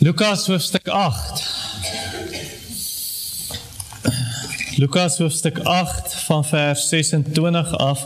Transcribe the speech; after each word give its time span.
Lukas 0.00 0.46
hoofstuk 0.46 0.88
8. 0.88 1.42
Lukas 4.76 5.18
hoofstuk 5.18 5.58
8 5.58 6.14
van 6.14 6.44
vers 6.44 6.88
26 6.88 7.76
af. 7.76 8.04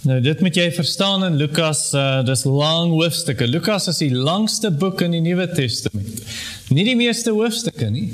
Nou 0.00 0.20
dit 0.20 0.40
moet 0.40 0.54
jy 0.54 0.72
verstaan 0.72 1.24
in 1.24 1.34
Lukas, 1.34 1.92
uh, 1.92 2.22
dis 2.24 2.44
lang 2.44 2.90
hoofstukke. 2.94 3.48
Lukas 3.48 3.88
is 3.90 3.98
die 3.98 4.14
langste 4.14 4.70
boek 4.70 5.00
in 5.00 5.10
die 5.10 5.20
Nuwe 5.20 5.48
Testament. 5.50 6.22
Nie 6.68 6.86
die 6.86 6.96
meeste 6.96 7.34
hoofstukke 7.34 7.90
nie, 7.90 8.12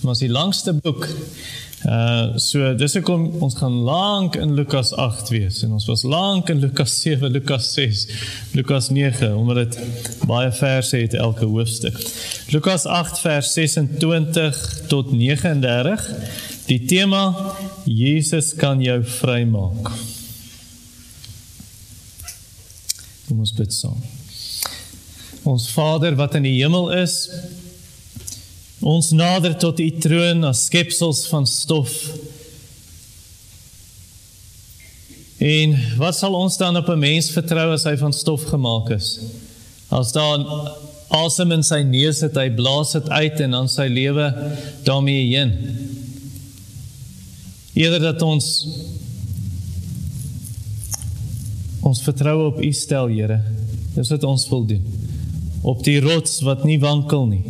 maar 0.00 0.16
is 0.16 0.24
die 0.24 0.32
langste 0.32 0.72
boek. 0.72 1.04
Uh 1.86 2.34
so 2.42 2.72
dis 2.74 2.96
hoekom 2.98 3.28
ons 3.46 3.54
gaan 3.60 3.74
lank 3.86 4.34
in 4.34 4.56
Lukas 4.58 4.88
8 4.98 5.28
wees 5.30 5.60
en 5.62 5.76
ons 5.76 5.84
was 5.86 6.02
lank 6.02 6.48
in 6.50 6.58
Lukas 6.58 6.96
7, 6.98 7.30
Lukas 7.30 7.68
6, 7.76 8.00
Lukas 8.58 8.88
9 8.90 9.30
omdat 9.38 9.60
dit 9.60 9.78
baie 10.26 10.50
verse 10.50 10.98
het 10.98 11.14
elke 11.14 11.46
hoofstuk. 11.46 11.94
Lukas 12.50 12.88
8 12.90 13.22
vers 13.22 13.52
26 13.54 14.58
tot 14.90 15.12
39. 15.12 16.10
Die 16.66 16.80
tema 16.90 17.22
Jesus 17.84 18.50
kan 18.58 18.82
jou 18.82 18.98
vrymaak. 19.06 19.94
Kom 23.28 23.46
ons 23.46 23.54
bid 23.54 23.74
saam. 23.74 24.02
Ons 25.46 25.68
Vader 25.70 26.18
wat 26.18 26.34
in 26.34 26.48
die 26.48 26.56
hemel 26.58 26.90
is, 26.98 27.28
Ons 28.84 29.10
nader 29.16 29.54
tot 29.56 29.78
u 29.80 29.88
troon 30.00 30.44
as 30.44 30.66
skepsels 30.68 31.24
van 31.30 31.46
stof. 31.48 31.92
En 35.40 35.72
wat 35.96 36.16
sal 36.16 36.36
ons 36.36 36.56
dan 36.60 36.76
op 36.76 36.88
'n 36.88 36.98
mens 36.98 37.30
vertrou 37.30 37.72
as 37.72 37.84
hy 37.84 37.96
van 37.96 38.12
stof 38.12 38.44
gemaak 38.44 38.90
is? 38.90 39.20
As 39.88 40.12
daar 40.12 40.44
asem 41.08 41.52
in 41.52 41.62
sy 41.62 41.82
neus 41.82 42.20
het, 42.20 42.34
hy 42.34 42.50
blaas 42.50 42.92
dit 42.92 43.08
uit 43.08 43.40
en 43.40 43.50
dan 43.50 43.68
sy 43.68 43.86
lewe 43.88 44.52
daarmee 44.84 45.36
heen. 45.36 45.52
Eerder 47.72 48.00
dat 48.00 48.22
ons 48.22 48.66
ons 51.80 52.02
vertroue 52.02 52.46
op 52.46 52.62
U 52.62 52.72
stel, 52.72 53.06
Here. 53.06 53.40
Dis 53.94 54.10
wat 54.10 54.24
ons 54.24 54.48
wil 54.48 54.64
doen. 54.64 54.84
Op 55.62 55.84
die 55.84 56.00
rots 56.00 56.40
wat 56.40 56.64
nie 56.64 56.80
wankel 56.80 57.26
nie 57.26 57.44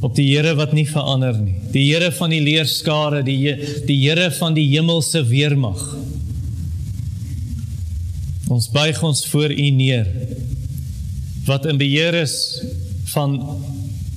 op 0.00 0.14
die 0.16 0.26
Here 0.30 0.54
wat 0.56 0.72
nie 0.72 0.86
verander 0.88 1.36
nie. 1.36 1.56
Die 1.72 1.84
Here 1.92 2.10
van 2.12 2.32
die 2.32 2.40
leerskare, 2.40 3.22
die 3.22 3.56
die 3.86 3.98
Here 4.00 4.30
van 4.38 4.56
die 4.56 4.66
hemelse 4.72 5.22
weermag. 5.28 5.82
Ons 8.50 8.70
buig 8.72 9.02
ons 9.06 9.22
voor 9.30 9.52
U 9.52 9.68
neer. 9.70 10.08
Wat 11.46 11.66
in 11.70 11.78
beheer 11.78 12.16
is 12.22 12.34
van 13.12 13.38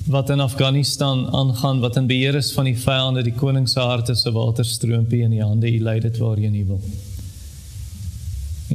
wat 0.04 0.28
in 0.30 0.40
Afghanistan 0.40 1.30
aangaan, 1.32 1.80
wat 1.80 1.96
in 1.96 2.06
beheer 2.06 2.34
is 2.36 2.50
van 2.52 2.66
die 2.68 2.76
vyande, 2.76 3.22
die 3.24 3.32
koning 3.32 3.68
se 3.68 3.80
harte 3.80 4.14
se 4.14 4.32
waterstroompie 4.32 5.22
in 5.24 5.32
die 5.32 5.40
hande 5.40 5.70
U 5.70 5.78
lei 5.80 5.96
dit 6.00 6.18
waarheen 6.20 6.58
U 6.60 6.64
wil. 6.74 6.80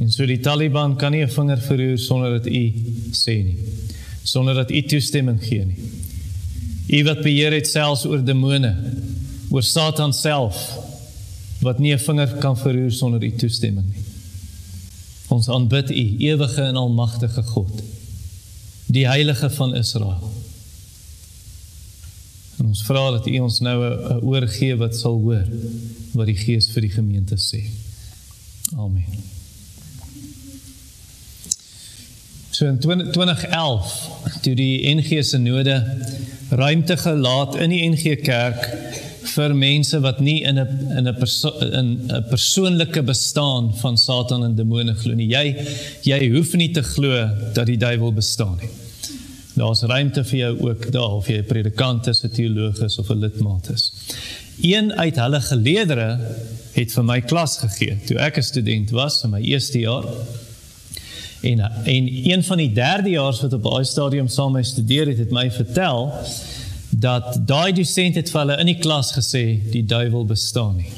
En 0.00 0.10
so 0.10 0.26
die 0.26 0.40
Taliban 0.40 0.96
kan 0.96 1.12
nie 1.12 1.22
'n 1.22 1.30
vinger 1.30 1.60
verroer 1.60 1.98
sonder 1.98 2.30
dat 2.38 2.46
U 2.46 2.72
sê 3.12 3.44
nie. 3.44 3.58
Sonder 4.22 4.54
dat 4.54 4.70
U 4.70 4.82
toestemming 4.82 5.42
gee 5.44 5.64
nie. 5.64 5.78
U 6.90 7.02
wat 7.06 7.22
beheer 7.22 7.54
het 7.54 7.68
selfs 7.70 8.04
oor 8.04 8.22
demone, 8.24 8.72
oor 9.50 9.62
Satan 9.62 10.12
self 10.12 10.58
wat 11.60 11.78
nie 11.78 11.92
'n 11.94 11.98
vinger 11.98 12.36
kan 12.40 12.56
verroer 12.56 12.92
sonder 12.92 13.24
u 13.24 13.36
toestemming 13.36 13.86
nie. 13.86 14.04
Ons 15.28 15.48
aanbid 15.48 15.90
u, 15.90 16.16
ewige 16.18 16.62
en 16.62 16.76
almagtige 16.76 17.42
God, 17.42 17.82
die 18.86 19.06
heilige 19.06 19.50
van 19.50 19.74
Israel. 19.74 20.32
En 22.58 22.66
ons 22.66 22.82
vra 22.82 23.10
dat 23.10 23.26
u 23.26 23.38
ons 23.38 23.60
nou 23.60 23.78
'n 23.84 24.20
oor 24.22 24.48
gee 24.48 24.76
wat 24.76 24.96
sal 24.96 25.20
hoor 25.20 25.46
wat 26.12 26.26
die 26.26 26.36
Gees 26.36 26.68
vir 26.68 26.82
die 26.82 26.90
gemeente 26.90 27.36
sê. 27.36 27.64
Amen. 28.76 29.39
So 32.60 32.66
in 32.66 32.78
2011 32.78 33.92
toe 34.44 34.52
die 34.52 34.84
NG 34.92 35.22
se 35.24 35.38
node 35.40 35.78
ruimte 36.50 36.96
gelaat 37.00 37.54
in 37.56 37.72
die 37.72 37.78
NG 37.88 38.18
Kerk 38.20 38.66
vir 39.30 39.54
mense 39.56 39.96
wat 40.04 40.20
nie 40.20 40.42
in 40.44 40.60
'n 40.60 40.90
in 40.98 41.08
'n 41.08 41.14
perso 41.16 41.54
in 41.64 41.88
'n 42.10 42.24
persoonlike 42.28 43.02
bestaan 43.02 43.70
van 43.76 43.96
Satan 43.96 44.44
en 44.44 44.54
demone 44.54 44.94
glo 44.94 45.14
nie. 45.14 45.28
Jy 45.28 45.56
jy 46.02 46.28
hoef 46.34 46.52
nie 46.54 46.68
te 46.70 46.82
glo 46.82 47.30
dat 47.54 47.66
die 47.66 47.78
duiwel 47.78 48.12
bestaan 48.12 48.58
nie. 48.60 48.68
Daar's 49.56 49.82
ruimte 49.82 50.24
vir 50.24 50.38
jou 50.38 50.68
ook 50.68 50.92
daar 50.92 51.16
of 51.16 51.28
jy 51.28 51.38
'n 51.38 51.46
predikant 51.46 52.06
is, 52.06 52.24
'n 52.24 52.28
teoloog 52.28 52.82
is 52.84 52.98
of 52.98 53.08
'n 53.08 53.20
lidmaat 53.20 53.70
is. 53.70 53.92
Een 54.60 54.92
uit 54.92 55.16
hulle 55.16 55.40
geleerdere 55.40 56.20
het 56.72 56.92
vir 56.92 57.04
my 57.04 57.20
klas 57.20 57.56
gegee 57.58 57.96
toe 58.06 58.18
ek 58.18 58.36
'n 58.36 58.42
student 58.42 58.90
was 58.90 59.24
in 59.24 59.30
my 59.30 59.40
eerste 59.40 59.78
jaar. 59.78 60.04
En 61.40 61.60
en 61.84 62.08
een 62.30 62.44
van 62.44 62.56
die 62.56 62.72
derdejaars 62.72 63.40
wat 63.40 63.52
op 63.52 63.62
daai 63.62 63.84
stadium 63.84 64.28
saam 64.28 64.52
met 64.52 64.62
my 64.62 64.68
studeer 64.68 65.06
het, 65.08 65.18
het 65.18 65.30
my 65.30 65.50
vertel 65.50 66.12
dat 66.90 67.38
daai 67.46 67.72
dosent 67.72 68.14
het 68.14 68.30
vir 68.30 68.40
hulle 68.40 68.58
in 68.60 68.72
die 68.72 68.78
klas 68.78 69.12
gesê 69.16 69.44
die 69.72 69.84
duiwel 69.86 70.26
bestaan 70.26 70.76
nie. 70.76 70.90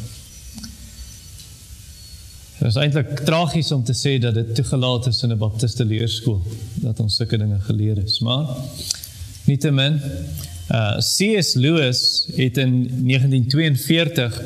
Dit 2.58 2.70
is 2.70 2.78
eintlik 2.78 3.24
tragies 3.26 3.72
om 3.74 3.84
te 3.84 3.94
sê 3.94 4.16
dat 4.22 4.34
dit 4.34 4.54
toegelaat 4.54 5.06
is 5.06 5.22
in 5.22 5.32
'n 5.32 5.38
baptiste 5.38 5.84
leerskool 5.84 6.42
dat 6.74 7.00
ons 7.00 7.16
sulke 7.16 7.38
dinge 7.38 7.60
geleer 7.60 7.96
het, 7.96 8.20
maar 8.20 8.46
nietemin 9.44 10.00
uh 10.70 10.96
C.S. 10.96 11.54
Lewis 11.54 12.26
het 12.34 12.56
in 12.56 12.72
1942 13.06 14.42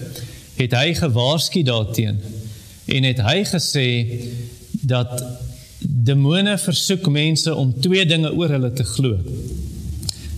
het 0.56 0.72
hy 0.72 0.94
gewaarsku 0.94 1.62
daarteen 1.62 2.20
en 2.84 3.02
het 3.02 3.20
hy 3.20 3.44
gesê 3.44 3.88
dat 4.80 5.22
demone 5.78 6.58
versoek 6.58 7.08
mense 7.12 7.54
om 7.54 7.74
twee 7.80 8.06
dinge 8.06 8.32
oor 8.32 8.48
hulle 8.48 8.72
te 8.72 8.84
glo. 8.84 9.18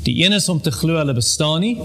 Die 0.02 0.24
een 0.24 0.32
is 0.32 0.48
om 0.48 0.60
te 0.60 0.70
glo 0.70 0.96
hulle 0.96 1.14
bestaan 1.14 1.60
nie 1.60 1.76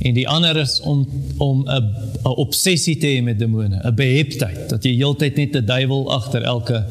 en 0.00 0.14
die 0.16 0.28
ander 0.28 0.56
is 0.56 0.78
om 0.80 1.04
om 1.38 1.64
'n 1.68 1.84
'n 2.24 2.36
obsessie 2.36 2.96
te 2.96 3.06
hê 3.06 3.22
met 3.22 3.38
demone, 3.38 3.80
'n 3.84 3.94
beheptheid 3.94 4.68
dat 4.68 4.84
jy 4.84 4.94
heeltyd 4.96 5.36
net 5.36 5.56
'n 5.56 5.64
duiwel 5.64 6.12
agter 6.12 6.42
elke 6.42 6.84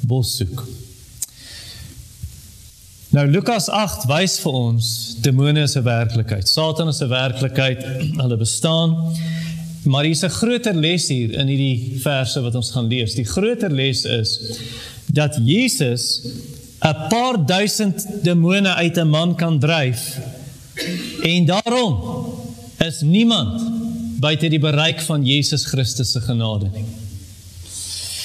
bos 0.00 0.36
soek. 0.36 0.66
Nou 3.10 3.26
Lukas 3.26 3.68
8 3.68 4.04
wys 4.06 4.38
vir 4.38 4.52
ons 4.52 5.16
demone 5.22 5.62
is 5.62 5.76
'n 5.76 5.82
werklikheid. 5.82 6.48
Satan 6.48 6.88
is 6.88 7.00
'n 7.00 7.08
werklikheid. 7.08 7.82
Hulle 8.22 8.36
bestaan. 8.36 9.14
Maar 9.82 10.04
hier's 10.04 10.22
'n 10.22 10.28
groter 10.28 10.74
les 10.74 11.08
hier 11.08 11.32
in 11.34 11.46
hierdie 11.46 11.98
verse 12.00 12.40
wat 12.40 12.54
ons 12.54 12.70
gaan 12.70 12.86
lees. 12.86 13.14
Die 13.14 13.24
groter 13.24 13.70
les 13.70 14.04
is 14.04 14.58
dat 15.12 15.38
Jesus 15.44 16.20
'n 16.80 17.08
paar 17.08 17.46
duisend 17.46 18.06
demone 18.22 18.74
uit 18.74 18.96
'n 18.96 19.08
man 19.08 19.36
kan 19.36 19.58
dryf. 19.58 20.18
En 21.22 21.44
daarom 21.44 21.98
is 22.78 23.00
niemand 23.00 23.62
buite 24.20 24.48
die 24.48 24.58
bereik 24.58 25.00
van 25.00 25.24
Jesus 25.24 25.64
Christus 25.64 26.10
se 26.12 26.20
genade 26.20 26.70
nie. 26.72 26.84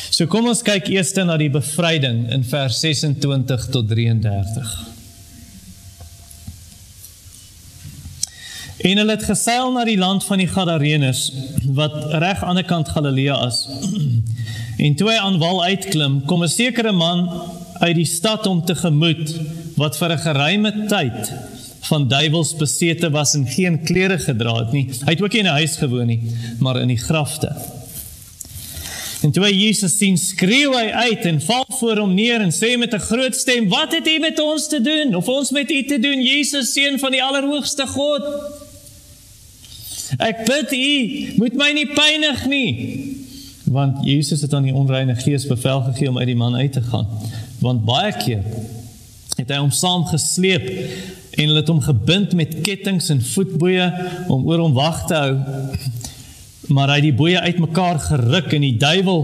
So 0.09 0.27
kom 0.31 0.47
ons 0.47 0.61
kyk 0.61 0.87
eers 0.87 1.13
na 1.13 1.35
die 1.37 1.49
bevryding 1.51 2.29
in 2.31 2.43
vers 2.43 2.79
26 2.79 3.65
tot 3.71 3.87
33. 3.87 4.75
En 8.77 8.97
hulle 9.01 9.11
het 9.11 9.23
geseil 9.23 9.71
na 9.71 9.83
die 9.83 9.97
land 9.97 10.23
van 10.23 10.39
die 10.39 10.47
Gadarenes 10.47 11.31
wat 11.75 11.95
reg 12.13 12.21
aan 12.21 12.37
die 12.39 12.47
ander 12.47 12.67
kant 12.69 12.89
Galilea 12.95 13.39
is. 13.47 13.65
En 14.77 14.95
toe 14.95 15.09
hy 15.09 15.17
aan 15.17 15.37
wal 15.39 15.63
uitklim, 15.63 16.21
kom 16.25 16.43
'n 16.43 16.51
sekere 16.51 16.91
man 16.91 17.29
uit 17.79 17.95
die 17.95 18.05
stad 18.05 18.47
om 18.47 18.65
te 18.65 18.75
gemoed 18.75 19.35
wat 19.75 19.97
vir 19.97 20.11
'n 20.11 20.17
geruime 20.27 20.71
tyd 20.87 21.31
van 21.87 22.07
duiwels 22.07 22.55
besete 22.55 23.09
was 23.09 23.33
en 23.33 23.47
geen 23.47 23.83
klere 23.83 24.17
gedra 24.19 24.55
het 24.55 24.71
nie. 24.71 24.89
Hy 25.05 25.11
het 25.11 25.21
ook 25.21 25.31
nie 25.31 25.39
in 25.39 25.47
'n 25.47 25.59
huis 25.61 25.75
gewoon 25.75 26.07
nie, 26.07 26.21
maar 26.59 26.81
in 26.81 26.87
die 26.87 26.97
grafte. 26.97 27.55
En 29.21 29.31
toe 29.31 29.43
hy 29.43 29.51
Jesus 29.51 29.97
sien, 29.97 30.17
skreeu 30.17 30.73
hy 30.75 30.91
uit 30.91 31.25
en 31.25 31.41
val 31.41 31.65
voor 31.79 31.97
hom 31.97 32.13
neer 32.13 32.41
en 32.41 32.51
sê 32.51 32.77
met 32.77 32.93
'n 32.93 32.99
groot 32.99 33.35
stem: 33.35 33.69
"Wat 33.69 33.91
het 33.91 34.07
U 34.07 34.19
met 34.19 34.39
ons 34.39 34.67
te 34.67 34.81
doen? 34.81 35.15
Of 35.15 35.27
ons 35.27 35.51
met 35.51 35.71
U 35.71 35.85
te 35.85 35.99
doen, 35.99 36.21
Jesus, 36.21 36.73
seun 36.73 36.99
van 36.99 37.11
die 37.11 37.23
Allerhoogste 37.23 37.87
God? 37.87 38.23
Ek 40.17 40.45
bid 40.45 40.71
U, 40.71 41.33
moet 41.35 41.53
my 41.53 41.71
nie 41.71 41.87
pynig 41.87 42.45
nie." 42.45 43.14
Want 43.75 44.05
Jesus 44.07 44.41
het 44.45 44.53
aan 44.55 44.63
die 44.69 44.75
onreine 44.75 45.15
gees 45.19 45.47
bevel 45.47 45.81
gegee 45.89 46.09
om 46.09 46.17
uit 46.17 46.29
die 46.31 46.39
man 46.39 46.55
uit 46.55 46.71
te 46.77 46.81
gaan. 46.81 47.07
Want 47.59 47.83
baie 47.87 48.13
keer 48.15 48.43
het 49.35 49.51
hy 49.51 49.59
hom 49.59 49.73
saam 49.75 50.05
gesleep 50.07 50.69
en 51.35 51.49
hulle 51.49 51.59
het 51.59 51.71
hom 51.71 51.81
gebind 51.83 52.33
met 52.39 52.61
kettinge 52.63 53.03
en 53.11 53.23
voetboeye 53.33 53.89
om 54.31 54.45
oor 54.47 54.63
hom 54.63 54.77
wag 54.77 55.03
te 55.09 55.19
hou. 55.19 55.35
maar 56.67 56.89
hy 56.89 56.95
het 56.97 57.05
die 57.05 57.13
boeye 57.13 57.41
uitmekaar 57.45 57.99
geruk 58.01 58.53
en 58.57 58.63
die 58.65 58.77
duiwel 58.81 59.19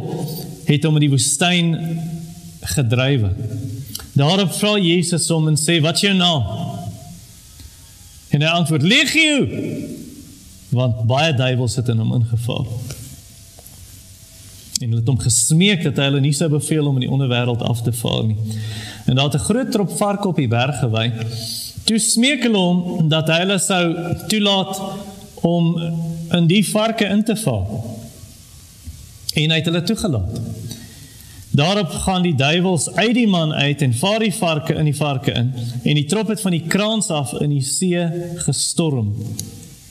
het 0.67 0.83
hom 0.85 0.97
in 0.99 1.05
die 1.07 1.13
woestyn 1.13 1.71
gedrywe. 2.75 3.31
Daarop 4.13 4.53
vra 4.53 4.75
Jesus 4.77 5.29
hom 5.31 5.47
en 5.49 5.57
sê: 5.57 5.79
"Wat 5.81 5.97
is 5.97 6.05
jou 6.05 6.13
naam?" 6.13 6.43
En 8.29 8.41
hy 8.41 8.47
antwoord: 8.47 8.81
"Legio." 8.81 9.47
Want 10.69 11.03
baie 11.07 11.33
duiwels 11.33 11.75
het 11.75 11.87
in 11.87 11.97
hom 11.97 12.13
ingeval. 12.19 12.67
En 14.81 14.87
hulle 14.89 14.99
het 14.99 15.09
hom 15.11 15.19
gesmeek 15.21 15.83
dat 15.85 15.99
hy 16.01 16.07
hulle 16.09 16.19
nie 16.23 16.33
sou 16.33 16.47
beveel 16.49 16.87
om 16.89 16.95
in 16.97 17.03
die 17.05 17.11
onderwêreld 17.13 17.61
af 17.61 17.83
te 17.85 17.93
vaar 17.93 18.23
nie. 18.25 18.37
En 19.05 19.15
daar 19.15 19.29
het 19.29 19.35
'n 19.37 19.45
groot 19.45 19.71
trop 19.71 19.91
varke 19.97 20.27
op 20.27 20.35
die 20.35 20.47
berg 20.47 20.79
gewy. 20.79 21.11
Toe 21.83 21.99
smeek 21.99 22.43
hulle 22.43 22.57
hom 22.57 23.09
dat 23.09 23.27
hy 23.27 23.37
hulle 23.43 23.59
sou 23.59 23.95
toelaat 24.27 24.81
om 25.41 25.77
in 26.31 26.47
die 26.47 26.65
varke 26.69 27.05
in 27.05 27.23
te 27.23 27.35
val. 27.35 27.99
En 29.33 29.49
hy 29.49 29.57
het 29.57 29.65
hulle 29.65 29.83
toegelaat. 29.83 30.39
Daarop 31.51 31.89
gaan 31.89 32.21
die 32.21 32.35
duiwels 32.35 32.91
uit 32.95 33.13
die 33.13 33.27
man 33.27 33.53
uit 33.53 33.81
en 33.81 33.93
vaar 33.93 34.19
die 34.19 34.33
varke 34.33 34.73
in 34.73 34.85
die 34.85 34.95
varke 34.95 35.31
in 35.31 35.53
en 35.83 35.95
die 35.95 36.05
trop 36.05 36.27
het 36.27 36.41
van 36.41 36.51
die 36.51 36.67
kraans 36.67 37.09
af 37.09 37.33
in 37.33 37.49
die 37.49 37.61
see 37.61 38.09
gestorm 38.35 39.15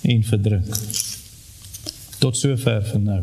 en 0.03 0.25
verdrink. 0.25 0.79
Tot 2.19 2.37
sover 2.37 2.83
vir 2.83 3.01
nou. 3.01 3.23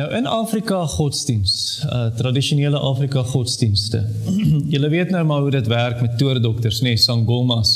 Nou 0.00 0.12
in 0.16 0.26
Afrika 0.26 0.78
godsdiens, 0.86 1.82
uh 1.84 2.06
tradisionele 2.16 2.78
Afrika 2.78 3.22
godsdienste. 3.22 3.98
Julle 4.72 4.88
weet 4.88 5.10
nou 5.12 5.20
maar 5.28 5.40
hoe 5.44 5.50
dit 5.50 5.66
werk 5.68 6.00
met 6.00 6.14
toordokters, 6.18 6.78
nê, 6.80 6.94
nee, 6.94 7.00
sangomas 7.02 7.74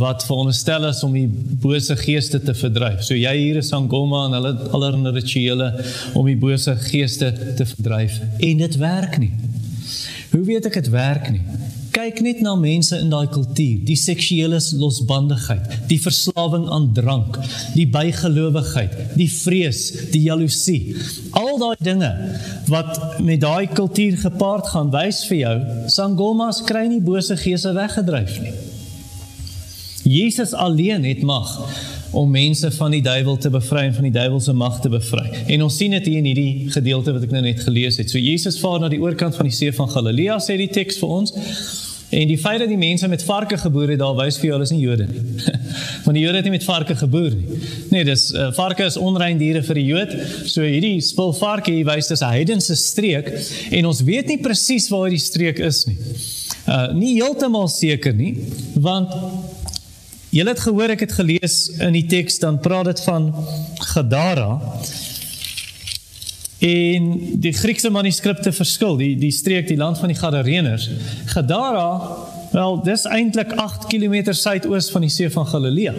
wat 0.00 0.24
veronderstel 0.24 0.86
is 0.88 1.02
om 1.04 1.12
die 1.12 1.26
bose 1.60 1.96
geeste 2.00 2.40
te 2.40 2.54
verdryf. 2.56 3.02
So 3.04 3.18
jy 3.18 3.34
hier 3.36 3.60
is 3.60 3.68
sangoma 3.68 4.22
en 4.30 4.38
hulle 4.38 4.54
allerlei 4.72 5.12
rituele 5.18 5.68
om 6.16 6.30
die 6.30 6.38
bose 6.40 6.72
geeste 6.88 7.28
te 7.58 7.68
verdryf 7.74 8.16
en 8.38 8.64
dit 8.64 8.80
werk 8.80 9.20
nie. 9.20 9.34
Hoe 10.32 10.44
weet 10.48 10.72
ek 10.72 10.80
dit 10.80 10.92
werk 10.94 11.28
nie? 11.34 11.44
Kyk 11.92 12.22
net 12.24 12.38
na 12.40 12.54
mense 12.56 12.96
in 12.96 13.10
daai 13.12 13.26
kultuur, 13.28 13.82
die 13.84 13.98
seksuele 14.00 14.56
losbandigheid, 14.80 15.74
die 15.90 15.98
verslawing 16.00 16.64
aan 16.72 16.86
drank, 16.96 17.36
die 17.74 17.84
bygelowigheid, 17.84 18.94
die 19.18 19.28
vrees, 19.28 19.82
die 20.14 20.22
jaloesie. 20.24 20.96
Al 21.36 21.60
daai 21.60 21.76
dinge 21.84 22.10
wat 22.72 23.20
met 23.20 23.42
daai 23.44 23.68
kultuur 23.68 24.16
gepaard 24.24 24.72
gaan, 24.72 24.92
wys 24.94 25.20
vir 25.28 25.40
jou, 25.42 25.56
sangomas 25.92 26.62
kry 26.64 26.86
nie 26.88 27.02
bose 27.04 27.36
geese 27.36 27.74
weggedryf 27.76 28.40
nie. 28.40 28.54
Jesus 30.02 30.56
alleen 30.56 31.04
het 31.04 31.20
mag 31.22 31.52
om 32.12 32.30
mense 32.30 32.70
van 32.70 32.92
die 32.92 33.02
duiwel 33.02 33.38
te 33.40 33.50
bevry 33.50 33.86
en 33.88 33.94
van 33.96 34.08
die 34.08 34.12
duiwel 34.12 34.40
se 34.40 34.52
mag 34.52 34.80
te 34.80 34.90
bevry. 34.92 35.24
En 35.54 35.62
ons 35.64 35.76
sien 35.76 35.94
dit 35.96 36.10
hier 36.10 36.20
in 36.20 36.28
hierdie 36.28 36.70
gedeelte 36.74 37.14
wat 37.16 37.24
ek 37.24 37.32
nou 37.32 37.40
net 37.44 37.62
gelees 37.64 37.96
het. 38.00 38.12
So 38.12 38.20
Jesus 38.20 38.60
vaar 38.60 38.82
na 38.82 38.90
die 38.92 39.00
oorkant 39.00 39.38
van 39.38 39.48
die 39.48 39.56
see 39.56 39.72
van 39.72 39.88
Galilea 39.88 40.36
sê 40.44 40.58
die 40.60 40.68
teks 40.72 41.00
vir 41.00 41.16
ons. 41.20 41.32
En 42.12 42.28
die 42.28 42.36
feit 42.36 42.58
dat 42.60 42.68
die 42.68 42.76
mense 42.76 43.08
met 43.08 43.22
varke 43.24 43.56
geboer 43.56 43.94
het, 43.94 43.98
daar 44.02 44.12
wys 44.18 44.36
vir 44.36 44.50
jou 44.50 44.56
hulle 44.58 44.66
is 44.68 44.72
nie 44.74 44.82
Jode 44.82 45.06
nie. 45.08 45.22
Want 46.04 46.18
die 46.18 46.24
Jode 46.26 46.42
het 46.42 46.48
nie 46.48 46.52
met 46.58 46.66
varke 46.68 46.96
geboer 47.00 47.32
nie. 47.32 47.60
Nee, 47.94 48.04
dis 48.04 48.26
uh, 48.36 48.50
varke 48.52 48.84
is 48.84 48.98
onrein 49.00 49.40
diere 49.40 49.62
vir 49.64 49.80
die 49.80 49.86
Jood. 49.86 50.12
So 50.44 50.60
hierdie 50.66 50.98
spul 51.00 51.32
varke 51.38 51.72
hier 51.72 51.88
wys 51.88 52.12
dis 52.12 52.20
'n 52.20 52.34
heidense 52.34 52.76
streek 52.76 53.32
en 53.72 53.88
ons 53.88 54.04
weet 54.04 54.28
nie 54.28 54.38
presies 54.44 54.90
waar 54.92 55.08
die 55.08 55.22
streek 55.22 55.64
is 55.64 55.86
nie. 55.88 55.96
Uh 56.68 56.92
nie 56.92 57.14
heeltemal 57.16 57.72
seker 57.72 58.12
nie, 58.12 58.36
want 58.76 59.16
Julle 60.32 60.54
het 60.54 60.60
gehoor 60.64 60.88
ek 60.94 61.02
het 61.04 61.10
gelees 61.12 61.54
in 61.76 61.92
die 61.92 62.06
teks 62.08 62.38
dan 62.40 62.56
praat 62.64 62.86
dit 62.88 63.00
van 63.04 63.26
Gadara. 63.92 64.54
En 66.64 67.10
die 67.42 67.52
Griekse 67.52 67.90
manuskripte 67.92 68.52
verskil, 68.56 68.96
die 68.96 69.10
die 69.20 69.32
streek, 69.34 69.66
die 69.68 69.76
land 69.76 70.00
van 70.00 70.08
die 70.08 70.16
Gadareners. 70.16 70.86
Gadara, 71.34 72.00
wel, 72.54 72.80
dis 72.86 73.04
eintlik 73.04 73.52
8 73.60 73.84
km 73.92 74.32
suidoos 74.32 74.88
van 74.94 75.04
die 75.04 75.12
see 75.12 75.28
van 75.36 75.50
Galilea. 75.52 75.92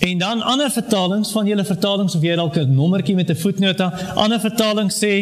En 0.00 0.18
dan 0.18 0.42
ander 0.42 0.70
vertalings 0.70 1.30
van 1.32 1.46
julle 1.46 1.64
vertalings 1.64 2.14
of 2.16 2.22
jy 2.24 2.34
dalk 2.36 2.56
'n 2.56 2.74
nommertjie 2.74 3.14
met 3.14 3.30
'n 3.30 3.36
voetnota, 3.36 3.92
ander 4.16 4.40
vertalings 4.40 4.96
sê 4.96 5.12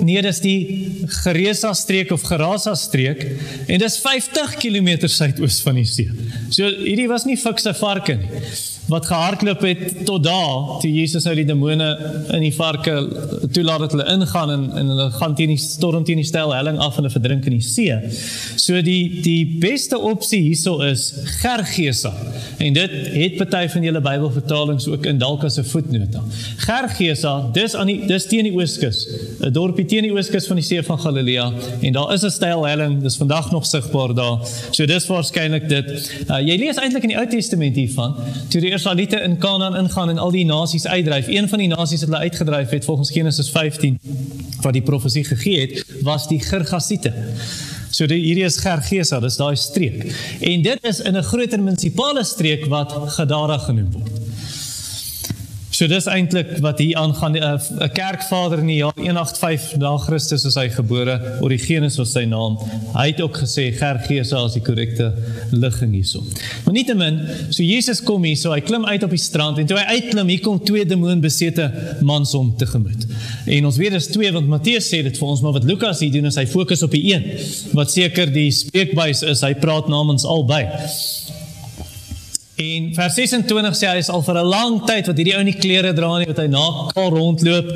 nee, 0.00 0.22
dis 0.22 0.40
die 0.40 0.90
Gerasa 1.06 1.72
streek 1.72 2.10
of 2.10 2.22
Gerasa 2.22 2.74
streek 2.74 3.26
en 3.66 3.78
dis 3.78 3.98
50 3.98 4.56
km 4.56 5.08
suidoos 5.08 5.60
van 5.60 5.74
die 5.74 5.84
see. 5.84 6.10
So 6.50 6.64
hierdie 6.66 7.08
was 7.08 7.24
nie 7.24 7.36
fikse 7.36 7.74
varke 7.74 8.14
nie 8.14 8.28
wat 8.86 9.06
gehardloop 9.06 9.60
het 9.60 10.04
tot 10.04 10.24
daar 10.24 10.80
toe 10.80 10.90
Jesus 10.92 11.24
nou 11.24 11.34
die 11.38 11.46
demone 11.48 11.86
in 12.36 12.42
die 12.44 12.52
varke 12.54 12.94
toelaat 13.52 13.86
dat 13.86 13.94
hulle 13.96 14.06
ingaan 14.12 14.50
en 14.50 14.64
en 14.80 14.90
hulle 14.92 15.06
gaan 15.14 15.34
teen 15.38 15.52
die 15.54 15.60
storm 15.60 16.04
teen 16.04 16.20
die 16.20 16.26
steil 16.28 16.52
helling 16.54 16.78
af 16.78 16.98
en 16.98 17.04
hulle 17.04 17.12
verdrink 17.14 17.46
in 17.48 17.56
die 17.56 17.64
see. 17.64 17.96
So 18.60 18.82
die 18.84 19.20
die 19.24 19.56
beste 19.60 19.98
opsie 19.98 20.42
hierso 20.44 20.80
is 20.84 21.06
Gergesa. 21.40 22.12
En 22.58 22.76
dit 22.76 22.96
het 23.14 23.38
party 23.40 23.64
van 23.72 23.86
julle 23.88 24.02
Bybelvertalings 24.04 24.88
ook 24.92 25.08
in 25.08 25.18
dalk 25.22 25.44
as 25.48 25.58
'n 25.58 25.64
voetnota. 25.64 26.22
Gergesa, 26.66 27.34
dis 27.52 27.74
aan 27.74 27.86
die 27.86 28.06
dis 28.06 28.26
teen 28.26 28.44
die 28.44 28.52
ooskus. 28.52 29.06
'n 29.40 29.52
Dorpie 29.52 29.84
teen 29.84 30.02
die 30.02 30.12
ooskus 30.12 30.46
van 30.46 30.56
die 30.56 30.64
see 30.64 30.82
van 30.82 30.98
Galilea 30.98 31.52
en 31.80 31.92
daar 31.92 32.12
is 32.12 32.22
'n 32.24 32.30
steil 32.30 32.66
helling, 32.66 33.02
dis 33.02 33.16
vandag 33.16 33.50
nog 33.50 33.66
sigbaar 33.66 34.14
daar. 34.14 34.38
So 34.70 34.86
dis 34.86 35.06
waarskynlik 35.06 35.68
dit. 35.68 36.12
Uh, 36.28 36.40
jy 36.40 36.56
lees 36.58 36.76
eintlik 36.76 37.02
in 37.02 37.08
die 37.08 37.18
Ou 37.18 37.26
Testament 37.26 37.76
hiervan 37.76 38.14
toe 38.48 38.60
die 38.60 38.73
Israeliete 38.74 39.20
in 39.22 39.38
Kanaan 39.38 39.76
ingaan 39.76 40.10
en 40.10 40.18
al 40.18 40.32
die 40.34 40.44
nasies 40.44 40.86
uitdryf. 40.86 41.28
Een 41.28 41.48
van 41.48 41.62
die 41.62 41.68
nasies 41.68 42.04
wat 42.04 42.08
hulle 42.08 42.22
uitgedryf 42.28 42.70
het 42.70 42.84
volgens 42.84 43.10
Genesis 43.10 43.50
15 43.50 43.98
wat 44.60 44.72
die 44.72 44.82
profesie 44.82 45.24
gegee 45.24 45.60
het, 45.60 45.84
was 46.02 46.28
die 46.28 46.40
Gergasiete. 46.40 47.12
So 47.94 48.08
die 48.10 48.18
hierdie 48.18 48.46
is 48.48 48.58
Gergesa, 48.58 49.20
dis 49.22 49.36
daai 49.38 49.54
streek. 49.60 50.08
En 50.40 50.62
dit 50.62 50.88
is 50.90 51.00
in 51.00 51.16
'n 51.16 51.22
groter 51.22 51.62
munisipale 51.62 52.24
streek 52.24 52.66
wat 52.66 52.92
Gadara 53.16 53.58
genoem 53.58 53.92
word. 53.92 54.23
So 55.74 55.88
dis 55.90 56.06
eintlik 56.06 56.52
wat 56.62 56.78
hier 56.78 57.00
aangaan 57.00 57.34
eh, 57.34 57.54
'n 57.82 57.90
kerkvader 57.90 58.60
in 58.62 58.68
die 58.70 58.76
jaar 58.76 58.94
185 58.94 59.76
na 59.82 59.96
Christus 59.98 60.44
is 60.46 60.54
hy 60.54 60.68
gebore. 60.70 61.16
Origenus 61.42 61.96
was 61.98 62.12
sy 62.14 62.22
naam. 62.30 62.60
Hy 62.94 63.08
het 63.10 63.20
ook 63.20 63.40
gesê 63.42 63.72
Gergesa 63.74 64.44
is 64.46 64.54
die 64.54 64.62
korrekte 64.62 65.10
ligging 65.50 65.92
hierso. 65.92 66.22
Maar 66.64 66.74
nietemin, 66.74 67.18
so 67.50 67.62
Jesus 67.62 68.02
kom 68.02 68.22
hier, 68.22 68.36
so 68.36 68.52
hy 68.52 68.60
klim 68.60 68.84
uit 68.84 69.02
op 69.02 69.10
die 69.10 69.18
strand 69.18 69.58
en 69.58 69.66
toe 69.66 69.78
hy 69.78 69.98
uitklim, 69.98 70.28
hier 70.28 70.40
kom 70.40 70.62
twee 70.62 70.86
demoonbesete 70.86 71.66
mans 72.02 72.34
om 72.34 72.54
tegemoet. 72.56 73.06
En 73.46 73.66
ons 73.66 73.76
weet 73.76 73.98
dis 73.98 74.06
twee 74.06 74.30
want 74.32 74.46
Matteus 74.46 74.86
sê 74.86 75.02
dit 75.02 75.18
vir 75.18 75.28
ons, 75.28 75.42
maar 75.42 75.58
wat 75.58 75.64
Lukas 75.64 76.00
hier 76.00 76.12
doen 76.12 76.30
is 76.30 76.38
hy 76.38 76.46
fokus 76.46 76.86
op 76.86 76.94
die 76.94 77.02
een 77.10 77.26
wat 77.74 77.90
seker 77.90 78.30
die 78.30 78.50
spreekbuis 78.54 79.26
is. 79.26 79.42
Hy 79.42 79.54
praat 79.58 79.90
namens 79.90 80.24
albei. 80.24 80.68
En 82.54 82.90
vers 82.94 83.14
26 83.14 83.74
sê 83.74 83.88
hy 83.90 83.98
is 83.98 84.08
al 84.14 84.22
vir 84.22 84.36
'n 84.38 84.46
lang 84.46 84.74
tyd 84.86 85.08
wat 85.10 85.16
hierdie 85.18 85.34
ou 85.34 85.42
nie 85.42 85.56
klere 85.58 85.90
dra 85.92 86.18
nie, 86.18 86.26
wat 86.30 86.38
hy 86.38 86.46
naakal 86.46 87.10
rondloop. 87.10 87.72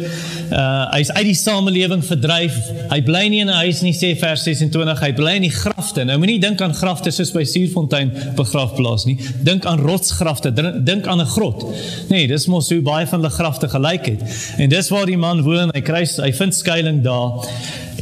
Uh 0.54 0.84
hy's 0.94 1.10
uit 1.10 1.26
die 1.26 1.34
samelewing 1.34 2.04
verdryf. 2.06 2.54
Hy 2.92 3.00
bly 3.02 3.24
nie 3.28 3.40
in 3.40 3.50
'n 3.50 3.58
huis 3.64 3.82
nie, 3.82 3.92
sê 3.92 4.14
vers 4.16 4.42
26. 4.46 5.00
Hy 5.00 5.12
bly 5.12 5.34
in 5.34 5.42
die 5.42 5.50
grafte. 5.50 6.04
Nou 6.04 6.18
moenie 6.18 6.38
dink 6.38 6.60
aan 6.60 6.74
grafte 6.74 7.10
soos 7.10 7.32
by 7.32 7.42
Suurfontein 7.42 8.12
begrafplaas 8.36 9.04
nie. 9.04 9.18
Dink 9.42 9.66
aan 9.66 9.80
rotsgrafte, 9.80 10.52
dink 10.84 11.06
aan 11.06 11.20
'n 11.20 11.26
grot. 11.26 11.64
Nee, 12.08 12.28
dis 12.28 12.46
mos 12.46 12.70
hoe 12.70 12.80
baie 12.80 13.06
van 13.06 13.20
hulle 13.20 13.34
grafte 13.34 13.68
gelyk 13.68 14.06
het. 14.06 14.22
En 14.58 14.68
dis 14.68 14.88
waar 14.88 15.06
die 15.06 15.18
man 15.18 15.42
woon. 15.42 15.70
Hy 15.74 15.80
kry 15.80 16.06
hy 16.06 16.32
vind 16.32 16.54
skuilings 16.54 17.02
daar. 17.02 17.48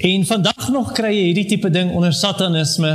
En 0.07 0.27
vandag 0.27 0.69
nog 0.71 0.93
kry 0.95 1.09
jy 1.11 1.23
hierdie 1.31 1.49
tipe 1.51 1.71
ding 1.73 1.89
onder 1.97 2.13
satanisme 2.15 2.91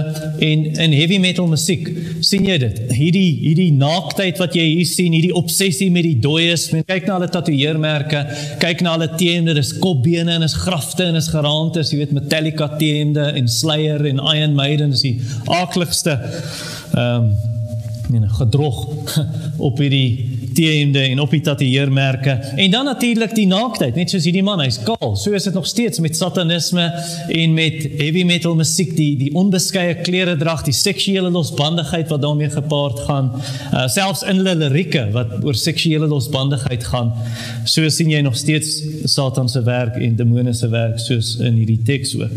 en 0.47 0.61
in 0.69 0.93
heavy 0.95 1.17
metal 1.19 1.47
musiek. 1.51 1.89
sien 2.23 2.45
jy 2.47 2.55
dit? 2.61 2.77
Hierdie 2.95 3.31
hierdie 3.41 3.73
naaktheid 3.75 4.39
wat 4.39 4.55
jy 4.55 4.63
hier 4.69 4.87
sien, 4.87 5.11
hierdie 5.11 5.33
obsessie 5.35 5.89
met 5.91 6.05
die 6.07 6.15
dooies. 6.23 6.69
Men 6.71 6.85
kyk 6.87 7.09
na 7.09 7.17
hulle 7.17 7.27
tatoeëermerke, 7.33 8.21
kyk 8.63 8.83
na 8.85 8.95
hulle 8.95 9.09
teende, 9.19 9.57
dis 9.57 9.73
kopbene 9.83 10.37
en 10.37 10.47
is 10.47 10.55
grafte 10.55 11.09
en 11.09 11.19
is 11.19 11.27
geraamtes, 11.33 11.91
jy 11.91 11.99
weet 12.03 12.15
Metallica 12.15 12.69
teende 12.79 13.27
en 13.35 13.51
Slayer 13.51 14.05
en 14.07 14.23
Iron 14.31 14.55
Maiden 14.55 14.95
is 14.95 15.03
die 15.03 15.17
aakligste 15.51 16.15
ehm 16.95 17.27
um, 17.27 17.33
nee, 18.11 18.27
gedrog 18.37 18.85
op 19.67 19.79
hierdie 19.79 20.40
teende 20.53 20.99
en 20.99 21.19
op 21.19 21.31
die 21.31 21.41
tatoeëermerke. 21.41 22.37
En 22.55 22.71
dan 22.71 22.85
natuurlik 22.85 23.35
die 23.35 23.47
naaktheid 23.47 23.95
net 23.95 24.13
soos 24.13 24.27
hierdie 24.27 24.43
man 24.45 24.61
hy's 24.63 24.79
kaal. 24.85 25.15
So 25.19 25.35
is 25.37 25.47
dit 25.47 25.53
nog 25.53 25.67
steeds 25.67 25.99
met 25.99 26.17
satanisme 26.17 26.87
en 27.27 27.53
met 27.53 27.83
heavy 27.97 28.23
metal 28.27 28.55
musiek 28.55 28.95
die 28.97 29.15
die 29.17 29.31
onbeskeie 29.37 29.99
klere 30.05 30.37
drag 30.39 30.63
die 30.67 30.75
seksuele 30.75 31.31
losbandigheid 31.31 32.09
wat 32.09 32.21
daarmee 32.21 32.49
gepaard 32.49 32.99
gaan. 33.07 33.31
Uh, 33.71 33.87
selfs 33.87 34.23
in 34.23 34.41
hulle 34.41 34.55
lirieke 34.65 35.07
wat 35.15 35.37
oor 35.43 35.57
seksuele 35.57 36.07
losbandigheid 36.11 36.83
gaan 36.83 37.13
so 37.65 37.87
sien 37.93 38.09
jy 38.11 38.21
nog 38.25 38.35
steeds 38.37 38.81
satan 39.09 39.49
se 39.49 39.61
werk 39.65 39.97
en 40.01 40.15
demone 40.19 40.53
se 40.57 40.67
werk 40.71 40.99
soos 41.01 41.35
in 41.43 41.59
hierdie 41.59 41.79
teks 41.85 42.13
ook. 42.17 42.33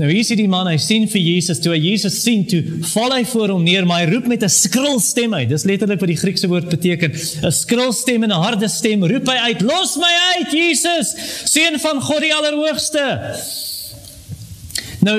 Nou 0.00 0.10
hier 0.10 0.24
sien 0.26 0.40
die 0.40 0.48
man 0.50 0.68
hy 0.70 0.76
sien 0.82 1.06
vir 1.10 1.22
Jesus 1.22 1.60
toe. 1.62 1.74
Hy 1.74 1.80
Jesus 1.92 2.18
sien 2.22 2.44
toe 2.48 2.62
val 2.92 3.14
hy 3.16 3.22
voor 3.28 3.54
hom 3.54 3.64
neer 3.66 3.86
maar 3.88 4.04
hy 4.04 4.10
roep 4.14 4.28
met 4.30 4.42
'n 4.42 4.52
skril 4.52 5.00
stem 5.00 5.34
uit. 5.34 5.48
Dis 5.48 5.64
letterlik 5.64 6.00
wat 6.00 6.08
die 6.08 6.20
Griekse 6.20 6.48
woord 6.48 6.68
beteken 6.68 7.12
'n 7.42 7.52
skril 7.52 7.92
stem 7.92 8.22
en 8.22 8.30
'n 8.30 8.42
harde 8.42 8.68
stem 8.68 9.04
roep 9.04 9.28
hy 9.28 9.38
uit: 9.48 9.60
"Los 9.60 9.96
my 9.96 10.14
uit, 10.36 10.52
Jesus, 10.52 11.14
seun 11.44 11.80
van 11.80 12.02
God 12.02 12.20
die 12.20 12.34
Allerhoogste." 12.34 13.04
Nou 15.00 15.18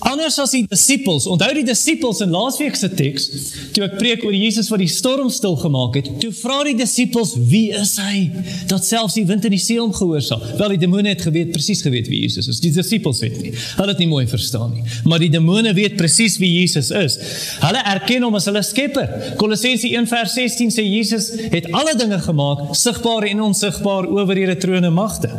anders 0.00 0.38
as 0.42 0.52
die 0.52 0.64
disippels, 0.68 1.26
onthou 1.30 1.52
die 1.56 1.64
disippels 1.66 2.20
in 2.24 2.34
laasweek 2.34 2.76
se 2.76 2.88
teks, 2.92 3.28
toe 3.76 3.86
ek 3.86 3.96
preek 4.00 4.24
oor 4.26 4.34
Jesus 4.34 4.68
wat 4.72 4.82
die 4.82 4.90
storm 4.90 5.30
stil 5.32 5.56
gemaak 5.60 5.96
het, 6.00 6.10
toe 6.22 6.32
vra 6.36 6.62
die 6.64 6.76
disippels, 6.76 7.34
"Wie 7.50 7.72
is 7.72 7.96
hy 7.96 8.30
dat 8.68 8.84
selfs 8.84 9.14
die 9.14 9.24
wind 9.24 9.44
en 9.44 9.50
die 9.50 9.58
see 9.58 9.78
hom 9.78 9.92
gehoorsaam?" 9.92 10.40
Wel 10.58 10.68
die 10.76 10.82
demone 10.86 11.08
het 11.08 11.22
geweet 11.22 11.52
presies 11.52 11.82
geweet 11.82 12.08
wie 12.08 12.20
Jesus 12.22 12.48
is. 12.48 12.60
Die 12.60 12.70
disippels 12.70 13.20
het 13.20 13.40
nie. 13.40 13.52
Hulle 13.76 13.88
het 13.88 13.98
nie 13.98 14.08
mooi 14.08 14.26
verstaan 14.26 14.74
nie. 14.74 14.82
Maar 15.04 15.18
die 15.18 15.30
demone 15.30 15.72
weet 15.74 15.96
presies 15.96 16.38
wie 16.38 16.60
Jesus 16.60 16.90
is. 16.90 17.18
Hulle 17.60 17.82
erken 17.84 18.22
hom 18.22 18.34
as 18.34 18.44
hulle 18.44 18.62
skepper. 18.62 19.34
Kolossense 19.36 19.88
1:16 19.88 20.70
sê 20.70 20.84
Jesus 20.84 21.30
het 21.50 21.70
alle 21.72 21.94
dinge 21.96 22.18
gemaak, 22.18 22.74
sigbaar 22.74 23.26
en 23.28 23.40
onsigbaar, 23.40 24.08
owerhede, 24.08 24.56
trone, 24.56 24.90
magte. 24.90 25.30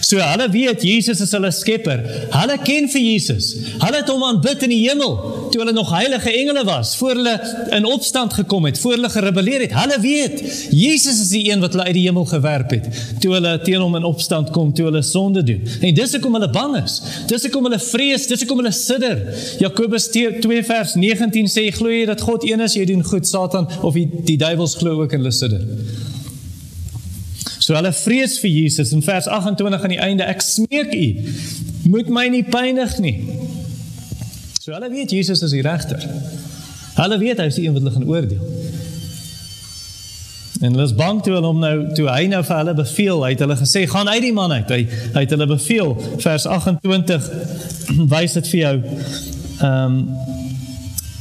So 0.00 0.18
hulle 0.18 0.48
weet 0.50 0.82
Jesus 0.82 1.20
is 1.20 1.32
hulle 1.32 1.52
skepper. 1.52 2.02
Hulle 2.30 2.58
ken 2.64 2.88
vir 2.88 3.02
Jesus. 3.02 3.54
Hulle 3.82 4.02
het 4.06 4.14
hom 4.14 4.24
aanbid 4.24 4.62
in 4.66 4.72
die 4.72 4.82
hemel 4.86 5.14
toe 5.50 5.60
hulle 5.62 5.74
nog 5.74 5.90
heilige 5.94 6.30
engele 6.30 6.62
was, 6.66 6.94
voor 7.00 7.14
hulle 7.18 7.34
in 7.74 7.84
opstand 7.88 8.34
gekom 8.36 8.66
het, 8.68 8.78
voor 8.78 8.96
hulle 8.96 9.10
gerebelleer 9.10 9.66
het. 9.66 9.74
Hulle 9.74 9.98
weet 10.02 10.42
Jesus 10.70 11.20
is 11.22 11.30
die 11.32 11.44
een 11.50 11.62
wat 11.64 11.74
hulle 11.74 11.86
uit 11.88 11.96
die 11.96 12.06
hemel 12.06 12.26
gewerp 12.28 12.74
het 12.74 12.88
toe 13.22 13.32
hulle 13.36 13.54
teen 13.64 13.82
hom 13.82 13.96
in 13.98 14.06
opstand 14.06 14.50
kom, 14.54 14.72
toe 14.74 14.88
hulle 14.88 15.02
sonde 15.06 15.42
doen. 15.46 15.62
En 15.80 15.94
dis 15.94 16.16
hoekom 16.16 16.38
hulle 16.38 16.50
bang 16.54 16.76
is. 16.82 16.98
Dis 17.30 17.46
hoekom 17.48 17.68
hulle 17.68 17.80
vrees, 17.82 18.26
dis 18.30 18.44
hoekom 18.44 18.62
hulle 18.62 18.74
sidder. 18.76 19.22
Jakobus 19.62 20.10
2 20.14 20.62
vers 20.66 20.94
19 20.94 21.50
sê 21.50 21.68
glo 21.74 21.92
jy 21.92 22.04
dat 22.08 22.22
God 22.26 22.46
een 22.46 22.62
is, 22.66 22.76
jy 22.78 22.86
doen 22.88 23.04
goed, 23.06 23.26
Satan 23.26 23.70
of 23.82 23.96
die, 23.98 24.06
die 24.28 24.38
duiwels 24.40 24.76
glo 24.78 25.00
ook 25.02 25.16
en 25.16 25.24
hulle 25.24 25.34
sidder. 25.34 25.64
So 27.58 27.74
hulle 27.74 27.90
vrees 27.96 28.36
vir 28.38 28.52
Jesus 28.52 28.92
in 28.94 29.02
vers 29.02 29.26
28 29.26 29.82
aan 29.82 29.94
die 29.94 30.02
einde 30.02 30.26
ek 30.28 30.44
smeek 30.44 30.92
u 30.94 31.06
moet 31.90 32.10
my 32.10 32.26
nie 32.30 32.44
pynig 32.46 32.96
nie. 33.02 33.16
So 34.66 34.72
hulle 34.72 34.88
weet 34.90 35.10
Jesus 35.10 35.42
is 35.42 35.50
die 35.50 35.62
regter. 35.62 36.02
Hulle 36.96 37.18
weet 37.18 37.38
hy 37.38 37.44
is 37.46 37.54
die 37.54 37.68
een 37.68 37.74
wat 37.76 37.84
hulle 37.84 37.92
gaan 37.94 38.08
oordeel. 38.08 38.40
En 40.58 40.72
hulle 40.72 40.86
is 40.88 40.94
bang 40.98 41.20
toe 41.22 41.36
hulle 41.36 41.46
hom 41.46 41.60
nou 41.62 41.74
toe 41.94 42.08
hy 42.10 42.24
nou 42.32 42.40
vir 42.48 42.56
hulle 42.56 42.74
beveel, 42.74 43.22
hy 43.22 43.30
het 43.36 43.44
hulle 43.44 43.56
gesê 43.60 43.84
gaan 43.92 44.10
uit 44.10 44.24
die 44.24 44.32
man 44.34 44.56
uit. 44.56 44.72
Hy 44.74 44.80
hy 45.14 45.22
het 45.22 45.34
hulle 45.36 45.46
beveel 45.52 45.94
vers 46.24 46.48
28 46.50 47.30
wys 48.16 48.34
dit 48.40 48.50
vir 48.56 48.60
jou. 48.64 48.74
Ehm 49.60 50.00
um, 50.00 50.34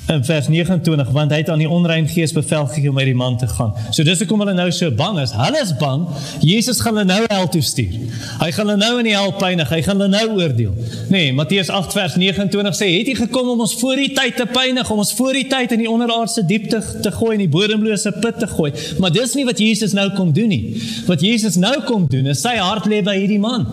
in 0.08 0.24
vers 0.26 0.48
29 0.48 1.12
want 1.12 1.32
hy 1.34 1.38
het 1.42 1.50
aan 1.50 1.62
die 1.62 1.70
onrein 1.70 2.08
gees 2.10 2.34
bevel 2.36 2.68
gegee 2.70 2.90
om 2.90 3.00
uit 3.00 3.08
die 3.10 3.18
man 3.18 3.38
te 3.42 3.48
gaan. 3.50 3.74
So 3.90 4.04
dis 4.06 4.22
hoekom 4.22 4.44
hulle 4.44 4.54
nou 4.58 4.68
so 4.76 4.92
bang 4.94 5.20
is. 5.24 5.34
Hulle 5.38 5.62
is 5.62 5.74
bang 5.80 6.06
Jesus 6.46 6.82
gaan 6.84 7.00
hulle 7.00 7.08
nou 7.10 7.24
hel 7.28 7.48
toe 7.50 7.62
stuur. 7.66 7.96
Hy 8.42 8.50
gaan 8.54 8.70
hulle 8.70 8.82
nou 8.82 9.00
in 9.02 9.10
die 9.10 9.16
hel 9.16 9.34
pynig. 9.40 9.72
Hy 9.72 9.82
gaan 9.86 10.02
hulle 10.02 10.12
nou 10.14 10.42
oordeel. 10.44 10.76
Nee, 11.14 11.34
Matteus 11.34 11.72
8 11.74 11.96
vers 11.98 12.18
29 12.22 12.78
sê 12.78 12.92
het 12.98 13.10
hy 13.10 13.18
gekom 13.18 13.50
om 13.56 13.66
ons 13.66 13.76
voor 13.80 14.02
die 14.02 14.12
tyd 14.16 14.38
te 14.38 14.46
pynig, 14.50 14.90
om 14.92 15.02
ons 15.02 15.14
voor 15.18 15.40
die 15.40 15.48
tyd 15.52 15.74
in 15.76 15.86
die 15.86 15.90
onderaardse 15.90 16.46
diepte 16.46 16.82
te 17.02 17.14
gooi 17.16 17.34
in 17.40 17.46
die 17.46 17.52
bodemlose 17.52 18.14
put 18.22 18.40
te 18.42 18.50
gooi. 18.52 18.72
Maar 19.02 19.14
dis 19.16 19.36
nie 19.38 19.48
wat 19.48 19.62
Jesus 19.62 19.96
nou 19.98 20.10
kom 20.18 20.34
doen 20.36 20.52
nie. 20.54 20.76
Wat 21.10 21.24
Jesus 21.26 21.58
nou 21.62 21.76
kom 21.88 22.06
doen 22.12 22.30
is 22.34 22.44
sy 22.46 22.58
hart 22.62 22.90
lê 22.92 23.02
by 23.06 23.18
hierdie 23.18 23.42
man. 23.42 23.66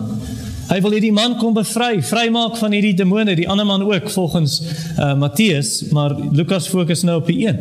Hy 0.69 0.79
wil 0.83 0.95
hierdie 0.95 1.13
man 1.15 1.35
kom 1.39 1.55
bevry, 1.57 1.97
vrymaak 2.05 2.55
van 2.61 2.71
hierdie 2.75 2.93
demone, 2.95 3.35
die 3.35 3.47
ander 3.49 3.67
man 3.67 3.83
ook 3.83 4.09
volgens 4.13 4.61
uh, 4.63 5.13
Matteus, 5.19 5.81
maar 5.91 6.15
Lukas 6.31 6.69
fokus 6.71 7.03
nou 7.03 7.19
op 7.19 7.27
die 7.27 7.47
een. 7.47 7.59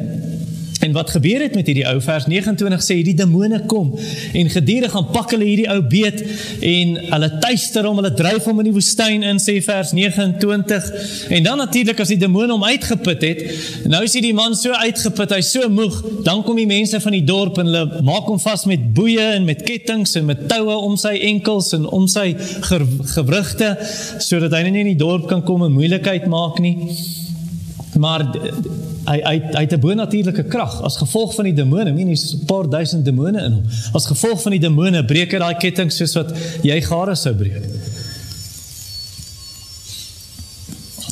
En 0.92 0.98
wat 0.98 1.10
gebeur 1.10 1.40
het 1.40 1.54
met 1.56 1.66
hierdie 1.66 1.86
ou 1.88 2.00
vers 2.04 2.26
29 2.28 2.82
sê 2.84 2.98
hierdie 2.98 3.14
demone 3.16 3.62
kom 3.64 3.94
en 4.36 4.50
gedurende 4.52 4.90
gaan 4.92 5.06
pak 5.14 5.30
hulle 5.32 5.46
hierdie 5.48 5.70
ou 5.72 5.78
beet 5.88 6.18
en 6.68 6.90
hulle 7.14 7.30
tuister 7.40 7.88
hom, 7.88 7.96
hulle 8.02 8.10
dryf 8.18 8.44
hom 8.50 8.60
in 8.60 8.68
die 8.68 8.74
woestyn 8.74 9.24
in 9.24 9.40
sê 9.40 9.54
vers 9.64 9.94
29. 9.96 10.90
En 11.32 11.48
dan 11.48 11.62
natuurlik 11.62 12.02
as 12.04 12.12
die 12.12 12.18
demone 12.20 12.52
hom 12.52 12.66
uitgeput 12.68 13.24
het, 13.24 13.40
nou 13.88 14.02
is 14.04 14.18
hierdie 14.18 14.34
man 14.36 14.52
so 14.58 14.76
uitgeput, 14.84 15.32
hy's 15.38 15.54
so 15.56 15.72
moeg, 15.72 15.96
dan 16.28 16.44
kom 16.44 16.60
die 16.60 16.68
mense 16.68 17.00
van 17.00 17.16
die 17.16 17.24
dorp 17.24 17.62
en 17.62 17.72
hulle 17.72 18.04
maak 18.04 18.28
hom 18.28 18.44
vas 18.44 18.68
met 18.68 18.84
boeye 18.92 19.30
en 19.38 19.48
met 19.48 19.64
kettinge 19.64 20.12
en 20.20 20.28
met 20.28 20.44
toue 20.52 20.76
om 20.90 21.00
sy 21.00 21.14
enkels 21.32 21.72
en 21.78 21.88
om 21.88 22.04
sy 22.04 22.34
gewrigte 23.16 23.72
sodat 24.20 24.58
hy 24.58 24.66
nie 24.68 24.84
in 24.84 24.92
die 24.92 25.00
dorp 25.00 25.24
kan 25.32 25.40
kom 25.48 25.64
en 25.64 25.72
moeilikheid 25.72 26.28
maak 26.28 26.60
nie. 26.60 26.76
Maar 27.96 28.28
hy 29.06 29.18
hy 29.20 29.36
hy 29.54 29.62
het 29.64 29.72
'n 29.72 29.80
bonatuurlike 29.80 30.44
krag 30.48 30.80
as 30.82 30.96
gevolg 30.96 31.34
van 31.34 31.44
die 31.44 31.54
demone. 31.54 31.92
Mien 31.92 32.06
hier's 32.06 32.34
'n 32.34 32.44
paar 32.46 32.68
duisend 32.68 33.04
demone 33.04 33.40
in 33.42 33.52
hom. 33.52 33.64
As 33.94 34.06
gevolg 34.06 34.42
van 34.42 34.52
die 34.52 34.60
demone 34.60 35.04
breek 35.04 35.32
hy 35.32 35.38
daai 35.38 35.58
ketting 35.58 35.90
soos 35.92 36.14
wat 36.14 36.32
jy 36.62 36.80
gare 36.80 37.14
sou 37.14 37.34
breek. 37.34 37.64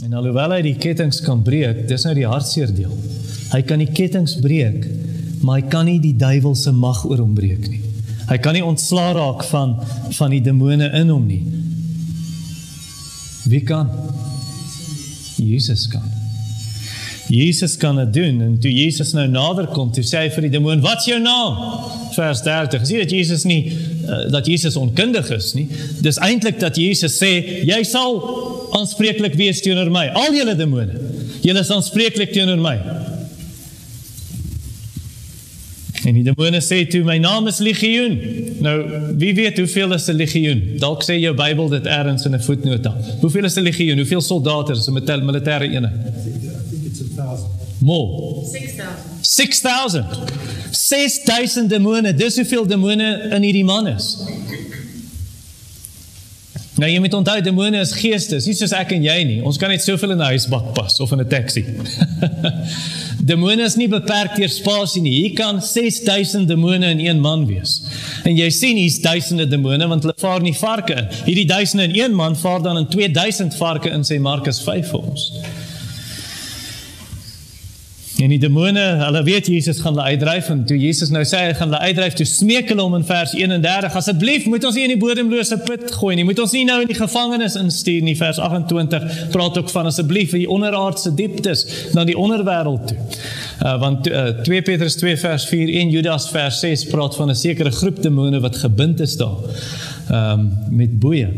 En 0.04 0.14
alhoewel 0.14 0.50
hy 0.50 0.62
die 0.62 0.76
kettinge 0.80 1.22
kan 1.22 1.42
breek, 1.42 1.88
dis 1.88 2.04
nou 2.04 2.14
die 2.14 2.26
hartseer 2.26 2.74
deel. 2.74 2.96
Hy 3.52 3.62
kan 3.62 3.78
die 3.78 3.90
kettinge 3.92 4.40
breek, 4.40 4.86
maar 5.42 5.60
hy 5.60 5.68
kan 5.68 5.86
nie 5.86 6.00
die 6.00 6.16
duiwel 6.16 6.54
se 6.54 6.72
mag 6.72 7.04
oor 7.04 7.18
hom 7.18 7.34
breek 7.34 7.68
nie. 7.68 7.82
Hy 8.30 8.38
kan 8.38 8.54
nie 8.54 8.64
ontslaa 8.64 9.12
raak 9.12 9.44
van 9.44 9.76
van 10.18 10.30
die 10.30 10.40
demone 10.40 10.90
in 11.00 11.08
hom 11.08 11.26
nie. 11.26 11.42
Wie 13.50 13.62
kan? 13.66 13.90
Jesus 15.36 15.86
kan. 15.88 16.19
Jesus 17.30 17.76
kan 17.76 17.96
dit 17.96 18.12
doen 18.12 18.40
en 18.42 18.58
toe 18.58 18.70
Jesus 18.74 19.12
nou 19.14 19.26
nader 19.30 19.68
kom, 19.70 19.92
toe 19.94 20.02
sê 20.02 20.24
hy 20.24 20.30
vir 20.34 20.48
die 20.48 20.50
demoon, 20.56 20.80
"Wat 20.82 20.98
is 20.98 21.06
jou 21.12 21.20
naam?" 21.22 21.58
Vers 22.16 22.42
30. 22.42 22.86
Sien 22.86 22.98
dat 22.98 23.10
Jesus 23.10 23.44
nie 23.44 23.70
uh, 23.70 24.30
dat 24.30 24.46
Jesus 24.46 24.76
onkundig 24.76 25.30
is 25.30 25.52
nie. 25.54 25.68
Dis 26.02 26.18
eintlik 26.18 26.58
dat 26.60 26.76
Jesus 26.76 27.18
sê, 27.22 27.62
"Jy 27.66 27.82
sal 27.86 28.18
aanspreeklik 28.72 29.34
wees 29.34 29.60
teenoor 29.60 29.90
my, 29.90 30.08
al 30.08 30.34
julle 30.34 30.56
demone. 30.56 30.90
Julle 31.40 31.62
is 31.62 31.70
aanspreeklik 31.70 32.32
teenoor 32.32 32.58
my." 32.58 32.76
En 36.04 36.14
die 36.14 36.24
demone 36.24 36.60
sê 36.60 36.82
toe, 36.90 37.04
"My 37.04 37.18
naam 37.18 37.46
is 37.46 37.58
Legioen." 37.58 38.18
Nou, 38.60 38.76
wie 39.16 39.34
weet 39.34 39.58
hoeveel 39.58 39.94
is 39.94 40.08
'n 40.08 40.16
legioen? 40.16 40.62
Dalk 40.78 41.04
sê 41.04 41.20
jou 41.20 41.34
Bybel 41.34 41.68
dit 41.68 41.86
ergens 41.86 42.24
in 42.24 42.34
'n 42.34 42.42
voetnota. 42.42 42.96
Hoeveel 43.20 43.44
is 43.44 43.56
'n 43.56 43.62
legioen? 43.62 43.96
Hoeveel 43.96 44.20
soldate 44.20 44.72
is 44.72 44.88
'n 44.88 45.24
militêre 45.24 45.70
eenheid? 45.70 46.49
More. 47.80 48.44
6000. 48.44 48.86
6000. 49.20 50.04
6000 50.70 51.68
demone. 51.68 52.14
Dis 52.14 52.36
hoeveel 52.36 52.66
demone 52.66 53.28
in 53.30 53.42
hierdie 53.42 53.64
man 53.64 53.86
is. 53.86 54.16
Nou 56.80 56.88
jy 56.88 57.00
moet 57.02 57.14
onthou 57.14 57.40
demone 57.44 57.80
is 57.82 57.90
geeste, 57.92 58.38
nie 58.46 58.54
soos 58.56 58.72
ek 58.72 58.94
en 58.96 59.02
jy 59.04 59.16
nie. 59.28 59.38
Ons 59.44 59.58
kan 59.60 59.68
net 59.72 59.82
soveel 59.84 60.14
in 60.14 60.20
'n 60.22 60.30
huisbak 60.32 60.70
pas 60.72 61.00
of 61.00 61.12
in 61.12 61.20
'n 61.20 61.28
taxi. 61.28 61.64
demone 63.32 63.60
is 63.64 63.76
nie 63.76 63.88
beperk 63.88 64.36
deur 64.36 64.48
spasie 64.48 65.02
nie. 65.02 65.12
Hier 65.12 65.34
kan 65.36 65.60
6000 65.60 66.48
demone 66.48 66.86
in 66.86 67.00
een 67.00 67.20
man 67.20 67.44
wees. 67.46 67.82
En 68.24 68.36
jy 68.36 68.48
sien 68.50 68.76
hier's 68.76 69.00
duisende 69.00 69.46
demone 69.48 69.88
want 69.88 70.02
hulle 70.02 70.16
vaar 70.16 70.40
nie 70.40 70.54
varke 70.56 70.96
in. 70.96 71.08
Hierdie 71.26 71.46
duisende 71.46 71.84
in 71.84 71.96
een 71.96 72.14
man 72.14 72.36
vaar 72.36 72.62
dan 72.62 72.78
in 72.78 72.88
2000 72.88 73.56
varke 73.56 73.90
in 73.90 74.02
sê 74.02 74.18
Markus 74.18 74.62
5 74.62 74.88
vir 74.90 75.00
ons. 75.00 75.32
En 78.20 78.28
die 78.28 78.38
demone, 78.38 78.80
hulle 79.00 79.22
weet 79.24 79.46
Jesus 79.48 79.78
gaan 79.80 79.94
hulle 79.94 80.10
uitdryf 80.12 80.48
en 80.52 80.64
toe 80.68 80.76
Jesus 80.76 81.08
nou 81.14 81.22
sê 81.24 81.38
hy 81.46 81.52
gaan 81.56 81.70
hulle 81.70 81.80
uitdryf, 81.88 82.18
toe 82.18 82.26
smeek 82.28 82.68
hulle 82.68 82.84
hom 82.84 82.98
in 82.98 83.06
vers 83.08 83.32
31, 83.32 83.96
asseblief 83.96 84.44
moet 84.50 84.66
ons 84.68 84.76
nie 84.76 84.84
in 84.84 84.92
die 84.92 85.00
bodemlose 85.00 85.56
put 85.64 85.86
gooi 85.96 86.18
nie. 86.18 86.26
Moet 86.28 86.42
ons 86.44 86.52
nie 86.52 86.66
nou 86.68 86.80
in 86.84 86.90
die 86.90 86.98
gevangenis 86.98 87.56
instuur 87.60 88.04
nie. 88.04 88.16
Vers 88.20 88.40
28 88.42 89.08
praat 89.32 89.56
ook 89.62 89.72
van 89.72 89.88
asseblief 89.88 90.34
in 90.36 90.44
die 90.44 90.50
onderaardse 90.52 91.14
dieptes, 91.16 91.64
na 91.96 92.04
die 92.04 92.18
onderwêreld 92.18 92.92
toe. 92.92 92.98
Uh, 93.60 93.74
want 93.80 94.08
uh, 94.08 94.30
2 94.44 94.62
Petrus 94.68 95.00
2 95.00 95.16
vers 95.20 95.48
4 95.48 95.74
en 95.80 95.92
Judas 95.92 96.28
vers 96.32 96.60
6 96.64 96.86
praat 96.92 97.16
van 97.16 97.32
'n 97.32 97.36
sekere 97.36 97.72
groep 97.72 98.02
demone 98.02 98.40
wat 98.40 98.56
gebind 98.56 99.00
is 99.00 99.16
daar. 99.16 99.40
Ehm 100.10 100.40
um, 100.40 100.76
met 100.76 100.98
boeye. 100.98 101.28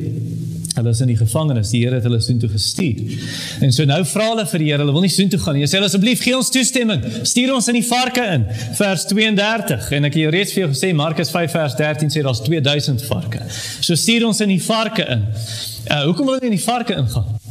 Hulle 0.73 0.93
is 0.95 1.01
in 1.05 1.11
die 1.13 1.17
gevangenis. 1.19 1.71
Die 1.75 1.83
Here 1.83 1.99
het 1.99 2.07
hulle 2.09 2.21
soontoe 2.23 2.49
gestuur. 2.53 3.17
En 3.65 3.75
so 3.75 3.85
nou 3.89 4.01
vra 4.09 4.29
hulle 4.31 4.47
vir 4.49 4.63
die 4.63 4.71
Here, 4.71 4.85
hulle 4.85 4.95
wil 4.97 5.05
nie 5.05 5.13
soontoe 5.13 5.41
gaan 5.43 5.59
nie. 5.59 5.67
Hulle 5.67 5.73
sê 5.75 5.83
asseblief 5.85 6.23
gee 6.25 6.37
ons 6.39 6.49
toestemming. 6.55 7.05
Stuur 7.29 7.53
ons 7.57 7.69
in 7.73 7.81
die 7.81 7.85
varke 7.87 8.25
in. 8.37 8.47
Vers 8.79 9.05
32. 9.11 9.91
En 9.99 10.09
ek 10.09 10.17
het 10.17 10.23
jou 10.25 10.33
reeds 10.33 10.57
vir 10.57 10.65
jou 10.65 10.71
gesê 10.73 10.95
Markus 10.97 11.33
5 11.35 11.59
vers 11.59 11.77
13 11.81 12.15
sê 12.15 12.25
daar's 12.25 12.41
2000 12.47 13.05
varke. 13.11 13.45
So 13.53 13.99
stuur 13.99 14.29
ons 14.31 14.41
in 14.45 14.55
die 14.55 14.63
varke 14.63 15.07
in. 15.17 15.29
Uh 15.91 16.05
hoekom 16.09 16.29
wil 16.29 16.39
hulle 16.39 16.53
in 16.53 16.57
die 16.57 16.65
varke 16.65 16.97
ingaan? 16.97 17.42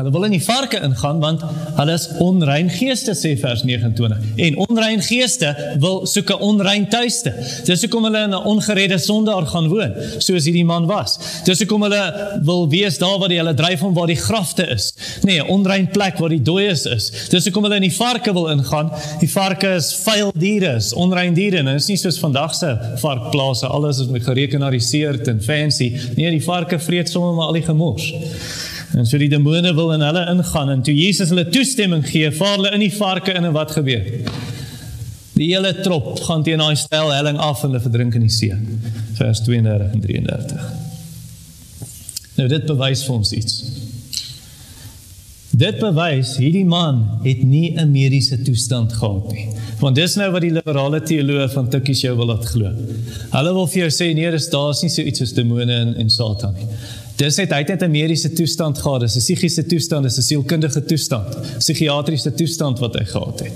Hulle 0.00 0.12
wil 0.14 0.24
in 0.30 0.34
die 0.38 0.44
varke 0.44 0.78
ingaan 0.80 1.18
want 1.20 1.42
hulle 1.76 1.94
is 1.98 2.06
onrein 2.24 2.70
geeste 2.72 3.12
sê 3.18 3.34
vers 3.40 3.62
29. 3.68 4.28
En 4.46 4.56
onrein 4.64 5.02
geeste 5.04 5.50
wil 5.82 6.06
soek 6.08 6.30
'n 6.32 6.40
onrein 6.50 6.88
tuiste. 6.88 7.34
Dis 7.64 7.82
hoekom 7.84 8.04
hulle 8.08 8.22
in 8.24 8.34
'n 8.34 8.44
ongeredde 8.52 8.98
sondaar 8.98 9.46
gaan 9.46 9.68
woon, 9.68 9.92
soos 10.18 10.44
hierdie 10.44 10.64
man 10.64 10.86
was. 10.86 11.18
Dis 11.44 11.58
hoekom 11.58 11.82
hulle 11.82 12.04
wil 12.42 12.68
wees 12.68 12.98
daar 12.98 13.18
waar 13.18 13.28
die 13.28 13.38
hulle 13.38 13.54
dryf 13.54 13.82
om 13.82 13.94
waar 13.94 14.06
die 14.06 14.16
grafte 14.16 14.66
is. 14.66 14.94
Nee, 15.22 15.38
'n 15.38 15.48
onrein 15.48 15.88
plek 15.90 16.18
waar 16.18 16.28
die 16.28 16.42
dooies 16.42 16.86
is. 16.86 17.28
Dis 17.28 17.44
hoekom 17.44 17.62
hulle 17.62 17.76
in 17.76 17.88
die 17.88 17.96
varke 17.96 18.32
wil 18.32 18.48
ingaan. 18.48 18.90
Die 19.20 19.30
varke 19.30 19.74
is 19.74 19.94
vuil 19.94 20.32
diere, 20.34 20.74
is 20.76 20.94
onrein 20.94 21.34
diere. 21.34 21.58
En 21.58 21.64
dit 21.64 21.74
is 21.74 21.86
nie 21.86 21.96
soos 21.96 22.18
vandag 22.18 22.54
se 22.54 22.78
varkplase, 22.96 23.66
alles 23.66 23.98
is 23.98 24.06
gerekenariseerd 24.24 25.28
en 25.28 25.42
fancy. 25.42 25.98
Nee, 26.16 26.30
die 26.30 26.44
varke 26.44 26.78
vreet 26.78 27.08
sommer 27.08 27.34
maar 27.34 27.46
al 27.46 27.58
die 27.58 27.62
gemors. 27.62 28.14
En 28.98 29.06
so 29.06 29.18
die 29.18 29.28
demone 29.30 29.74
wil 29.74 29.92
in 29.94 30.02
hulle 30.02 30.24
ingaan 30.32 30.70
en 30.70 30.82
toe 30.82 30.94
Jesus 30.94 31.30
hulle 31.30 31.46
toestemming 31.48 32.02
gee, 32.06 32.30
vaar 32.34 32.56
hulle 32.56 32.72
in 32.74 32.82
die 32.82 32.94
varke 32.94 33.34
in 33.36 33.46
en 33.46 33.54
wat 33.54 33.70
gebeur? 33.76 34.06
Die 35.38 35.52
hele 35.52 35.72
trop 35.80 36.18
gaan 36.26 36.42
teen 36.44 36.60
daai 36.60 36.76
styl 36.76 37.12
helling 37.14 37.38
af 37.38 37.62
en 37.62 37.70
hulle 37.70 37.82
verdrink 37.84 38.18
in 38.18 38.26
die 38.26 38.34
see. 38.34 38.56
Vers 39.20 39.44
32 39.46 39.94
en 39.94 40.02
33. 40.04 40.66
Nou 42.40 42.48
dit 42.50 42.66
bewys 42.66 43.04
vir 43.06 43.14
ons 43.14 43.32
iets. 43.36 43.62
Dit 45.60 45.80
bewys 45.82 46.36
hierdie 46.38 46.66
man 46.66 47.00
het 47.24 47.42
nie 47.42 47.74
'n 47.76 47.90
mediese 47.90 48.42
toestand 48.42 48.92
gehad 48.92 49.32
nie. 49.32 49.48
Want 49.80 49.96
dis 49.96 50.14
nou 50.16 50.30
wat 50.30 50.42
die 50.42 50.52
liberale 50.52 51.00
teoloë 51.00 51.48
van 51.50 51.68
Tikkies 51.68 52.00
jou 52.00 52.16
wil 52.16 52.26
laat 52.26 52.44
glo. 52.44 52.70
Hulle 53.30 53.52
wil 53.52 53.66
vir 53.66 53.88
jou 53.88 53.90
sê 53.90 54.14
nee, 54.14 54.30
dis 54.30 54.48
daar's 54.48 54.82
nie 54.82 54.90
so 54.90 55.02
iets 55.02 55.18
soos 55.18 55.32
demone 55.32 55.72
en 55.72 55.94
en 55.96 56.10
Satan 56.10 56.54
nie. 56.54 56.66
Dis 57.20 57.36
net 57.36 57.50
hy 57.52 57.58
het 57.60 57.68
net 57.74 57.82
'n 57.84 57.90
mediese 57.92 58.32
toestand 58.32 58.78
gehad, 58.78 59.00
dis 59.00 59.16
'n 59.16 59.20
psigiese 59.20 59.66
toestand, 59.66 60.02
dis 60.04 60.16
'n 60.16 60.22
sielkundige 60.22 60.84
toestand, 60.84 61.36
psigiatriese 61.58 62.32
toestand 62.34 62.78
wat 62.78 62.94
hy 62.94 63.04
gehad 63.04 63.40
het. 63.40 63.52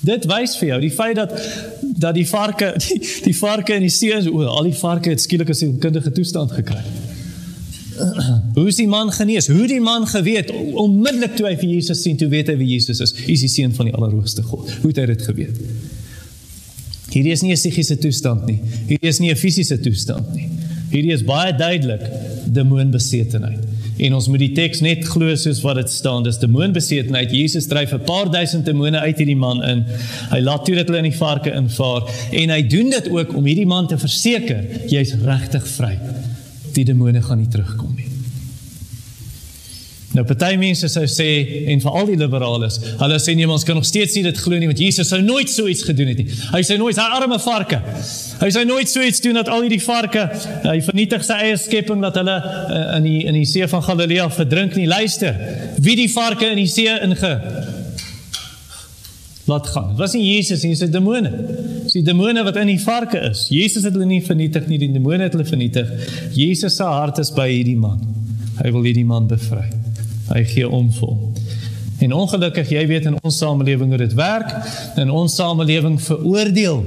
Dit 0.00 0.24
wys 0.24 0.56
vir 0.56 0.68
jou 0.68 0.80
die 0.80 0.90
feit 0.90 1.16
dat 1.16 1.32
dat 1.82 2.14
die 2.14 2.28
varke 2.28 2.74
die, 2.86 3.00
die 3.24 3.36
varke 3.36 3.74
in 3.74 3.80
die 3.80 3.90
see 3.90 4.12
is 4.14 4.26
o, 4.26 4.42
al 4.42 4.62
die 4.62 4.74
varke 4.74 5.10
het 5.10 5.20
skielik 5.20 5.48
'n 5.48 5.54
sielkundige 5.54 6.12
toestand 6.12 6.52
gekry. 6.52 6.82
Hoe 8.56 8.68
is 8.68 8.76
die 8.76 8.88
man 8.88 9.12
genees? 9.12 9.48
Hoe 9.48 9.66
die 9.66 9.80
man 9.80 10.06
geweet 10.06 10.50
onmiddellik 10.72 11.36
toe 11.36 11.46
hy 11.46 11.56
vir 11.56 11.68
Jesus 11.68 12.02
sien, 12.02 12.16
toe 12.16 12.28
weet 12.28 12.48
hy 12.48 12.56
wie 12.56 12.68
Jesus 12.68 13.00
is. 13.00 13.12
Hy 13.12 13.32
is 13.32 13.40
die 13.40 13.48
seun 13.48 13.74
van 13.74 13.86
die 13.86 13.94
Allerhoogste 13.94 14.42
God. 14.42 14.70
Hoe 14.80 14.88
het 14.88 14.96
hy 14.96 15.06
dit 15.06 15.22
geweet? 15.22 15.56
Hierdie 17.10 17.32
is 17.32 17.42
nie 17.42 17.52
'n 17.52 17.58
psigiese 17.58 17.98
toestand 17.98 18.46
nie. 18.46 18.60
Hierdie 18.86 19.08
is 19.08 19.18
nie 19.18 19.30
'n 19.30 19.36
fisiese 19.36 19.80
toestand 19.80 20.34
nie. 20.34 20.48
Hierdie 20.90 21.12
is 21.12 21.24
baie 21.24 21.52
duidelik 21.52 22.02
demoonbesetenheid. 22.52 23.64
En 24.00 24.14
ons 24.16 24.28
moet 24.28 24.42
die 24.42 24.52
teks 24.56 24.80
net 24.84 25.04
glo 25.08 25.34
soos 25.36 25.60
wat 25.64 25.80
dit 25.80 25.92
staan. 25.92 26.24
Dis 26.24 26.40
demoonbesetenheid. 26.42 27.32
Jesus 27.36 27.68
dryf 27.70 27.92
'n 27.92 28.04
paar 28.04 28.30
duisend 28.30 28.64
demone 28.64 28.98
uit 28.98 29.16
hierdie 29.16 29.36
man 29.36 29.62
in. 29.62 29.84
Hy 30.30 30.40
laat 30.40 30.64
toe 30.64 30.74
dat 30.74 30.88
hulle 30.88 31.02
in 31.04 31.10
die 31.10 31.18
varke 31.18 31.52
invaar 31.52 32.08
en 32.32 32.50
hy 32.50 32.62
doen 32.62 32.90
dit 32.90 33.10
ook 33.10 33.34
om 33.36 33.44
hierdie 33.44 33.66
man 33.66 33.86
te 33.86 33.98
verseker 33.98 34.64
jy's 34.88 35.14
regtig 35.24 35.66
vry. 35.68 35.98
Die 36.72 36.84
demone 36.84 37.22
gaan 37.22 37.38
nie 37.38 37.48
terugkom 37.48 37.94
nie. 37.96 38.09
Nou 40.10 40.24
party 40.26 40.56
mense 40.58 40.88
sou 40.90 41.04
sê 41.06 41.26
en 41.70 41.78
veral 41.82 42.08
die 42.08 42.16
liberales, 42.18 42.80
hulle 42.98 43.18
sê 43.22 43.36
nee, 43.38 43.46
ons 43.46 43.62
kan 43.66 43.76
nog 43.78 43.86
steeds 43.86 44.16
nie 44.18 44.24
dit 44.26 44.38
glo 44.42 44.58
nie 44.58 44.66
want 44.66 44.80
Jesus 44.82 45.06
sou 45.12 45.20
nooit 45.22 45.50
so 45.52 45.70
iets 45.70 45.84
gedoen 45.86 46.10
het 46.10 46.18
nie. 46.18 46.26
Hy 46.50 46.62
sê 46.66 46.78
nooit 46.80 46.98
hy 46.98 47.04
arme 47.20 47.38
varke. 47.38 47.78
Hy 48.40 48.48
sê 48.50 48.64
nooit 48.66 48.90
so 48.90 49.04
iets 49.06 49.22
doen 49.22 49.38
dat 49.38 49.50
al 49.52 49.62
hierdie 49.62 49.78
varke 49.84 50.24
hy 50.64 50.80
vernietig 50.82 51.22
sy 51.26 51.36
eie 51.44 51.58
skepping 51.62 52.02
dat 52.02 52.18
hulle 52.18 52.34
uh, 52.42 52.80
in 52.96 53.06
die 53.06 53.20
in 53.30 53.38
die 53.38 53.46
see 53.46 53.68
van 53.70 53.84
Galilea 53.86 54.26
verdrink 54.34 54.74
nie. 54.74 54.88
Luister, 54.90 55.36
wie 55.78 55.94
die 56.00 56.08
varke 56.10 56.50
in 56.50 56.58
die 56.58 56.66
see 56.70 56.90
inge 56.90 57.34
laat 59.46 59.70
gaan. 59.70 59.92
Dit 59.92 60.02
was 60.02 60.16
nie 60.18 60.24
Jesus 60.26 60.64
nie, 60.66 60.72
dis 60.74 60.82
die 60.82 60.94
demone. 60.94 61.30
Dis 61.84 61.94
die 62.00 62.06
demone 62.06 62.42
wat 62.46 62.58
in 62.58 62.70
die 62.72 62.80
varke 62.82 63.22
is. 63.30 63.46
Jesus 63.50 63.86
het 63.86 63.94
hulle 63.94 64.10
nie 64.10 64.22
vernietig 64.26 64.66
nie, 64.70 64.78
die 64.82 64.90
demone 64.94 65.26
het 65.26 65.38
hulle 65.38 65.46
vernietig. 65.46 65.90
Jesus 66.34 66.78
se 66.78 66.86
hart 66.86 67.22
is 67.22 67.30
by 67.34 67.46
hierdie 67.50 67.78
man. 67.78 68.02
Hy 68.58 68.74
wil 68.74 68.90
hierdie 68.90 69.06
man 69.06 69.30
bevry. 69.30 69.68
Hy 70.30 70.44
gee 70.46 70.68
om 70.68 70.90
vir 70.94 71.08
hom. 71.08 71.34
En 72.00 72.14
ongelukkig, 72.16 72.70
jy 72.72 72.86
weet 72.88 73.08
in 73.10 73.18
ons 73.20 73.38
samelewing 73.42 73.92
hoe 73.92 74.00
dit 74.00 74.14
werk, 74.16 74.54
in 75.00 75.10
ons 75.12 75.34
samelewing 75.36 75.98
veroordeel 76.00 76.84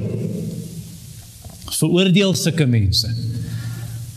veroordeel 1.74 2.36
sulke 2.38 2.66
mense. 2.70 3.10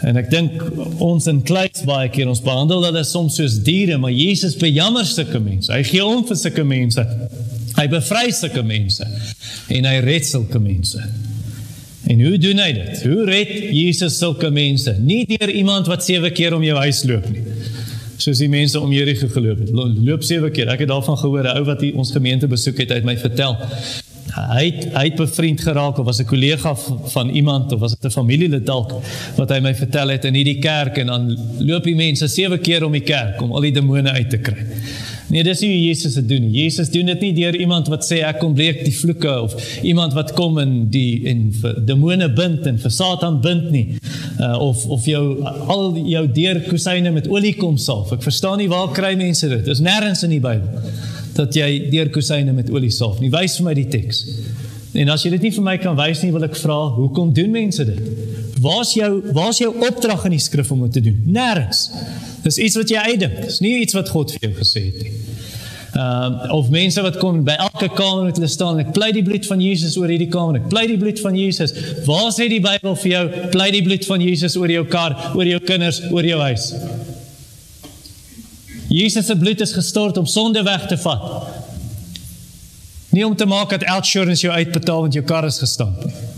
En 0.06 0.18
ek 0.20 0.28
dink 0.30 0.60
ons 1.02 1.24
in 1.30 1.40
kleins 1.46 1.82
baie 1.88 2.10
keer 2.12 2.28
ons 2.30 2.42
behandel 2.44 2.84
hulle 2.84 3.02
soms 3.08 3.38
soos 3.40 3.56
diere, 3.64 3.96
maar 3.98 4.12
Jesus 4.12 4.54
bejammer 4.60 5.08
sulke 5.08 5.40
mense. 5.42 5.72
Hy 5.72 5.82
gee 5.88 6.04
om 6.04 6.20
vir 6.28 6.38
sulke 6.38 6.64
mense. 6.68 7.04
Hy 7.76 7.86
bevry 7.92 8.28
sulke 8.32 8.62
mense 8.64 9.08
en 9.72 9.88
hy 9.88 9.96
red 10.04 10.28
sulke 10.28 10.60
mense. 10.62 11.00
En 12.06 12.22
hoe 12.22 12.36
doen 12.38 12.60
hy 12.62 12.70
dit? 12.76 13.02
Hoe 13.08 13.24
red 13.26 13.50
Jesus 13.74 14.20
sulke 14.20 14.52
mense? 14.54 14.94
Nie 15.02 15.24
deur 15.28 15.50
iemand 15.50 15.88
wat 15.90 16.04
7 16.06 16.30
keer 16.36 16.54
om 16.54 16.64
jou 16.64 16.76
huis 16.84 17.02
loop 17.08 17.26
nie 17.32 17.55
soos 18.16 18.38
die 18.38 18.48
mense 18.48 18.80
om 18.80 18.92
Jericho 18.92 19.28
geloop 19.28 19.62
het. 19.64 19.70
Loop 19.72 20.22
sewe 20.26 20.50
keer. 20.50 20.68
Ek 20.72 20.84
het 20.84 20.88
daarvan 20.88 21.18
gehoor, 21.18 21.44
'n 21.44 21.56
ou 21.58 21.64
wat 21.64 21.80
hier 21.80 21.96
ons 21.96 22.12
gemeente 22.12 22.46
besoek 22.46 22.78
het, 22.78 22.90
het 22.90 23.04
my 23.04 23.16
vertel. 23.16 23.56
Hy 24.36 24.64
het, 24.64 24.88
hy 24.92 25.04
het 25.04 25.14
bevriend 25.16 25.60
geraak 25.60 25.98
of 25.98 26.04
was 26.04 26.20
'n 26.20 26.24
kollega 26.24 26.74
van 27.14 27.28
iemand 27.28 27.72
of 27.72 27.80
was 27.80 27.94
dit 27.94 28.04
'n 28.04 28.10
familielid 28.10 28.66
dalk 28.66 28.92
wat 29.36 29.50
hy 29.50 29.60
my 29.60 29.74
vertel 29.74 30.08
het 30.08 30.24
in 30.24 30.34
hierdie 30.34 30.58
kerk 30.58 30.98
en 30.98 31.06
dan 31.06 31.38
loop 31.58 31.84
die 31.84 31.94
mense 31.94 32.28
sewe 32.28 32.58
keer 32.58 32.84
om 32.84 32.92
die 32.92 33.00
kerk 33.00 33.40
om 33.42 33.52
al 33.52 33.60
die 33.60 33.72
demone 33.72 34.10
uit 34.10 34.30
te 34.30 34.38
kry. 34.38 34.66
Nee, 35.28 35.42
dis 35.42 35.60
nie 35.60 35.70
hoe 35.70 35.84
Jesus 35.88 36.14
dit 36.14 36.28
doen 36.28 36.44
nie. 36.44 36.62
Jesus 36.62 36.90
doen 36.90 37.06
dit 37.06 37.20
nie 37.20 37.32
deur 37.34 37.56
iemand 37.56 37.88
wat 37.90 38.04
sê 38.06 38.20
ek 38.22 38.38
kom 38.38 38.54
breek 38.54 38.84
die 38.86 38.94
vloeke 38.94 39.32
of 39.42 39.56
iemand 39.82 40.14
wat 40.14 40.32
kom 40.32 40.58
en 40.62 40.74
die 40.90 41.26
en 41.26 41.48
vir 41.60 41.80
demone 41.86 42.28
bind 42.32 42.66
en 42.66 42.78
vir 42.78 42.90
Satan 42.94 43.40
bind 43.40 43.70
nie. 43.74 43.86
Uh, 44.36 44.58
of 44.60 44.82
of 44.92 45.04
jou 45.08 45.22
al 45.44 45.94
jou 45.96 46.22
deurkusyne 46.28 47.10
met 47.14 47.28
olie 47.32 47.54
kom 47.56 47.78
salf. 47.80 48.10
Ek 48.12 48.24
verstaan 48.24 48.60
nie 48.60 48.68
waar 48.68 48.90
kry 48.92 49.14
mense 49.16 49.48
dit. 49.48 49.62
Dis 49.64 49.80
nêrens 49.80 50.26
in 50.26 50.34
die 50.34 50.42
Bybel 50.44 50.90
dat 51.36 51.56
jy 51.56 51.88
deurkusyne 51.92 52.52
met 52.56 52.68
olie 52.72 52.92
salf 52.92 53.20
nie. 53.20 53.30
Wys 53.32 53.56
vir 53.58 53.66
my 53.68 53.74
die 53.76 53.88
teks. 53.92 54.22
En 54.96 55.12
as 55.12 55.24
jy 55.24 55.32
dit 55.34 55.48
nie 55.48 55.52
vir 55.52 55.64
my 55.64 55.76
kan 55.80 55.96
wys 55.98 56.22
nie, 56.24 56.32
wil 56.32 56.44
ek 56.46 56.56
vra, 56.56 56.78
hoekom 56.96 57.32
doen 57.36 57.52
mense 57.52 57.84
dit? 57.84 57.98
Waar's 58.64 58.94
jou 58.96 59.10
waar's 59.36 59.60
jou 59.60 59.72
opdrag 59.84 60.24
in 60.28 60.36
die 60.36 60.42
skrif 60.42 60.72
om 60.72 60.86
dit 60.86 60.96
te 60.96 61.04
doen? 61.08 61.18
Nêrens. 61.36 61.86
Dis 62.44 62.60
iets 62.62 62.78
wat 62.80 62.92
jy 62.92 63.02
uitdink. 63.12 63.40
Dis 63.44 63.60
nie 63.64 63.78
iets 63.82 63.96
wat 63.96 64.12
God 64.12 64.32
vir 64.36 64.48
jou 64.48 64.54
gesê 64.60 64.86
het 64.88 65.02
nie. 65.04 65.12
Ehm 65.96 66.32
uh, 66.44 66.52
of 66.52 66.68
mense 66.68 67.00
wat 67.00 67.16
kom 67.16 67.38
by 67.44 67.54
elke 67.56 67.88
kamer 67.88 68.26
met 68.28 68.36
hulle 68.36 68.50
staan, 68.52 68.80
ek 68.82 68.90
pleit 68.92 69.14
die 69.16 69.22
bloed 69.24 69.46
van 69.48 69.62
Jesus 69.64 69.94
oor 69.96 70.10
hierdie 70.12 70.28
kamer. 70.28 70.58
Ek 70.60 70.68
pleit 70.68 70.90
die 70.92 70.98
bloed 71.00 71.22
van 71.24 71.38
Jesus. 71.38 71.72
Waar 72.04 72.28
sê 72.36 72.50
die 72.52 72.60
Bybel 72.60 72.98
vir 73.00 73.12
jou 73.12 73.22
pleit 73.54 73.72
die 73.78 73.84
bloed 73.86 74.04
van 74.04 74.24
Jesus 74.24 74.58
oor 74.60 74.72
jou 74.74 74.84
kar, 74.92 75.16
oor 75.32 75.48
jou 75.48 75.60
kinders, 75.64 76.02
oor 76.12 76.28
jou 76.28 76.40
huis? 76.42 76.68
Jesus 78.92 79.26
se 79.26 79.38
bloed 79.40 79.64
is 79.64 79.72
gestort 79.72 80.20
om 80.20 80.28
sonde 80.28 80.62
weg 80.68 80.84
te 80.90 81.00
vat. 81.00 81.24
Nie 83.16 83.24
om 83.24 83.36
te 83.36 83.48
maak 83.48 83.72
dat 83.72 83.88
insurance 83.88 84.44
jou 84.44 84.52
uitbetaal 84.52 85.06
want 85.06 85.16
jou 85.16 85.24
kar 85.24 85.48
is 85.48 85.62
gestamp 85.64 86.04
nie. 86.04 86.35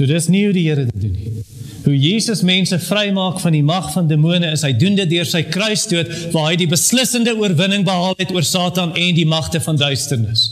So 0.00 0.08
dis 0.08 0.30
nie 0.32 0.46
hoe 0.46 0.54
die 0.56 0.64
Here 0.64 0.86
dit 0.88 1.02
doen 1.02 1.12
nie. 1.12 1.42
Hoe 1.84 1.96
Jesus 1.96 2.40
mense 2.40 2.78
vrymaak 2.80 3.40
van 3.42 3.52
die 3.52 3.64
mag 3.64 3.90
van 3.92 4.06
demone 4.08 4.48
is 4.48 4.62
hy 4.64 4.70
doen 4.80 4.96
dit 4.96 5.10
deur 5.10 5.28
sy 5.28 5.42
kruisdood 5.44 6.08
waar 6.32 6.46
hy 6.46 6.56
die 6.62 6.68
beslissende 6.70 7.34
oorwinning 7.36 7.84
behaal 7.84 8.16
het 8.16 8.32
oor 8.32 8.46
Satan 8.48 8.94
en 8.96 9.18
die 9.18 9.26
magte 9.28 9.60
van 9.60 9.76
duisternis. 9.80 10.46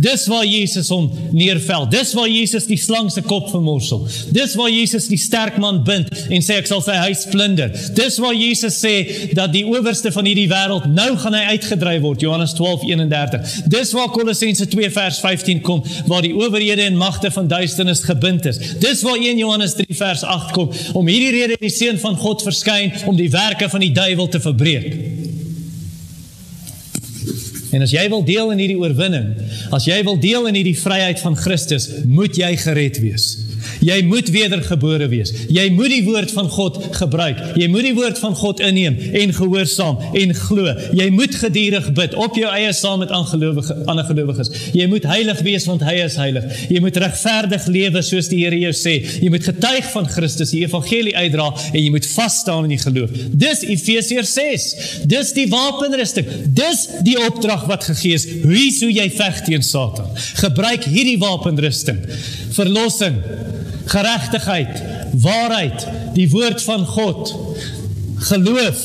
Dis 0.00 0.26
waar 0.30 0.46
Jesus 0.46 0.88
hom 0.88 1.10
neervel. 1.36 1.86
Dis 1.92 2.12
waar 2.16 2.28
Jesus 2.28 2.66
die 2.70 2.78
slang 2.80 3.10
se 3.12 3.22
kop 3.26 3.50
vermorsel. 3.52 4.06
Dis 4.34 4.54
waar 4.58 4.70
Jesus 4.70 5.08
die 5.10 5.18
sterk 5.20 5.58
man 5.60 5.82
bind 5.84 6.08
en 6.30 6.44
sê 6.44 6.58
ek 6.60 6.68
sal 6.70 6.82
sy 6.84 6.96
huis 7.04 7.26
plunder. 7.30 7.72
Dis 7.96 8.18
waar 8.22 8.36
Jesus 8.36 8.78
sê 8.80 8.94
dat 9.36 9.52
die 9.54 9.64
owerste 9.68 10.12
van 10.14 10.28
hierdie 10.28 10.48
wêreld 10.50 10.88
nou 10.94 11.10
gaan 11.20 11.36
hy 11.36 11.56
uitgedryf 11.56 12.02
word. 12.04 12.24
Johannes 12.24 12.54
12:31. 12.58 13.68
Dis 13.70 13.92
waar 13.96 14.10
Kolossense 14.14 14.68
2 14.70 14.90
vers 14.94 15.20
15 15.22 15.62
kom 15.66 15.84
waar 16.10 16.24
die 16.24 16.34
owerhede 16.36 16.88
en 16.88 16.96
magte 17.00 17.30
van 17.30 17.48
duisternis 17.48 18.04
gebind 18.06 18.46
is. 18.50 18.60
Dis 18.80 19.04
waar 19.06 19.20
1 19.20 19.38
Johannes 19.38 19.76
3 19.78 19.96
vers 19.96 20.24
8 20.24 20.52
kom 20.56 20.70
om 20.94 21.06
hierdie 21.06 21.32
rede 21.36 21.60
die 21.60 21.72
seun 21.72 21.98
van 22.00 22.16
God 22.16 22.42
verskyn 22.42 22.92
om 23.06 23.16
die 23.16 23.30
werke 23.30 23.68
van 23.68 23.84
die 23.84 23.92
duiwel 23.92 24.28
te 24.28 24.40
verbreek. 24.40 25.09
En 27.74 27.84
as 27.84 27.92
jy 27.94 28.06
wil 28.10 28.24
deel 28.26 28.50
in 28.54 28.62
hierdie 28.62 28.78
oorwinning, 28.80 29.34
as 29.74 29.86
jy 29.86 30.00
wil 30.06 30.18
deel 30.20 30.48
in 30.50 30.58
hierdie 30.58 30.78
vryheid 30.78 31.20
van 31.22 31.38
Christus, 31.38 31.88
moet 32.06 32.38
jy 32.38 32.54
gered 32.64 32.98
wees. 33.02 33.28
Jy 33.84 34.00
moet 34.08 34.28
wedergebore 34.32 35.08
wees. 35.12 35.32
Jy 35.48 35.66
moet 35.74 35.92
die 35.92 36.02
woord 36.06 36.32
van 36.34 36.48
God 36.52 36.78
gebruik. 36.98 37.40
Jy 37.60 37.68
moet 37.72 37.86
die 37.88 37.94
woord 37.96 38.18
van 38.22 38.36
God 38.38 38.60
inneem 38.64 38.98
en 39.22 39.34
gehoorsaam 39.36 40.00
en 40.20 40.34
glo. 40.36 40.74
Jy 40.96 41.08
moet 41.14 41.34
gedurig 41.40 41.90
bid 41.96 42.16
op 42.18 42.36
jou 42.38 42.50
eie 42.50 42.72
saam 42.76 43.00
met 43.04 43.12
aangelowige 43.14 43.76
ander 43.90 44.06
gelowiges. 44.08 44.52
Jy 44.76 44.86
moet 44.90 45.06
heilig 45.08 45.42
wees 45.46 45.66
want 45.68 45.84
hy 45.86 45.96
is 46.04 46.18
heilig. 46.20 46.46
Jy 46.72 46.82
moet 46.84 46.98
regverdig 47.00 47.66
lewe 47.70 48.02
soos 48.06 48.30
die 48.30 48.40
Here 48.40 48.56
jou 48.56 48.72
sê. 48.76 48.96
Jy 49.20 49.28
moet 49.32 49.44
getuig 49.44 49.90
van 49.92 50.08
Christus, 50.08 50.54
die 50.54 50.62
evangelie 50.64 51.12
uitdra 51.16 51.50
en 51.70 51.78
jy 51.78 51.90
moet 51.92 52.08
vas 52.14 52.38
staan 52.40 52.66
in 52.68 52.74
die 52.74 52.80
geloof. 52.80 53.12
Dis 53.44 53.64
Efesiërs 53.68 54.32
6. 54.36 54.68
Dis 55.10 55.34
die 55.36 55.46
wapenrusting. 55.52 56.28
Dis 56.56 56.86
die 57.06 57.18
opdrag 57.20 57.66
wat 57.70 57.84
gegee 57.90 58.16
is. 58.16 58.26
Hoe 58.44 58.66
sou 58.74 58.90
jy 58.90 59.08
veg 59.12 59.42
teen 59.46 59.64
Satan? 59.66 60.08
Gebruik 60.40 60.88
hierdie 60.88 61.18
wapenrusting. 61.20 62.00
Verlossing 62.56 63.20
geregtigheid, 63.90 64.82
waarheid, 65.22 65.86
die 66.14 66.28
woord 66.30 66.62
van 66.62 66.86
God, 66.86 67.32
geloof, 68.30 68.82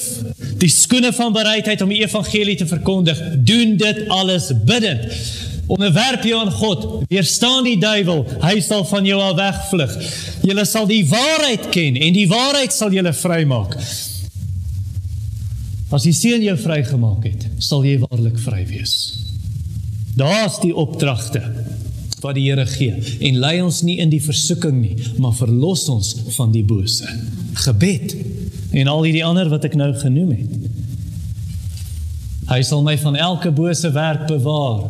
die 0.62 0.72
skoene 0.72 1.12
van 1.14 1.34
bereidheid 1.36 1.82
om 1.84 1.92
die 1.92 2.02
evangelie 2.04 2.56
te 2.58 2.68
verkondig, 2.68 3.20
doen 3.46 3.76
dit 3.78 4.06
alles 4.14 4.52
bidtend. 4.66 5.12
Onderwerp 5.68 6.24
jou 6.24 6.40
aan 6.40 6.52
God, 6.54 6.86
weerstaan 7.10 7.66
die 7.66 7.78
duiwel, 7.82 8.24
hy 8.44 8.60
sal 8.62 8.86
van 8.86 9.06
jou 9.06 9.18
al 9.22 9.38
wegvlug. 9.38 9.96
Jy 10.46 10.66
sal 10.70 10.86
die 10.90 11.02
waarheid 11.10 11.72
ken 11.74 11.98
en 11.98 12.14
die 12.14 12.28
waarheid 12.30 12.74
sal 12.74 12.94
julle 12.94 13.14
vrymaak. 13.18 13.74
As 15.94 16.06
die 16.06 16.14
Seun 16.14 16.44
jou 16.44 16.58
vrygemaak 16.60 17.26
het, 17.26 17.48
sal 17.64 17.86
jy 17.86 17.98
waarlik 18.04 18.38
vry 18.42 18.66
wees. 18.70 18.96
Daar's 20.16 20.60
die 20.62 20.74
opdragte 20.76 21.42
wat 22.26 22.38
die 22.38 22.48
Here 22.50 22.66
gee 22.70 22.96
en 23.30 23.40
lei 23.42 23.60
ons 23.64 23.84
nie 23.86 24.00
in 24.04 24.12
die 24.12 24.22
versoeking 24.24 24.82
nie, 24.82 24.96
maar 25.22 25.36
verlos 25.38 25.86
ons 25.94 26.14
van 26.36 26.54
die 26.56 26.66
bose. 26.66 27.08
Gebed 27.66 28.16
en 28.76 28.92
al 28.92 29.06
hierdie 29.08 29.26
ander 29.26 29.50
wat 29.54 29.68
ek 29.70 29.78
nou 29.80 29.92
genoem 30.02 30.34
het. 30.36 30.56
Hy 32.50 32.62
sal 32.66 32.84
my 32.86 32.98
van 33.02 33.16
elke 33.18 33.54
bose 33.56 33.90
werk 33.96 34.28
bewaar 34.30 34.84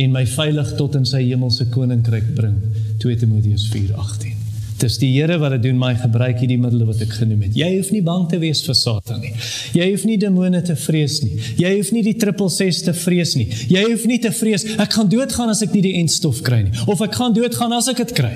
en 0.00 0.14
my 0.14 0.24
veilig 0.28 0.76
tot 0.78 0.96
in 0.96 1.08
sy 1.08 1.24
hemelse 1.26 1.68
koninkryk 1.72 2.32
bring. 2.36 2.56
2 3.02 3.18
Timoteus 3.20 3.66
4:18. 3.72 4.41
Dis 4.82 4.98
die 4.98 5.12
Here 5.14 5.36
wat 5.38 5.54
dit 5.54 5.68
doen, 5.68 5.78
my 5.78 5.92
gebruik 5.94 6.40
hierdie 6.42 6.58
middele 6.58 6.88
wat 6.88 7.02
ek 7.04 7.12
genoem 7.20 7.44
het. 7.46 7.56
Jy 7.58 7.68
hoef 7.76 7.92
nie 7.94 8.02
bang 8.02 8.24
te 8.30 8.40
wees 8.42 8.62
vir 8.66 8.74
Satan 8.78 9.22
nie. 9.22 9.32
Jy 9.76 9.88
hoef 9.92 10.06
nie 10.08 10.18
demone 10.18 10.62
te 10.66 10.74
vrees 10.78 11.20
nie. 11.22 11.36
Jy 11.60 11.72
hoef 11.76 11.92
nie 11.94 12.02
die 12.06 12.16
666 12.18 12.88
te 12.88 12.96
vrees 12.96 13.36
nie. 13.38 13.46
Jy 13.70 13.84
hoef 13.86 14.06
nie 14.10 14.18
te 14.22 14.32
vrees 14.34 14.66
ek 14.82 14.96
gaan 14.96 15.10
doodgaan 15.12 15.52
as 15.52 15.62
ek 15.62 15.76
nie 15.76 15.84
die 15.86 15.96
entstof 16.00 16.42
kry 16.46 16.64
nie 16.66 16.86
of 16.90 17.02
ek 17.04 17.14
gaan 17.18 17.34
doodgaan 17.36 17.74
as 17.76 17.90
ek 17.92 18.02
dit 18.02 18.14
kry. 18.18 18.32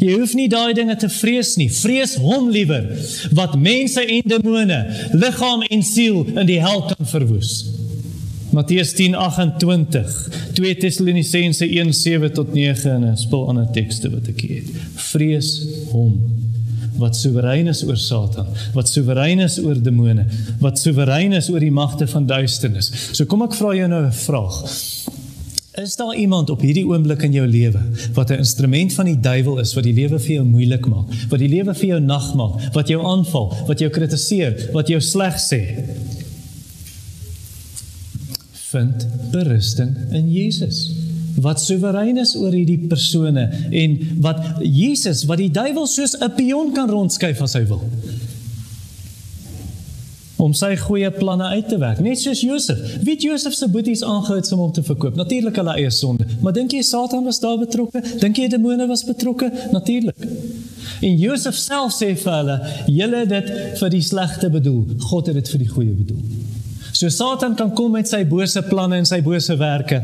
Jy 0.00 0.14
hoef 0.16 0.32
nie 0.34 0.48
daai 0.48 0.72
dinge 0.76 0.96
te 0.96 1.10
vrees 1.12 1.54
nie. 1.60 1.68
Vrees 1.72 2.16
hom 2.20 2.48
liewer 2.52 2.88
wat 3.36 3.58
mense 3.60 4.00
en 4.00 4.32
demone, 4.32 4.80
liggaam 5.12 5.66
en 5.68 5.84
siel 5.84 6.24
in 6.32 6.48
die 6.48 6.60
hel 6.62 6.86
kan 6.88 7.12
verwoes. 7.12 7.79
Matteus 8.50 8.92
10:28, 8.92 10.28
2 10.52 10.76
Tessalonisense 10.76 11.66
1:7 11.66 12.32
tot 12.32 12.52
9 12.52 12.90
en 12.90 13.04
'n 13.04 13.16
spul 13.16 13.48
ander 13.48 13.70
tekste 13.72 14.10
wat 14.10 14.26
ek 14.26 14.40
het. 14.40 14.66
Vrees 14.94 15.66
hom 15.90 16.18
wat 16.98 17.16
soewerein 17.16 17.66
is 17.66 17.84
oor 17.84 17.96
Satan, 17.96 18.46
wat 18.74 18.88
soewerein 18.88 19.38
is 19.38 19.58
oor 19.62 19.82
demone, 19.82 20.26
wat 20.60 20.78
soewerein 20.78 21.32
is 21.32 21.48
oor 21.50 21.60
die 21.60 21.70
magte 21.70 22.06
van 22.06 22.26
duisternis. 22.26 22.90
So 23.12 23.24
kom 23.24 23.42
ek 23.42 23.54
vra 23.54 23.74
jou 23.74 23.88
nou 23.88 24.04
'n 24.06 24.12
vraag. 24.12 24.64
Is 25.74 25.96
daar 25.96 26.14
iemand 26.14 26.50
op 26.50 26.60
hierdie 26.60 26.86
oomblik 26.86 27.22
in 27.22 27.32
jou 27.32 27.46
lewe 27.46 27.80
wat 28.14 28.30
'n 28.30 28.42
instrument 28.42 28.92
van 28.92 29.04
die 29.04 29.20
duiwel 29.20 29.58
is 29.58 29.74
wat 29.74 29.84
die 29.84 29.94
lewe 29.94 30.18
vir 30.18 30.34
jou 30.34 30.44
moeilik 30.44 30.86
maak, 30.86 31.06
wat 31.28 31.38
die 31.38 31.48
lewe 31.48 31.74
vir 31.74 31.86
jou 31.86 32.00
nag 32.00 32.34
maak, 32.34 32.74
wat 32.74 32.88
jou 32.88 33.04
aanval, 33.06 33.54
wat 33.66 33.78
jou 33.78 33.90
kritiseer, 33.90 34.70
wat 34.72 34.88
jou 34.88 35.00
sleg 35.00 35.34
sê? 35.38 35.84
Vind 38.70 39.06
berusting 39.30 39.96
in 40.10 40.32
Jesus. 40.32 40.90
Wat 41.40 41.60
soewerein 41.60 42.18
is 42.18 42.34
oor 42.36 42.52
hierdie 42.54 42.86
persone 42.90 43.46
en 43.70 43.98
wat 44.22 44.42
Jesus 44.62 45.24
wat 45.30 45.40
die 45.40 45.50
duiwel 45.50 45.86
soos 45.90 46.16
'n 46.18 46.34
pion 46.36 46.72
kan 46.74 46.90
rondskuif 46.90 47.40
as 47.40 47.54
hy 47.58 47.64
wil. 47.66 47.82
Om 50.36 50.54
sy 50.54 50.76
goeie 50.76 51.10
planne 51.10 51.44
uit 51.44 51.68
te 51.68 51.78
werk. 51.78 52.00
Net 52.00 52.18
soos 52.18 52.40
Josef. 52.40 52.78
Wie 53.02 53.12
het 53.14 53.22
Josef 53.22 53.54
se 53.54 53.68
boeties 53.68 54.02
aangehou 54.02 54.40
om 54.52 54.58
hom 54.58 54.72
te 54.72 54.82
verkoop. 54.82 55.14
Natuurlik 55.14 55.56
hulle 55.56 55.74
eie 55.74 55.90
sonde. 55.90 56.24
Maar 56.40 56.52
dink 56.52 56.72
jy 56.72 56.82
Satan 56.82 57.24
was 57.24 57.40
daar 57.40 57.58
betrokke? 57.58 58.02
Dink 58.18 58.36
jy 58.36 58.48
demone 58.48 58.86
was 58.86 59.04
betrokke? 59.04 59.52
Natuurlik. 59.72 60.16
En 61.00 61.16
Josef 61.16 61.54
self 61.54 61.92
sê 61.92 62.16
vir 62.16 62.32
hulle 62.32 62.60
julle 62.86 63.26
dit 63.26 63.52
vir 63.80 63.90
die 63.90 64.02
slegte 64.02 64.50
bedoel. 64.50 64.86
God 64.98 65.26
het 65.26 65.34
dit 65.34 65.48
vir 65.48 65.58
die 65.58 65.68
goeie 65.68 65.92
bedoel 65.92 66.49
So 67.00 67.08
Satan 67.08 67.54
kan 67.56 67.70
kom 67.72 67.94
met 67.96 68.10
sy 68.10 68.26
bose 68.28 68.60
planne 68.68 68.98
en 69.00 69.06
sy 69.08 69.22
bose 69.24 69.54
werke. 69.56 70.02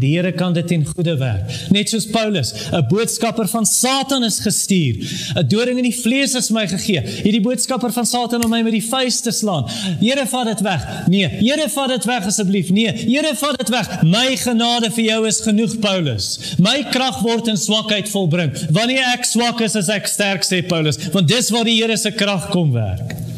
Die 0.00 0.12
Here 0.12 0.30
kan 0.32 0.54
dit 0.54 0.70
in 0.76 0.84
goeie 0.86 1.16
werk. 1.18 1.48
Net 1.74 1.90
soos 1.90 2.04
Paulus, 2.06 2.52
'n 2.70 2.86
boodskapper 2.86 3.48
van 3.50 3.66
Satan 3.66 4.22
is 4.22 4.38
gestuur. 4.38 4.94
'n 5.34 5.48
Doring 5.48 5.78
in 5.78 5.88
die 5.90 5.96
vlees 6.02 6.34
is 6.34 6.50
my 6.50 6.68
gegee. 6.68 7.02
Hierdie 7.02 7.42
boodskapper 7.42 7.92
van 7.92 8.06
Satan 8.06 8.44
om 8.44 8.50
my 8.50 8.62
met 8.62 8.72
die 8.78 8.88
vuis 8.88 9.20
te 9.20 9.32
slaan. 9.32 9.64
Here, 9.98 10.26
vat 10.26 10.46
dit 10.46 10.60
weg. 10.60 11.08
Nee, 11.08 11.26
Here, 11.26 11.68
vat 11.68 11.88
dit 11.88 12.04
weg 12.04 12.26
asseblief. 12.26 12.70
Nee, 12.70 12.92
Here, 12.92 13.34
vat 13.34 13.58
dit 13.58 13.68
weg. 13.68 14.02
My 14.02 14.36
genade 14.36 14.90
vir 14.90 15.04
jou 15.04 15.26
is 15.26 15.40
genoeg, 15.40 15.78
Paulus. 15.80 16.38
My 16.58 16.86
krag 16.90 17.22
word 17.22 17.48
in 17.48 17.56
swakheid 17.56 18.08
volbring. 18.08 18.52
Wanneer 18.70 19.18
ek 19.18 19.24
swak 19.24 19.60
is, 19.60 19.74
is 19.74 19.88
ek 19.88 20.06
sterk, 20.06 20.44
sê 20.44 20.62
Paulus, 20.62 20.96
want 21.10 21.28
dis 21.28 21.50
waar 21.50 21.64
die 21.64 21.82
Here 21.82 21.96
se 21.96 22.10
krag 22.10 22.50
kom 22.50 22.72
werk 22.72 23.29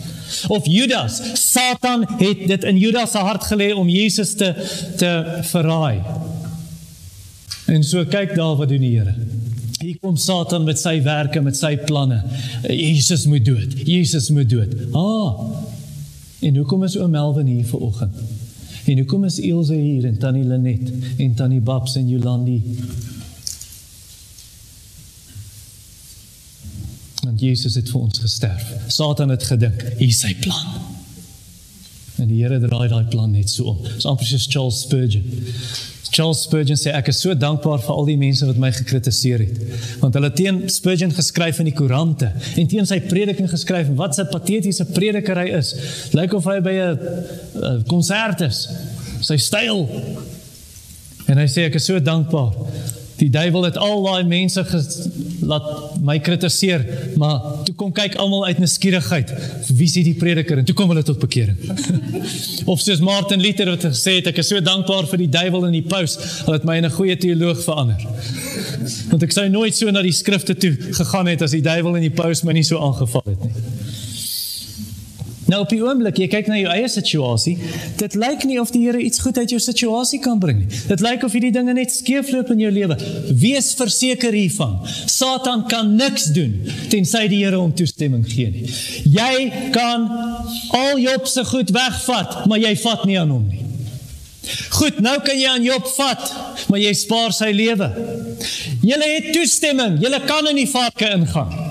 of 0.49 0.66
Judas. 0.66 1.21
Satan 1.35 2.07
het 2.18 2.47
dit 2.47 2.64
in 2.64 2.79
Judas 2.79 3.11
se 3.11 3.18
hart 3.18 3.45
gelê 3.45 3.73
om 3.75 3.88
Jesus 3.88 4.35
te 4.35 4.55
te 4.97 5.40
verraai. 5.51 6.01
En 7.66 7.85
so 7.85 8.05
kyk 8.05 8.35
daar 8.37 8.57
wat 8.57 8.68
doen 8.68 8.81
die 8.81 8.97
Here. 8.99 9.14
Hier 9.83 9.99
kom 9.99 10.16
Satan 10.16 10.64
met 10.64 10.79
sy 10.79 11.01
werke, 11.03 11.40
met 11.42 11.57
sy 11.59 11.77
planne. 11.77 12.21
Jesus 12.68 13.27
moet 13.27 13.45
dood. 13.45 13.75
Jesus 13.87 14.31
moet 14.31 14.51
dood. 14.51 14.75
Ah. 14.95 15.40
En 16.42 16.57
hoekom 16.57 16.85
is 16.85 16.97
oom 16.99 17.11
Melvin 17.11 17.47
hier 17.47 17.66
vanoggend? 17.66 18.14
En 18.85 18.99
hoekom 18.99 19.25
is 19.25 19.38
Ilse 19.38 19.75
hier 19.75 20.07
en 20.07 20.18
Tannie 20.18 20.45
Lenet 20.45 20.90
en 21.18 21.35
Tannie 21.35 21.61
Babs 21.61 21.97
en 21.97 22.09
Jolandi 22.09 22.61
Want 27.23 27.41
Jesus 27.41 27.75
het 27.79 27.91
vir 27.91 28.01
ons 28.01 28.19
gesterf. 28.19 28.73
Satan 28.91 29.31
het 29.31 29.45
gedink, 29.47 29.83
hier 29.99 30.11
is 30.11 30.19
sy 30.25 30.35
plan. 30.43 30.91
En 32.19 32.27
die 32.27 32.41
Here 32.43 32.59
draai 32.59 32.89
daai 32.91 33.05
plan 33.11 33.31
net 33.31 33.51
so 33.51 33.73
om. 33.73 33.79
Dis 33.87 34.07
amper 34.11 34.27
soos 34.27 34.49
Charles 34.51 34.81
Spurgeon. 34.83 35.25
Charles 36.13 36.43
Spurgeon 36.45 36.77
sê 36.77 36.91
ek 36.93 37.09
is 37.09 37.21
so 37.23 37.33
dankbaar 37.39 37.81
vir 37.81 37.95
al 37.95 38.09
die 38.11 38.19
mense 38.21 38.45
wat 38.45 38.59
my 38.61 38.69
gekritiseer 38.75 39.47
het. 39.47 39.61
Want 40.03 40.19
hulle 40.19 40.33
teen 40.37 40.59
Spurgeon 40.71 41.15
geskryf 41.15 41.63
in 41.63 41.71
die 41.71 41.77
koerante 41.79 42.29
en 42.61 42.69
teen 42.69 42.89
sy 42.91 42.99
prediking 43.07 43.49
geskryf 43.49 43.89
en 43.89 43.97
wat 44.01 44.19
'n 44.19 44.29
patetiese 44.33 44.85
predikery 44.91 45.49
is. 45.57 45.73
Lyk 46.13 46.35
of 46.35 46.45
hy 46.45 46.59
by 46.61 46.75
'n 46.75 47.85
konsert 47.87 48.41
is. 48.41 48.69
Sy 49.21 49.37
styl. 49.37 49.89
En 51.29 51.39
hy 51.39 51.47
sê 51.47 51.71
ek 51.71 51.77
is 51.77 51.85
so 51.85 51.99
dankbaar 51.99 52.53
Die 53.23 53.31
duiwel 53.31 53.69
het 53.69 53.77
al 53.79 54.01
daai 54.03 54.25
mense 54.27 54.65
laat 55.47 55.67
my 56.03 56.17
kritiseer, 56.23 56.83
maar 57.21 57.63
toe 57.67 57.75
kom 57.79 57.93
kyk 57.95 58.17
almal 58.19 58.49
uit 58.49 58.59
nuuskierigheid. 58.59 59.31
Wie 59.69 59.87
is 59.87 59.95
hierdie 59.95 60.17
prediker 60.19 60.59
en 60.59 60.67
toe 60.67 60.75
kom 60.75 60.91
hulle 60.91 61.05
tot 61.07 61.21
bekering. 61.23 61.59
of 62.73 62.83
soos 62.83 63.03
Martin 63.05 63.43
Luther 63.43 63.71
wat 63.71 63.87
gesê 63.87 64.17
het 64.19 64.33
ek 64.33 64.41
is 64.43 64.51
so 64.51 64.63
dankbaar 64.65 65.07
vir 65.11 65.23
die 65.23 65.31
duiwel 65.37 65.69
en 65.69 65.77
die 65.77 65.85
paus, 65.87 66.17
hulle 66.43 66.59
het 66.59 66.67
my 66.67 66.81
in 66.81 66.89
'n 66.89 66.97
goeie 66.97 67.17
teoloog 67.17 67.63
verander. 67.63 68.03
Want 69.11 69.23
ek 69.23 69.35
sou 69.39 69.47
nooit 69.49 69.77
so 69.77 69.91
na 69.91 70.03
die 70.03 70.15
skrifte 70.15 70.59
toe 70.59 70.75
gegaan 70.91 71.31
het 71.31 71.47
as 71.47 71.55
die 71.55 71.63
duiwel 71.63 71.97
en 71.97 72.09
die 72.09 72.17
paus 72.23 72.43
my 72.43 72.53
nie 72.59 72.67
so 72.67 72.83
aangeval 72.83 73.23
het 73.27 73.47
nie. 73.47 73.72
Nou 75.53 75.61
op 75.67 75.73
die 75.73 75.83
oomblik, 75.85 76.17
jy 76.17 76.29
kyk 76.33 76.47
na 76.49 76.57
jou 76.57 76.71
eie 76.73 76.88
situasie, 76.88 77.59
dit 78.01 78.15
lyk 78.17 78.47
nie 78.49 78.57
of 78.61 78.71
die 78.73 78.87
Here 78.87 79.01
iets 79.05 79.21
goed 79.21 79.37
uit 79.37 79.53
jou 79.53 79.61
situasie 79.61 80.21
kan 80.25 80.38
bring 80.41 80.62
nie. 80.62 80.79
Dit 80.88 81.03
lyk 81.05 81.27
of 81.27 81.35
hierdie 81.37 81.53
dinge 81.53 81.75
net 81.77 81.93
skeefloop 81.93 82.55
in 82.55 82.62
jou 82.65 82.71
lewe. 82.73 82.97
Wees 83.43 83.69
verseker 83.77 84.33
hiervan. 84.33 84.79
Satan 85.12 85.67
kan 85.69 85.93
niks 85.99 86.31
doen 86.33 86.55
tensy 86.93 87.27
die 87.29 87.43
Here 87.43 87.61
hom 87.61 87.75
toestemming 87.77 88.25
gee 88.29 88.49
nie. 88.55 88.65
Jy 89.12 89.69
kan 89.77 90.09
al 90.79 91.03
Job 91.03 91.29
se 91.29 91.45
goed 91.53 91.73
wegvat, 91.77 92.47
maar 92.49 92.62
jy 92.62 92.73
vat 92.87 93.05
nie 93.11 93.19
aan 93.21 93.37
hom 93.37 93.45
nie. 93.51 93.61
Goed, 94.79 95.03
nou 95.05 95.19
kan 95.23 95.37
jy 95.37 95.51
aan 95.53 95.67
Job 95.67 95.85
vat, 95.99 96.33
maar 96.73 96.81
jy 96.81 96.95
spaar 96.97 97.37
sy 97.37 97.53
lewe. 97.55 97.93
Jy 98.83 98.99
het 99.05 99.29
toestemming, 99.37 100.01
jy 100.03 100.23
kan 100.25 100.49
in 100.49 100.65
die 100.65 100.71
varke 100.71 101.12
ingaan. 101.12 101.62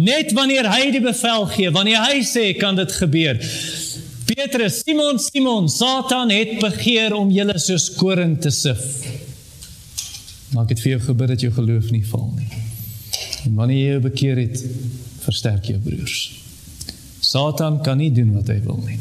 Net 0.00 0.32
wanneer 0.32 0.68
hy 0.72 0.90
die 0.94 1.02
bevel 1.04 1.46
gee, 1.52 1.70
wanneer 1.74 2.04
hy 2.06 2.22
sê 2.24 2.52
kan 2.58 2.76
dit 2.78 2.92
gebeur. 2.96 3.40
Petrus, 4.26 4.80
Simon, 4.80 5.18
Simon, 5.20 5.68
Satan 5.68 6.30
het 6.32 6.56
begeer 6.62 7.12
om 7.16 7.30
julle 7.30 7.58
soos 7.60 7.90
koring 7.98 8.38
te 8.40 8.50
sif. 8.54 9.02
Maak 10.56 10.70
dit 10.72 10.80
vir 10.80 10.94
jou 10.94 11.00
gebeur 11.08 11.32
dat 11.34 11.44
jou 11.44 11.52
geloof 11.52 11.90
nie 11.92 12.04
val 12.08 12.30
nie. 12.36 12.48
En 13.44 13.58
wanneer 13.58 13.78
jy 13.78 13.90
jou 13.90 14.04
bekeer 14.06 14.40
het, 14.40 14.64
versterk 15.24 15.68
jou 15.72 15.78
broers. 15.82 16.16
Satan 17.20 17.80
kan 17.84 18.00
nie 18.00 18.10
doen 18.12 18.32
wat 18.36 18.48
hy 18.52 18.58
wil 18.64 18.80
nie. 18.86 18.98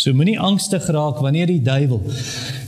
So 0.00 0.14
moenie 0.16 0.38
angstig 0.40 0.88
raak 0.92 1.20
wanneer 1.24 1.50
die 1.50 1.62
duiwel. 1.62 2.02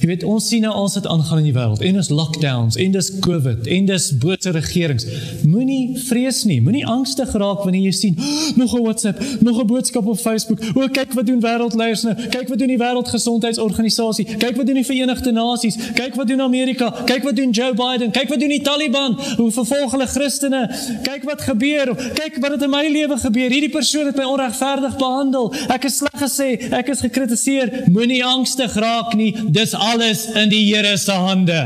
Jy 0.04 0.10
weet 0.10 0.24
ons 0.28 0.44
sien 0.44 0.60
nou 0.60 0.72
ons 0.76 0.94
het 0.98 1.06
aangaan 1.08 1.38
in 1.40 1.46
die 1.46 1.54
wêreld 1.56 1.80
en 1.80 1.94
dis 1.96 2.08
lockdowns 2.12 2.76
en 2.76 2.90
dis 2.92 3.06
COVID 3.24 3.68
en 3.72 3.86
dis 3.88 4.08
bose 4.20 4.50
regerings. 4.52 5.06
Moenie 5.48 5.94
vrees 5.96 6.42
nie, 6.44 6.58
moenie 6.60 6.82
angstig 6.84 7.30
raak 7.40 7.62
wanneer 7.64 7.86
jy 7.86 7.92
sien 7.96 8.18
nog 8.60 8.74
'n 8.76 8.82
WhatsApp, 8.84 9.22
nog 9.40 9.62
'n 9.62 9.66
boodskap 9.66 10.04
op 10.06 10.18
Facebook. 10.20 10.60
O, 10.74 10.88
kyk 10.88 11.14
wat 11.16 11.26
doen 11.26 11.40
wêreldleiers 11.40 12.02
nou. 12.02 12.14
Kyk 12.28 12.48
wat 12.48 12.58
doen 12.58 12.68
die 12.68 12.76
Wêreldgesondheidsorganisasie. 12.76 14.24
Kyk 14.24 14.56
wat 14.56 14.66
doen 14.66 14.74
die 14.74 14.84
Verenigde 14.84 15.32
Nasies. 15.32 15.76
Kyk 15.94 16.14
wat 16.14 16.28
doen 16.28 16.40
Amerika. 16.40 16.90
Kyk 17.04 17.22
wat 17.22 17.36
doen 17.36 17.50
Joe 17.50 17.74
Biden. 17.74 18.10
Kyk 18.10 18.28
wat 18.28 18.40
doen 18.40 18.48
die 18.48 18.60
Taliban. 18.60 19.18
Hoe 19.36 19.50
vervolg 19.50 19.90
hulle 19.90 20.06
Christene? 20.06 20.68
Kyk 21.02 21.24
wat 21.24 21.40
gebeur. 21.40 21.94
Kyk 22.14 22.36
wat 22.40 22.50
het 22.50 22.62
in 22.62 22.70
my 22.70 22.88
lewe 22.88 23.16
gebeur. 23.16 23.50
Hierdie 23.50 23.70
persoon 23.70 24.06
het 24.06 24.16
my 24.16 24.24
onregverdig 24.24 24.96
behandel. 24.96 25.54
Ek 25.68 25.84
is 25.84 25.96
sleg 25.96 26.20
gesê. 26.20 26.72
Ek 26.72 26.88
is 26.88 27.00
gekritiseer. 27.00 27.84
Moenie 27.88 28.24
angstig 28.24 28.74
raak 28.74 29.14
nie. 29.14 29.34
Dis 29.48 29.72
alles 29.94 30.26
in 30.34 30.50
die 30.50 30.64
Here 30.74 30.96
se 30.98 31.12
hande. 31.12 31.60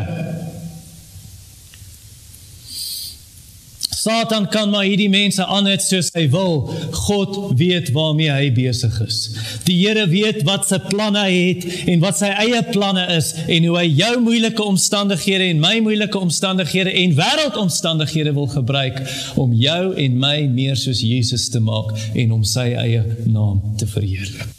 Satan 3.99 4.47
kan 4.49 4.71
maar 4.71 4.85
hierdie 4.87 5.09
mense 5.11 5.43
aanhet 5.45 5.83
soos 5.83 6.09
hy 6.15 6.29
wil. 6.33 6.69
God 7.09 7.35
weet 7.59 7.91
waarmee 7.97 8.31
hy 8.31 8.51
besig 8.55 8.95
is. 9.05 9.19
Die 9.67 9.77
Here 9.81 10.05
weet 10.09 10.45
wat 10.49 10.69
sy 10.69 10.79
planne 10.87 11.25
het 11.27 11.67
en 11.91 12.05
wat 12.05 12.21
sy 12.21 12.31
eie 12.45 12.61
planne 12.71 13.09
is 13.17 13.33
en 13.49 13.67
hoe 13.69 13.79
hy 13.81 13.87
jou 13.89 14.13
moeilike 14.29 14.65
omstandighede 14.65 15.51
en 15.51 15.65
my 15.65 15.75
moeilike 15.85 16.21
omstandighede 16.21 16.95
en 17.03 17.17
wêreldomstandighede 17.19 18.37
wil 18.39 18.49
gebruik 18.55 19.03
om 19.41 19.57
jou 19.57 19.83
en 19.97 20.21
my 20.21 20.37
meer 20.53 20.79
soos 20.79 21.03
Jesus 21.05 21.49
te 21.53 21.65
maak 21.65 21.97
en 22.15 22.39
om 22.39 22.47
sy 22.47 22.71
eie 22.79 23.03
naam 23.27 23.65
te 23.81 23.89
verheerlik. 23.89 24.58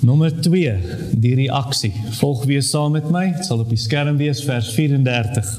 Nommer 0.00 0.40
2, 0.40 0.74
die 1.12 1.34
reaksie. 1.34 1.92
Volg 2.10 2.44
weer 2.44 2.62
saam 2.62 2.94
met 2.96 3.10
my. 3.12 3.26
Dit 3.36 3.44
sal 3.44 3.60
op 3.60 3.68
die 3.68 3.78
skerm 3.78 4.16
wees 4.16 4.40
vers 4.44 4.70
34. 4.72 5.50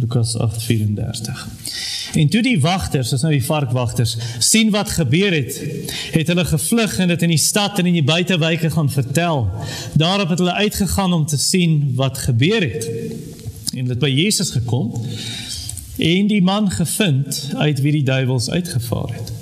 Lukas 0.00 0.36
8:34. 0.36 1.42
En 2.14 2.28
toe 2.28 2.42
die 2.42 2.60
wagters, 2.60 3.10
dis 3.12 3.20
nou 3.20 3.32
die 3.32 3.44
varkwagters, 3.44 4.16
sien 4.38 4.70
wat 4.72 4.90
gebeur 4.90 5.32
het, 5.32 5.60
het 6.12 6.32
hulle 6.32 6.44
gevlug 6.44 6.96
en 6.98 7.12
dit 7.12 7.22
in 7.22 7.32
die 7.32 7.40
stad 7.40 7.78
en 7.78 7.86
in 7.86 8.00
die 8.00 8.04
buitewyke 8.04 8.70
gaan 8.70 8.90
vertel. 8.90 9.50
Daarop 9.92 10.28
het 10.28 10.38
hulle 10.38 10.52
uitgegaan 10.52 11.12
om 11.12 11.26
te 11.26 11.38
sien 11.38 11.92
wat 11.94 12.18
gebeur 12.18 12.60
het. 12.60 12.88
En 13.76 13.84
dit 13.84 13.98
by 13.98 14.08
Jesus 14.08 14.50
gekom 14.50 14.92
en 15.96 16.26
die 16.26 16.42
man 16.42 16.70
gevind 16.70 17.52
uit 17.56 17.80
wie 17.80 17.92
die 18.00 18.04
duiwels 18.08 18.50
uitgevaar 18.50 19.12
het 19.12 19.41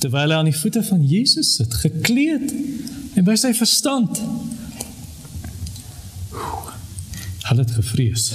terwyl 0.00 0.32
hy 0.32 0.38
aan 0.40 0.48
die 0.48 0.56
voete 0.56 0.82
van 0.86 1.04
Jesus 1.06 1.54
sit, 1.60 1.74
gekleed 1.82 2.52
en 3.18 3.26
by 3.26 3.36
sy 3.38 3.52
verstand. 3.56 4.20
Hulle 7.50 7.64
het 7.64 7.74
gevrees. 7.76 8.30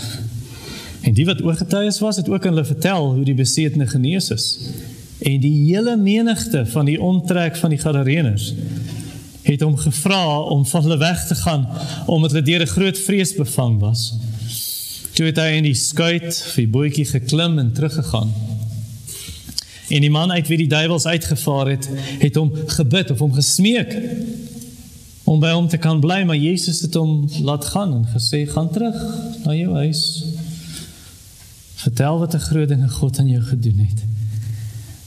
En 1.06 1.14
die 1.14 1.26
wat 1.28 1.42
oorgetuies 1.46 2.00
was, 2.02 2.18
het 2.22 2.30
ook 2.30 2.46
aan 2.46 2.56
hulle 2.56 2.68
vertel 2.68 3.14
hoe 3.14 3.26
die 3.26 3.38
besetene 3.38 3.88
genees 3.88 4.32
is. 4.34 4.48
En 5.26 5.40
die 5.42 5.54
hele 5.70 5.96
menigte 5.98 6.66
van 6.74 6.90
die 6.90 7.00
omtrek 7.02 7.58
van 7.62 7.74
die 7.74 7.80
Gadareners 7.82 8.54
het 9.46 9.62
hom 9.62 9.78
gevra 9.78 10.40
om 10.50 10.66
van 10.66 10.82
hulle 10.82 10.98
weg 10.98 11.28
te 11.30 11.36
gaan 11.38 11.68
omdat 12.10 12.32
hulle 12.32 12.46
deur 12.46 12.62
'n 12.62 12.74
groot 12.78 12.98
vrees 12.98 13.34
bevang 13.34 13.80
was. 13.80 14.14
Toe 15.14 15.26
het 15.26 15.38
hy 15.38 15.52
in 15.58 15.64
die 15.64 15.78
skuit 15.78 16.42
vir 16.54 16.64
die 16.64 16.72
bootjie 16.72 17.06
geklim 17.06 17.60
en 17.60 17.72
teruggegaan. 17.72 18.34
En 19.90 20.02
die 20.02 20.12
man 20.12 20.32
uit 20.32 20.48
wie 20.48 20.58
die 20.58 20.68
duiwels 20.68 21.06
uitgevaar 21.06 21.68
het, 21.68 21.90
het 22.20 22.36
hom 22.36 22.52
gebid 22.68 23.12
of 23.12 23.20
hom 23.20 23.34
gesmeek 23.34 23.94
om 25.26 25.40
by 25.42 25.52
hom 25.56 25.68
te 25.68 25.78
kan 25.82 26.00
bly, 26.00 26.24
maar 26.24 26.38
Jesus 26.38 26.82
het 26.86 26.94
hom 26.94 27.26
laat 27.42 27.66
gaan 27.66 27.94
en 27.94 28.06
gesê 28.14 28.44
gaan 28.50 28.70
terug 28.70 28.98
na 29.46 29.54
jou 29.58 29.74
huis. 29.74 30.02
Vertel 31.76 32.20
wat 32.20 32.34
'n 32.34 32.46
groot 32.50 32.68
ding 32.68 32.92
God 32.92 33.20
aan 33.20 33.28
jou 33.28 33.42
gedoen 33.42 33.78
het. 33.78 34.04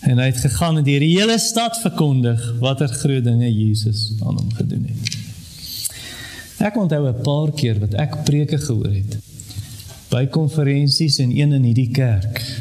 En 0.00 0.18
hy 0.18 0.24
het 0.24 0.36
gegaan 0.36 0.76
en 0.78 0.84
die 0.84 0.98
hele 0.98 1.38
stad 1.38 1.78
verkondig 1.78 2.54
watter 2.60 2.88
groot 2.88 3.24
dinge 3.24 3.54
Jesus 3.54 4.12
aan 4.18 4.36
hom 4.38 4.52
gedoen 4.52 4.86
het. 4.86 5.16
Ek 6.58 6.76
onthou 6.76 7.08
'n 7.08 7.22
paar 7.22 7.52
keer 7.52 7.78
wat 7.78 7.94
ek 7.94 8.24
preke 8.24 8.58
gehoor 8.58 8.92
het 8.94 9.18
by 10.08 10.26
konferensies 10.26 11.18
en 11.18 11.30
een 11.30 11.52
in 11.52 11.62
hierdie 11.62 11.90
kerk 11.90 12.57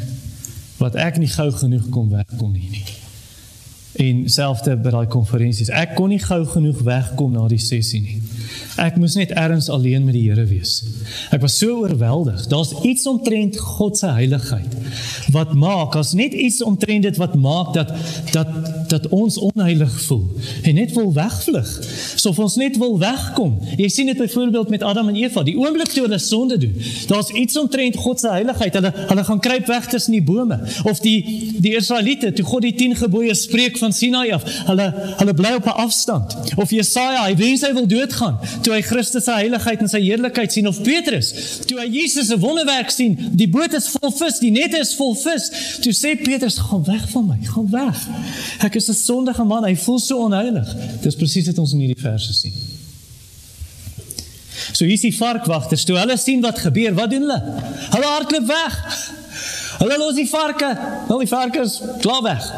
wat 0.78 0.96
ek 0.98 1.18
nie 1.18 1.30
gou 1.30 1.50
genoeg 1.52 1.88
kon 1.90 2.10
wegkom 2.12 2.52
nie 2.54 2.70
nie. 2.70 2.86
En 3.98 4.20
selfs 4.30 4.62
by 4.62 4.92
daai 4.92 5.08
konferensies, 5.10 5.72
ek 5.74 5.96
kon 5.98 6.12
nie 6.12 6.20
gou 6.22 6.44
genoeg 6.46 6.84
wegkom 6.86 7.32
na 7.34 7.48
die 7.50 7.58
sessie 7.58 7.98
nie. 8.04 8.18
Ek 8.78 8.98
moes 9.00 9.16
net 9.18 9.32
ergens 9.34 9.66
alleen 9.74 10.04
met 10.06 10.14
die 10.14 10.28
Here 10.28 10.44
wees. 10.46 10.76
Ek 11.34 11.42
was 11.42 11.56
so 11.58 11.80
oorweldig. 11.82 12.44
Daar's 12.52 12.70
iets 12.86 13.08
omtrent 13.10 13.58
God 13.58 13.98
se 13.98 14.12
heiligheid 14.14 14.76
wat 15.34 15.56
maak 15.58 15.96
as 15.98 16.14
net 16.16 16.32
iets 16.32 16.62
omtrent 16.64 17.08
dit 17.08 17.18
wat 17.20 17.34
maak 17.34 17.74
dat 17.74 17.90
dat 18.32 18.54
dat 18.88 19.08
ons 19.14 19.38
onheilig 19.38 20.00
voel 20.06 20.26
en 20.62 20.74
net 20.74 20.92
wil 20.92 21.12
wegvlug. 21.12 21.70
Sof 22.16 22.38
ons 22.38 22.56
net 22.60 22.76
wil 22.76 22.98
wegkom. 22.98 23.58
Jy 23.76 23.88
sien 23.88 24.06
dit 24.10 24.16
byvoorbeeld 24.16 24.68
met 24.68 24.82
Adam 24.82 25.08
en 25.08 25.16
Eva, 25.16 25.42
die 25.42 25.56
oomblik 25.58 25.92
toe 25.92 26.04
hulle 26.06 26.18
sonde 26.18 26.58
doen. 26.58 26.74
Daar's 27.06 27.30
iets 27.30 27.58
omtrent 27.58 27.96
God 27.96 28.20
se 28.20 28.28
heiligheid. 28.28 28.74
Hulle 28.74 28.92
hulle 28.96 29.24
gaan 29.24 29.40
kruip 29.40 29.66
weg 29.66 29.86
tussen 29.86 30.12
die 30.12 30.22
bome 30.22 30.60
of 30.84 31.00
die 31.00 31.18
die 31.58 31.74
Israeliete 31.76 32.32
toe 32.32 32.44
God 32.44 32.62
die 32.62 32.74
10 32.74 32.96
gebooie 33.04 33.34
spreek 33.34 33.78
van 33.78 33.92
Sinai 33.92 34.32
af. 34.32 34.44
Hulle 34.66 34.88
hulle 35.18 35.34
bly 35.34 35.54
op 35.60 35.66
'n 35.66 35.78
afstand. 35.86 36.36
Of 36.56 36.70
Jesaja, 36.70 37.24
hy 37.24 37.36
wens 37.36 37.62
hy 37.62 37.72
wil 37.72 37.86
doodgaan 37.86 38.38
toe 38.62 38.72
hy 38.74 38.82
Christus 38.82 39.26
se 39.28 39.34
heiligheid 39.34 39.82
en 39.84 39.90
sy 39.90 40.00
heerlikheid 40.04 40.54
sien 40.54 40.68
of 40.70 40.80
Petrus 40.86 41.30
toe 41.68 41.78
hy 41.80 41.86
Jesus 41.92 42.30
se 42.30 42.38
wonderwerk 42.40 42.90
sien 42.94 43.16
die 43.38 43.48
boot 43.50 43.74
is 43.76 43.88
vol 43.94 44.12
vis 44.14 44.40
die 44.42 44.52
nette 44.54 44.80
is 44.82 44.94
vol 44.98 45.14
vis 45.18 45.48
toe 45.84 45.94
sê 45.96 46.14
Petrus 46.20 46.58
gaan 46.68 46.84
weg 46.88 47.04
van 47.12 47.28
my 47.32 47.38
gaan 47.48 47.68
weg 47.72 48.04
ek 48.66 48.77
is 48.80 48.88
'n 48.88 48.98
sondige 48.98 49.44
man 49.44 49.66
hy 49.68 49.74
voel 49.76 50.00
so 50.02 50.24
onheilig 50.24 50.74
dis 51.04 51.18
presies 51.20 51.46
wat 51.50 51.58
ons 51.58 51.72
in 51.76 51.84
hierdie 51.84 52.02
verse 52.02 52.32
sien 52.32 52.54
so 54.72 54.84
hier 54.84 54.94
is 54.94 55.06
die 55.06 55.16
varkwagters 55.16 55.84
toe 55.84 55.98
hulle 55.98 56.16
sien 56.16 56.42
wat 56.44 56.58
gebeur 56.58 56.94
wat 56.94 57.10
doen 57.10 57.26
hulle 57.26 57.40
hulle 57.94 58.12
hardloop 58.14 58.46
weg 58.46 58.78
hulle 59.78 59.98
los 59.98 60.14
die 60.14 60.28
varke 60.28 60.70
al 61.08 61.18
die 61.18 61.34
varke 61.34 61.66
is 61.66 61.80
klaar 62.04 62.22
weg 62.22 62.52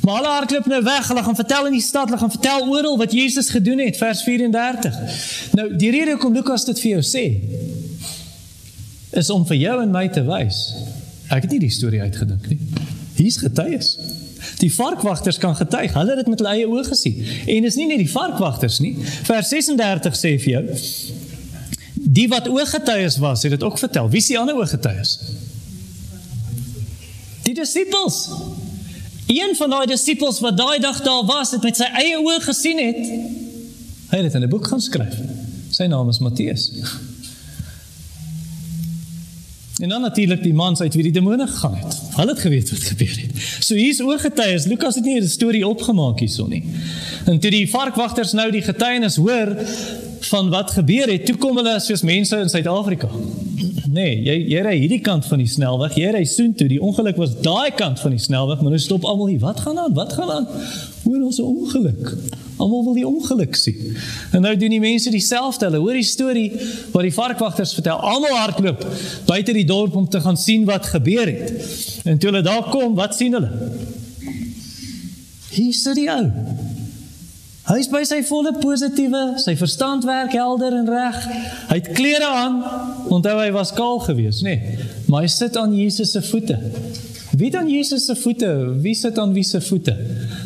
Maar 0.00 0.14
hulle 0.14 0.28
hardloop 0.28 0.66
nou 0.66 0.82
weg. 0.82 1.08
Hulle 1.08 1.22
gaan 1.22 1.34
vertel 1.34 1.66
in 1.66 1.72
die 1.72 1.80
stad, 1.84 2.04
hulle 2.08 2.18
gaan 2.18 2.30
vertel 2.30 2.68
oral 2.68 2.96
wat 2.98 3.12
Jesus 3.12 3.50
gedoen 3.52 3.78
het, 3.78 3.96
vers 3.96 4.22
34. 4.22 4.96
Nou, 5.52 5.76
die 5.76 5.90
rede 5.90 6.10
hoekom 6.10 6.32
Lukas 6.34 6.64
dit 6.64 6.80
vir 6.80 6.90
jou 6.90 7.02
sê, 7.04 7.24
is 9.20 9.30
om 9.30 9.44
vir 9.46 9.56
jou 9.60 9.76
en 9.82 9.92
my 9.92 10.06
te 10.08 10.24
wys. 10.24 10.62
Ek 11.28 11.44
het 11.44 11.52
nie 11.54 11.60
die 11.66 11.74
storie 11.74 12.00
uitgedink 12.00 12.48
nie. 12.48 12.58
Hier's 13.18 13.36
getuies. 13.42 13.92
Die 14.60 14.72
varkwagters 14.74 15.38
kan 15.40 15.56
getuig. 15.56 15.94
Hulle 15.96 16.14
het 16.14 16.20
dit 16.22 16.30
met 16.32 16.42
hulle 16.42 16.52
eie 16.52 16.68
oë 16.68 16.84
gesien. 16.90 17.20
En 17.46 17.68
is 17.68 17.78
nie 17.80 17.88
net 17.88 18.02
die 18.02 18.10
varkwagters 18.10 18.80
nie. 18.84 18.94
Vers 19.28 19.48
36 19.52 20.18
sê 20.18 20.36
vir 20.42 20.52
jou 20.54 20.64
Die 22.00 22.26
wat 22.32 22.48
ooggetuies 22.48 23.18
was, 23.20 23.42
het 23.44 23.52
dit 23.52 23.62
ook 23.62 23.78
vertel. 23.78 24.08
Wie 24.10 24.18
is 24.18 24.26
die 24.26 24.38
ander 24.38 24.56
ooggetuies? 24.56 25.18
Die 27.44 27.54
disippels. 27.54 28.24
Een 29.26 29.54
van 29.56 29.70
daai 29.70 29.86
disippels 29.86 30.40
wat 30.40 30.56
daai 30.58 30.80
dag 30.82 31.02
daar 31.06 31.24
was, 31.28 31.52
het 31.54 31.62
met 31.62 31.76
sy 31.76 31.86
eie 32.02 32.16
oë 32.18 32.40
gesien 32.48 32.80
het. 32.82 33.04
Hy 34.10 34.16
het 34.16 34.26
dit 34.26 34.34
in 34.34 34.42
'n 34.42 34.48
boek 34.48 34.66
gaan 34.66 34.80
skryf. 34.80 35.14
Sy 35.70 35.86
naam 35.86 36.08
is 36.08 36.18
Matteus. 36.18 36.70
En 39.80 39.88
dan 39.88 40.00
natuurlik 40.00 40.42
die 40.42 40.54
mans 40.54 40.80
uit 40.80 40.94
wie 40.94 41.02
die 41.02 41.12
demone 41.12 41.46
gegaan 41.46 41.74
het. 41.74 41.96
Hulle 42.14 42.30
het 42.30 42.38
geweet 42.38 42.70
wat 42.70 42.80
gebeur 42.80 43.16
het. 43.20 43.30
So 43.64 43.74
hier's 43.74 44.00
oorgetuies. 44.00 44.64
Lukas 44.64 44.94
het 44.94 45.04
nie 45.04 45.20
'n 45.20 45.28
storie 45.28 45.66
opgemaak 45.66 46.18
hierson 46.18 46.48
nie. 46.48 46.64
En 47.24 47.38
toe 47.38 47.50
die 47.50 47.70
varkwagters 47.70 48.32
nou 48.32 48.50
die 48.50 48.62
getuienis 48.62 49.16
hoor 49.16 49.56
van 50.20 50.50
wat 50.50 50.70
gebeur 50.70 51.08
het, 51.08 51.26
toe 51.26 51.36
kom 51.36 51.56
hulle 51.56 51.80
soos 51.80 52.02
mense 52.02 52.36
in 52.36 52.48
Suid-Afrika. 52.48 53.08
Nee, 53.90 54.20
jy 54.22 54.36
jy 54.52 54.60
ry 54.62 54.74
hierdie 54.78 55.00
kant 55.02 55.26
van 55.26 55.40
die 55.42 55.48
snelweg. 55.50 55.96
Jy 55.98 56.10
ry 56.14 56.22
soontoe. 56.28 56.68
Die 56.70 56.78
ongeluk 56.82 57.16
was 57.18 57.32
daai 57.42 57.72
kant 57.74 57.98
van 57.98 58.14
die 58.14 58.22
snelweg, 58.22 58.60
maar 58.62 58.76
nou 58.76 58.82
stop 58.82 59.06
almal 59.08 59.32
hier. 59.32 59.40
Wat 59.42 59.62
gaan 59.64 59.80
aan? 59.82 59.94
Wat 59.96 60.12
gaan 60.14 60.30
aan? 60.30 60.46
Hoor 61.02 61.24
ons 61.26 61.40
'n 61.40 61.48
ongeluk. 61.48 62.14
Almal 62.56 62.84
wil 62.84 62.94
die 62.94 63.06
ongeluk 63.06 63.54
sien. 63.56 63.96
En 64.32 64.42
nou 64.42 64.56
doen 64.56 64.70
die 64.70 64.80
mense 64.80 65.10
dieselfde. 65.10 65.64
Hulle 65.64 65.78
hoor 65.78 65.98
die 65.98 66.06
storie 66.06 66.52
wat 66.92 67.02
die 67.02 67.12
varkwagters 67.12 67.72
vertel. 67.72 67.96
Almal 67.96 68.36
hardloop 68.36 68.86
buite 69.26 69.52
die 69.52 69.64
dorp 69.64 69.96
om 69.96 70.08
te 70.08 70.20
gaan 70.20 70.36
sien 70.36 70.64
wat 70.64 70.86
gebeur 70.86 71.26
het. 71.26 71.52
En 72.04 72.18
toe 72.18 72.30
hulle 72.30 72.42
daar 72.42 72.68
kom, 72.70 72.94
wat 72.94 73.16
sien 73.16 73.32
hulle? 73.32 73.50
Hier 75.50 75.72
sit 75.74 75.94
die 75.94 76.10
ou. 76.10 76.30
Hy's 77.70 77.86
by 77.86 78.00
sy 78.08 78.18
volle 78.26 78.50
positiewe, 78.58 79.36
sy 79.38 79.54
verstand 79.58 80.06
werk 80.08 80.32
helder 80.34 80.74
en 80.74 80.88
reg. 80.90 81.18
Hy 81.68 81.76
het 81.78 81.90
klere 81.94 82.26
aan, 82.26 82.56
onthou 83.14 83.36
hy 83.38 83.50
was 83.54 83.70
kaal 83.76 84.00
geweest, 84.02 84.42
nê? 84.42 84.56
Nee, 84.58 84.88
maar 85.06 85.22
hy 85.22 85.30
sit 85.30 85.58
aan 85.60 85.76
Jesus 85.76 86.16
se 86.16 86.22
voete. 86.32 86.58
Wie 87.38 87.50
dan 87.54 87.68
Jesus 87.70 88.08
se 88.08 88.16
voete? 88.18 88.48
Wie 88.82 88.94
sit 88.98 89.18
aan 89.18 89.30
wie 89.32 89.44
se 89.46 89.60
voete? 89.62 89.94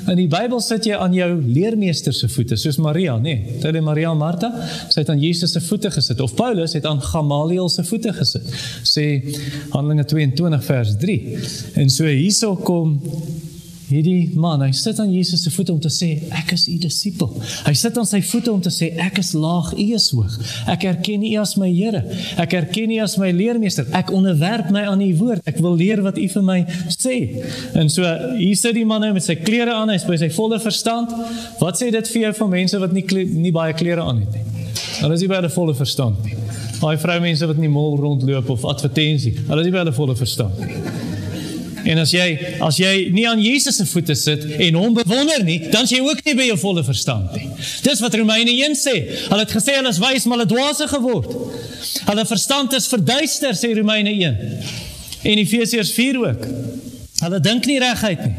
In 0.04 0.18
die 0.20 0.28
Bybel 0.28 0.60
sit 0.60 0.84
jy 0.84 0.98
aan 1.00 1.14
jou 1.16 1.30
leermeester 1.40 2.12
se 2.12 2.28
voete, 2.28 2.58
soos 2.60 2.76
Maria, 2.76 3.16
nê? 3.16 3.38
Nee, 3.38 3.56
Terwyl 3.62 3.86
Maria 3.86 4.12
en 4.12 4.20
Martha 4.20 4.52
sit 4.92 5.08
aan 5.08 5.22
Jesus 5.22 5.56
se 5.56 5.64
voete 5.64 5.90
gesit 5.94 6.20
of 6.20 6.36
Paulus 6.36 6.76
het 6.76 6.84
aan 6.84 7.00
Gamaliel 7.02 7.72
se 7.72 7.86
voete 7.88 8.12
gesit. 8.12 8.52
Sê 8.84 9.06
Handelinge 9.72 10.04
22 10.12 10.68
vers 10.68 10.92
3. 11.00 11.18
En 11.80 11.90
so 11.90 12.04
hierso 12.04 12.52
kom 12.60 12.98
Hierdie 13.94 14.32
man, 14.34 14.58
hy 14.64 14.72
sit 14.74 14.98
aan 14.98 15.12
Jesus 15.14 15.44
se 15.44 15.52
voete 15.54 15.70
om 15.70 15.78
te 15.78 15.90
sê 15.92 16.08
ek 16.34 16.54
is 16.56 16.64
u 16.66 16.74
disipel. 16.82 17.30
Hy 17.62 17.74
sit 17.78 17.94
aan 18.00 18.08
sy 18.08 18.18
voete 18.26 18.50
om 18.50 18.62
te 18.64 18.72
sê 18.74 18.88
ek 19.04 19.20
is 19.22 19.30
laag, 19.38 19.68
u 19.78 19.84
is 19.94 20.08
hoog. 20.10 20.34
Ek 20.72 20.86
erken 20.90 21.22
u 21.22 21.30
as 21.38 21.52
my 21.60 21.68
Here. 21.70 22.00
Ek 22.42 22.56
erken 22.58 22.90
u 22.90 22.98
as 23.04 23.14
my 23.22 23.30
leermeester. 23.34 23.86
Ek 23.94 24.10
onderwerp 24.14 24.72
my 24.74 24.82
aan 24.90 25.04
u 25.04 25.12
woord. 25.20 25.46
Ek 25.46 25.62
wil 25.62 25.78
leer 25.78 26.02
wat 26.02 26.18
u 26.18 26.26
vir 26.34 26.46
my 26.46 26.58
sê. 26.90 27.20
En 27.78 27.92
so 27.92 28.02
hier 28.34 28.58
sit 28.58 28.74
die 28.74 28.86
man 28.88 29.04
nou 29.04 29.12
met 29.14 29.26
sy 29.26 29.38
klere 29.38 29.76
aan, 29.78 29.94
hy's 29.94 30.08
by 30.08 30.18
sy 30.24 30.32
volle 30.34 30.58
verstand. 30.62 31.14
Wat 31.62 31.78
sê 31.78 31.92
dit 31.94 32.12
vir 32.16 32.28
jou 32.28 32.34
van 32.42 32.54
mense 32.58 32.82
wat 32.82 32.98
nie 32.98 33.06
nie 33.30 33.54
baie 33.54 33.78
klere 33.78 34.02
aan 34.02 34.24
het 34.24 34.34
nie? 34.34 34.70
Hulle 35.04 35.14
is 35.14 35.22
nie 35.22 35.30
by 35.30 35.38
hulle 35.38 35.54
volle 35.54 35.78
verstand 35.78 36.26
nie. 36.26 36.38
Daai 36.80 36.98
vroumense 36.98 37.46
wat 37.46 37.62
in 37.62 37.68
die 37.68 37.72
mall 37.72 37.94
rondloop 38.02 38.50
of 38.58 38.66
advertensie, 38.74 39.36
hulle 39.46 39.62
is 39.62 39.70
nie 39.70 39.74
by 39.74 39.84
hulle 39.84 39.94
volle 40.02 40.18
verstand 40.18 40.58
nie. 40.66 41.12
En 41.84 42.00
as 42.00 42.12
jy 42.14 42.26
as 42.64 42.78
jy 42.80 42.92
nie 43.12 43.26
aan 43.28 43.42
Jesus 43.42 43.76
se 43.76 43.86
voete 43.88 44.16
sit 44.16 44.44
en 44.44 44.78
hom 44.78 44.94
bewonder 44.96 45.44
nie, 45.44 45.58
dan 45.72 45.88
jy 45.88 46.00
ook 46.04 46.22
nie 46.24 46.36
by 46.38 46.48
jou 46.48 46.58
volle 46.62 46.84
verstand 46.86 47.34
nie. 47.36 47.50
Dis 47.84 48.00
wat 48.04 48.16
Romeine 48.16 48.54
1 48.54 48.78
sê. 48.78 48.94
Hulle 49.28 49.44
het 49.44 49.52
gesê 49.52 49.76
hulle 49.78 49.92
is 49.92 50.00
wys 50.02 50.24
maar 50.24 50.40
hulle 50.40 50.50
dwaase 50.50 50.88
geword. 50.92 51.34
Hulle 52.08 52.26
verstand 52.28 52.76
is 52.78 52.88
verduister 52.90 53.58
sê 53.58 53.74
Romeine 53.76 54.14
1. 54.14 54.40
En 55.24 55.42
Efesiërs 55.44 55.92
4 55.96 56.20
ook. 56.24 56.48
Hulle 57.24 57.40
dink 57.44 57.68
nie 57.68 57.80
reguit 57.82 58.24
nie. 58.24 58.34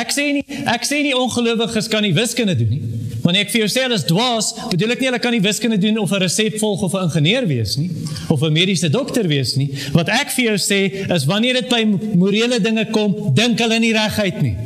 Ek 0.00 0.12
sê 0.14 0.28
nie 0.36 0.44
ek 0.70 0.84
sê 0.86 1.00
nie 1.02 1.16
ongelowiges 1.16 1.88
kan 1.90 2.04
nie 2.06 2.14
wiskunde 2.14 2.54
doen 2.58 2.76
nie. 2.76 3.09
Wanneer 3.22 3.44
ek 3.46 3.52
vir 3.52 3.60
jou 3.64 3.68
sê 3.68 3.84
hulle 3.84 3.98
is 3.98 4.06
dwaas, 4.08 4.52
bedoel 4.70 4.94
ek 4.94 5.02
nie 5.02 5.08
hulle 5.10 5.20
kan 5.22 5.34
nie 5.34 5.42
wiskunde 5.44 5.78
doen 5.80 5.98
of 5.98 6.12
'n 6.12 6.22
resep 6.22 6.58
volg 6.58 6.82
of 6.82 6.94
'n 6.94 7.08
ingenieur 7.08 7.46
wees 7.46 7.76
nie 7.76 7.90
of 8.28 8.42
'n 8.42 8.52
mediese 8.52 8.88
dokter 8.90 9.28
wees 9.28 9.56
nie. 9.56 9.70
Wat 9.92 10.08
ek 10.08 10.30
vir 10.30 10.44
jou 10.44 10.58
sê 10.58 11.10
is 11.10 11.24
wanneer 11.26 11.54
dit 11.54 11.68
by 11.68 11.84
morele 12.16 12.60
dinge 12.60 12.86
kom, 12.90 13.34
dink 13.34 13.58
hulle 13.58 13.78
nie 13.78 13.92
reguit 13.92 14.42
nie. 14.42 14.56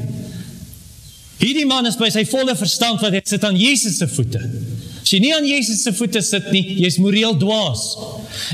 Hierdie 1.39 1.67
man 1.67 1.87
is 1.87 1.97
by 1.97 2.09
sy 2.11 2.25
volle 2.25 2.55
verstand 2.57 3.03
wat 3.03 3.13
hy 3.13 3.21
sit 3.25 3.45
aan 3.45 3.57
Jesus 3.57 3.99
se 3.99 4.07
voete. 4.07 4.41
As 5.05 5.11
jy 5.13 5.19
nie 5.21 5.35
aan 5.35 5.45
Jesus 5.45 5.83
se 5.85 5.93
voete 5.93 6.23
sit 6.25 6.47
nie, 6.53 6.63
jy's 6.81 6.97
moreel 6.97 7.35
dwaas. 7.37 7.83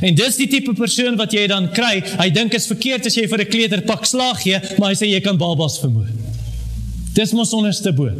En 0.02 0.16
dis 0.18 0.36
die 0.36 0.48
tipe 0.50 0.74
persoon 0.74 1.14
wat 1.20 1.32
jy 1.32 1.46
dan 1.46 1.68
kry. 1.76 2.00
Hy 2.18 2.28
dink 2.34 2.56
is 2.58 2.66
verkeerd 2.66 3.06
as 3.06 3.14
jy 3.14 3.28
vir 3.28 3.40
'n 3.40 3.50
kleuter 3.52 3.82
pak 3.86 4.04
slag 4.04 4.42
gee, 4.42 4.58
maar 4.78 4.90
hy 4.90 4.96
sê 4.96 5.06
jy 5.06 5.20
kan 5.20 5.38
babas 5.38 5.78
vermoor. 5.78 6.08
Dis 7.14 7.32
mos 7.32 7.52
onderste 7.52 7.92
bo. 7.92 8.10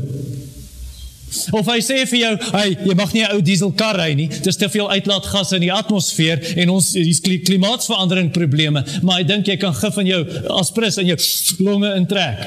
Of 1.55 1.69
hy 1.71 1.79
sê 1.79 2.03
vir 2.11 2.19
jou, 2.19 2.37
"Hey, 2.51 2.77
jy 2.87 2.95
mag 2.95 3.12
nie 3.12 3.23
'n 3.23 3.33
ou 3.35 3.40
dieselkar 3.40 3.97
ry 3.97 4.14
nie. 4.14 4.29
Dis 4.29 4.57
te 4.57 4.69
veel 4.69 4.90
uitlaatgasse 4.90 5.55
in 5.55 5.61
die 5.61 5.73
atmosfeer 5.73 6.57
en 6.57 6.71
ons 6.71 6.93
hier's 6.95 7.21
klimaatsverandering 7.21 8.33
probleme." 8.33 8.85
Maar 9.03 9.19
hy 9.19 9.25
dink 9.25 9.47
jy 9.47 9.57
kan 9.57 9.75
gif 9.75 9.97
in 9.99 10.07
jou 10.07 10.27
aspris 10.49 10.99
in 10.99 11.07
jou 11.07 11.19
longe 11.59 11.95
intrek. 11.95 12.38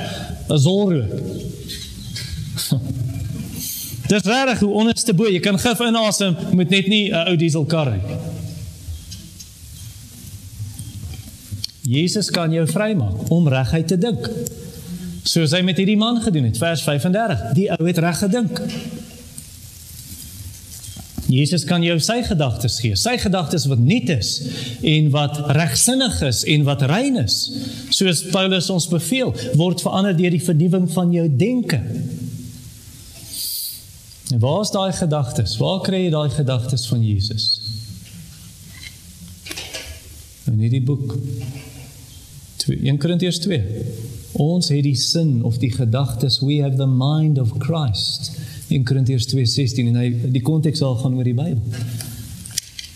Azolrook. 0.49 1.09
Dis 4.07 4.23
reg 4.33 4.59
hoe 4.59 4.73
onderste 4.73 5.13
bo, 5.13 5.25
jy 5.25 5.39
kan 5.39 5.57
gif 5.57 5.79
inasem, 5.79 6.35
moet 6.51 6.69
net 6.69 6.87
nie 6.87 7.09
'n 7.09 7.27
ou 7.27 7.35
dieselkar 7.35 7.87
ry 7.87 8.01
nie. 8.07 8.17
Jesus 11.83 12.29
kan 12.31 12.51
jou 12.51 12.67
vrymaak 12.67 13.29
om 13.29 13.47
reguit 13.47 13.87
te 13.87 13.97
dink 13.97 14.29
soos 15.23 15.53
hy 15.55 15.61
met 15.63 15.79
hierdie 15.79 15.99
man 15.99 16.19
gedoen 16.23 16.49
het 16.49 16.59
vers 16.59 16.83
35 16.83 17.43
die 17.57 17.69
ou 17.71 17.85
het 17.87 17.99
reg 18.03 18.19
gedink. 18.25 18.59
Jesus 21.33 21.63
kan 21.65 21.81
jou 21.81 21.95
sy 22.03 22.19
gedagtes 22.27 22.75
gee 22.83 22.97
sy 22.99 23.15
gedagtes 23.21 23.65
wat 23.71 23.81
nuut 23.81 24.11
is 24.13 24.33
en 24.85 25.07
wat 25.15 25.39
regsinnig 25.57 26.19
is 26.27 26.43
en 26.55 26.65
wat 26.67 26.83
rein 26.91 27.17
is. 27.23 27.37
Soos 27.95 28.25
Paulus 28.33 28.69
ons 28.73 28.89
beveel 28.91 29.31
word 29.59 29.81
verander 29.85 30.17
deur 30.17 30.35
die 30.35 30.43
vernuwing 30.43 30.89
van 30.93 31.15
jou 31.15 31.25
denke. 31.31 31.79
En 34.33 34.39
waar 34.43 34.61
is 34.65 34.73
daai 34.75 34.91
gedagtes? 34.97 35.55
Waar 35.61 35.81
kry 35.85 36.05
jy 36.05 36.11
daai 36.13 36.29
gedagtes 36.33 36.85
van 36.91 37.03
Jesus? 37.05 37.47
In 40.51 40.59
hierdie 40.59 40.83
boek. 40.83 41.15
1 42.63 42.97
Korintiërs 42.99 43.41
2 43.43 44.22
Ons 44.33 44.69
het 44.73 44.83
die 44.83 44.95
sin 44.97 45.43
of 45.43 45.59
die 45.61 45.71
gedagtes 45.71 46.39
we 46.41 46.61
have 46.61 46.75
the 46.75 46.87
mind 46.89 47.39
of 47.39 47.51
Christ 47.57 48.31
in 48.67 48.83
Korintiërs 48.83 49.27
2:16 49.29 49.87
en 49.87 49.95
hy 49.95 50.09
die 50.33 50.41
konteks 50.41 50.81
al 50.81 50.95
gaan 50.95 51.13
oor 51.15 51.27
die 51.27 51.37
Bybel. 51.37 51.61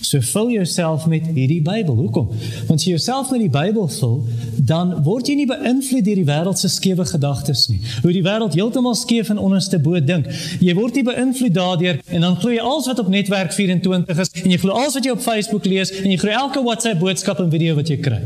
So 0.01 0.21
vul 0.21 0.51
jouself 0.51 1.05
met 1.05 1.25
hierdie 1.35 1.61
Bybel. 1.61 1.95
Hoekom? 1.95 2.29
Want 2.67 2.79
as 2.79 2.85
jy 2.85 2.93
jouself 2.95 3.31
met 3.31 3.41
die 3.43 3.51
Bybel 3.51 3.89
vul, 3.91 4.17
dan 4.55 4.93
word 5.03 5.27
jy 5.27 5.35
nie 5.35 5.47
beïnvloed 5.49 6.05
deur 6.05 6.21
die 6.21 6.27
wêreld 6.27 6.61
se 6.61 6.69
skewe 6.71 7.05
gedagtes 7.05 7.67
nie. 7.67 7.81
Hoe 8.01 8.13
die 8.15 8.23
wêreld 8.23 8.55
heeltemal 8.55 8.95
skeef 8.95 9.29
en 9.33 9.41
onderste 9.41 9.79
bo 9.83 9.99
dink. 9.99 10.29
Jy 10.63 10.73
word 10.79 10.95
nie 10.95 11.05
beïnvloed 11.07 11.53
daardeur 11.53 12.01
en 12.07 12.27
dan 12.27 12.37
glo 12.39 12.55
jy 12.55 12.63
alles 12.63 12.87
wat 12.87 13.03
op 13.03 13.13
netwerk 13.13 13.53
24 13.53 14.25
is 14.25 14.33
en 14.43 14.51
jy 14.55 14.61
glo 14.63 14.77
alles 14.79 14.95
wat 14.97 15.05
jy 15.05 15.17
op 15.17 15.25
Facebook 15.25 15.65
lees 15.65 15.91
en 16.01 16.09
jy 16.09 16.21
glo 16.23 16.31
elke 16.45 16.63
WhatsApp 16.63 17.03
boodskap 17.03 17.43
en 17.43 17.51
video 17.51 17.75
wat 17.75 17.91
jy 17.91 17.99
kry. 17.99 18.21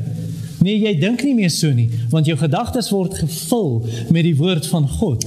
Nee, 0.62 0.78
jy 0.78 0.94
dink 1.02 1.24
nie 1.26 1.34
meer 1.38 1.50
so 1.54 1.72
nie, 1.74 1.90
want 2.12 2.28
jou 2.30 2.38
gedagtes 2.38 2.92
word 2.94 3.18
gevul 3.18 3.80
met 4.14 4.28
die 4.28 4.36
woord 4.38 4.68
van 4.70 4.88
God. 5.00 5.26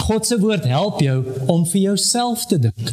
God 0.00 0.26
se 0.26 0.38
woord 0.40 0.64
help 0.64 1.02
jou 1.04 1.18
om 1.52 1.66
vir 1.68 1.80
jouself 1.90 2.46
te 2.48 2.58
dink. 2.58 2.92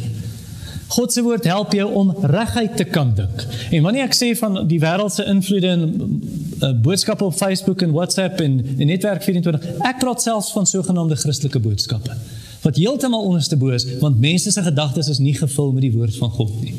God 0.88 1.12
se 1.12 1.22
woord 1.24 1.44
help 1.48 1.72
jou 1.76 1.86
om 2.00 2.12
reguit 2.32 2.76
te 2.76 2.84
kan 2.84 3.14
dink. 3.16 3.44
En 3.72 3.82
wanneer 3.84 4.08
ek 4.08 4.16
sê 4.16 4.32
van 4.38 4.62
die 4.68 4.80
wêreldse 4.82 5.24
invloede 5.28 5.72
in 5.76 5.86
uh, 5.88 6.72
boodskappe 6.84 7.24
op 7.24 7.36
Facebook 7.36 7.84
en 7.84 7.96
WhatsApp 7.96 8.40
en, 8.44 8.60
en 8.76 8.92
netwerk 8.92 9.24
24, 9.24 9.72
ek 9.88 10.00
praat 10.04 10.24
selfs 10.24 10.52
van 10.56 10.68
sogenaamde 10.68 11.16
Christelike 11.20 11.60
boodskappe 11.64 12.16
wat 12.62 12.76
heeltemal 12.76 13.22
onderste 13.22 13.56
bo 13.56 13.70
is 13.70 13.86
want 14.02 14.18
mense 14.20 14.50
se 14.50 14.62
gedagtes 14.62 15.08
is 15.08 15.20
nie 15.22 15.34
gevul 15.36 15.72
met 15.72 15.84
die 15.86 15.92
woord 15.94 16.16
van 16.18 16.30
God 16.30 16.54
nie. 16.62 16.74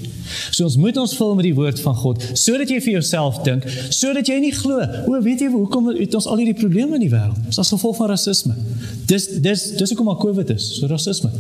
So 0.51 0.67
ons 0.67 0.77
moet 0.79 0.97
ons 0.97 1.15
vul 1.19 1.35
met 1.39 1.49
die 1.49 1.55
woord 1.57 1.81
van 1.83 1.97
God 1.99 2.25
sodat 2.33 2.71
jy 2.71 2.79
vir 2.83 2.97
jouself 2.99 3.41
dink, 3.45 3.67
sodat 3.93 4.29
jy 4.29 4.39
nie 4.43 4.53
glo, 4.55 4.79
o, 5.07 5.19
weet 5.25 5.45
jy 5.45 5.51
hoekom 5.53 5.91
het 5.93 6.17
ons 6.17 6.29
al 6.29 6.41
hierdie 6.41 6.57
probleme 6.57 6.97
in 6.99 7.05
die 7.05 7.11
wêreld? 7.13 7.37
Dis 7.49 7.61
as 7.61 7.71
gevolg 7.73 7.97
van 7.99 8.11
rasisme. 8.13 8.57
Dis 9.09 9.29
dis 9.43 9.69
dis 9.79 9.93
hoekom 9.93 10.11
maar 10.11 10.19
COVID 10.21 10.55
is, 10.55 10.73
so 10.79 10.89
rasisme. 10.91 11.31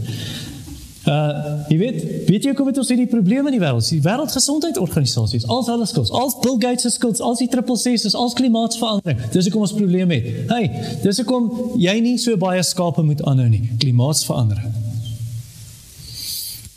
Uh, 1.09 1.63
jy 1.71 1.77
weet, 1.79 1.99
weet 2.27 2.43
jy 2.43 2.51
hoe 2.51 2.57
kom 2.59 2.67
dit 2.69 2.77
ons 2.81 2.89
hierdie 2.91 3.07
probleme 3.09 3.49
in 3.49 3.55
die 3.55 3.61
wêreld? 3.61 3.87
Die 3.87 4.01
wêreldgesondheidsorganisasie, 4.03 5.39
al 5.49 5.63
hulle 5.65 5.87
skuld, 5.89 6.11
al 6.13 6.33
Bill 6.43 6.59
Gates 6.61 6.85
se 6.85 6.91
skuld, 6.93 7.21
al 7.23 7.37
die 7.39 7.47
triple 7.49 7.77
C's, 7.79 8.13
al 8.13 8.33
klimaatsverandering. 8.37 9.23
Dis 9.33 9.47
hoekom 9.47 9.65
ons 9.65 9.73
probleme 9.77 10.19
het. 10.19 10.51
Hey, 10.51 10.67
dis 11.05 11.21
hoekom 11.23 11.49
jy 11.81 11.95
nie 12.03 12.17
so 12.21 12.37
baie 12.41 12.61
skape 12.67 13.05
moet 13.07 13.23
aanhou 13.25 13.47
nie. 13.49 13.63
Klimaatsverandering. 13.81 14.75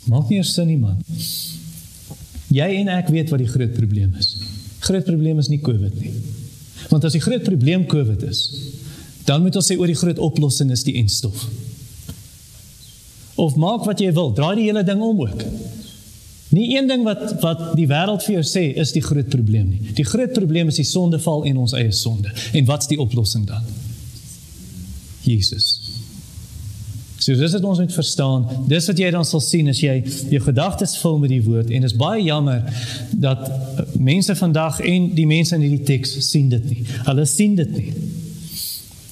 Maak 0.09 0.31
nie 0.31 0.41
sin 0.47 0.71
nie, 0.71 0.79
man. 0.79 1.03
Jy 2.53 2.69
en 2.83 2.91
ek 2.93 3.09
weet 3.13 3.31
wat 3.33 3.41
die 3.41 3.49
groot 3.49 3.73
probleem 3.73 4.13
is. 4.19 4.35
Groot 4.83 5.05
probleem 5.07 5.39
is 5.41 5.49
nie 5.49 5.61
COVID 5.63 5.99
nie. 6.01 6.13
Want 6.91 7.07
as 7.07 7.15
die 7.15 7.23
groot 7.23 7.45
probleem 7.47 7.87
COVID 7.89 8.25
is, 8.27 8.43
dan 9.25 9.41
moet 9.41 9.55
ons 9.57 9.69
sê 9.71 9.77
oor 9.79 9.89
die 9.89 9.97
groot 9.97 10.19
oplossing 10.21 10.73
is 10.75 10.83
die 10.85 10.97
enstof 10.99 11.47
of 13.35 13.55
maak 13.55 13.85
wat 13.87 14.01
jy 14.01 14.11
wil, 14.13 14.31
draai 14.35 14.55
die 14.59 14.67
hele 14.67 14.83
ding 14.85 15.01
om 15.01 15.23
ook. 15.25 15.41
Nie 16.53 16.75
een 16.77 16.87
ding 16.87 17.01
wat 17.05 17.33
wat 17.41 17.63
die 17.77 17.87
wêreld 17.89 18.25
vir 18.27 18.35
jou 18.37 18.43
sê 18.45 18.65
is 18.77 18.93
die 18.93 19.01
groot 19.01 19.29
probleem 19.33 19.71
nie. 19.71 19.93
Die 19.97 20.05
groot 20.05 20.35
probleem 20.35 20.69
is 20.69 20.77
die 20.77 20.87
sondeval 20.87 21.47
en 21.49 21.63
ons 21.65 21.73
eie 21.77 21.91
sonde. 21.97 22.29
En 22.53 22.67
wat's 22.69 22.89
die 22.91 22.99
oplossing 23.01 23.47
dan? 23.49 23.65
Jesus. 25.25 25.82
So 27.23 27.35
dis 27.39 27.53
wat 27.55 27.63
ons 27.63 27.79
moet 27.79 27.93
verstaan. 27.93 28.47
Dis 28.67 28.87
wat 28.89 28.97
jy 28.99 29.09
dan 29.15 29.23
sal 29.25 29.39
sien 29.39 29.69
as 29.71 29.79
jy 29.79 29.93
jou 30.33 30.41
gedagtes 30.43 30.97
vul 30.99 31.21
met 31.21 31.31
die 31.31 31.43
woord 31.45 31.69
en 31.71 31.87
is 31.87 31.95
baie 31.95 32.19
jammer 32.25 32.65
dat 33.15 33.45
mense 33.95 34.35
vandag 34.35 34.81
en 34.83 35.05
die 35.15 35.27
mense 35.29 35.55
in 35.55 35.63
hierdie 35.63 35.85
teks 35.87 36.17
sien 36.27 36.49
dit 36.51 36.65
nie. 36.67 36.83
Hulle 37.07 37.25
sien 37.29 37.55
dit 37.55 37.71
nie. 37.77 37.93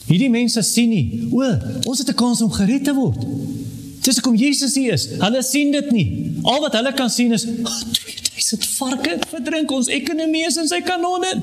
Hierdie 0.09 0.31
mense 0.33 0.59
sien 0.67 0.91
nie. 0.91 1.21
O, 1.31 1.47
ons 1.87 2.03
het 2.03 2.09
'n 2.11 2.19
kans 2.19 2.41
om 2.41 2.51
gered 2.51 2.83
te 2.83 2.93
word. 2.93 3.23
Dis 4.03 4.19
hoekom 4.19 4.35
Jesus 4.35 4.75
hier 4.75 4.93
is. 4.93 5.07
Hulle 5.21 5.43
sien 5.43 5.71
dit 5.71 5.91
nie. 5.91 6.35
Al 6.43 6.59
wat 6.59 6.73
hulle 6.73 6.93
kan 6.93 7.09
sien 7.09 7.31
is, 7.31 7.45
oh, 7.45 7.81
2000 7.91 8.65
varke 8.65 9.19
verdrink 9.27 9.71
ons 9.71 9.87
ekonomie 9.87 10.43
in 10.43 10.67
sy 10.67 10.81
kanonne. 10.81 11.41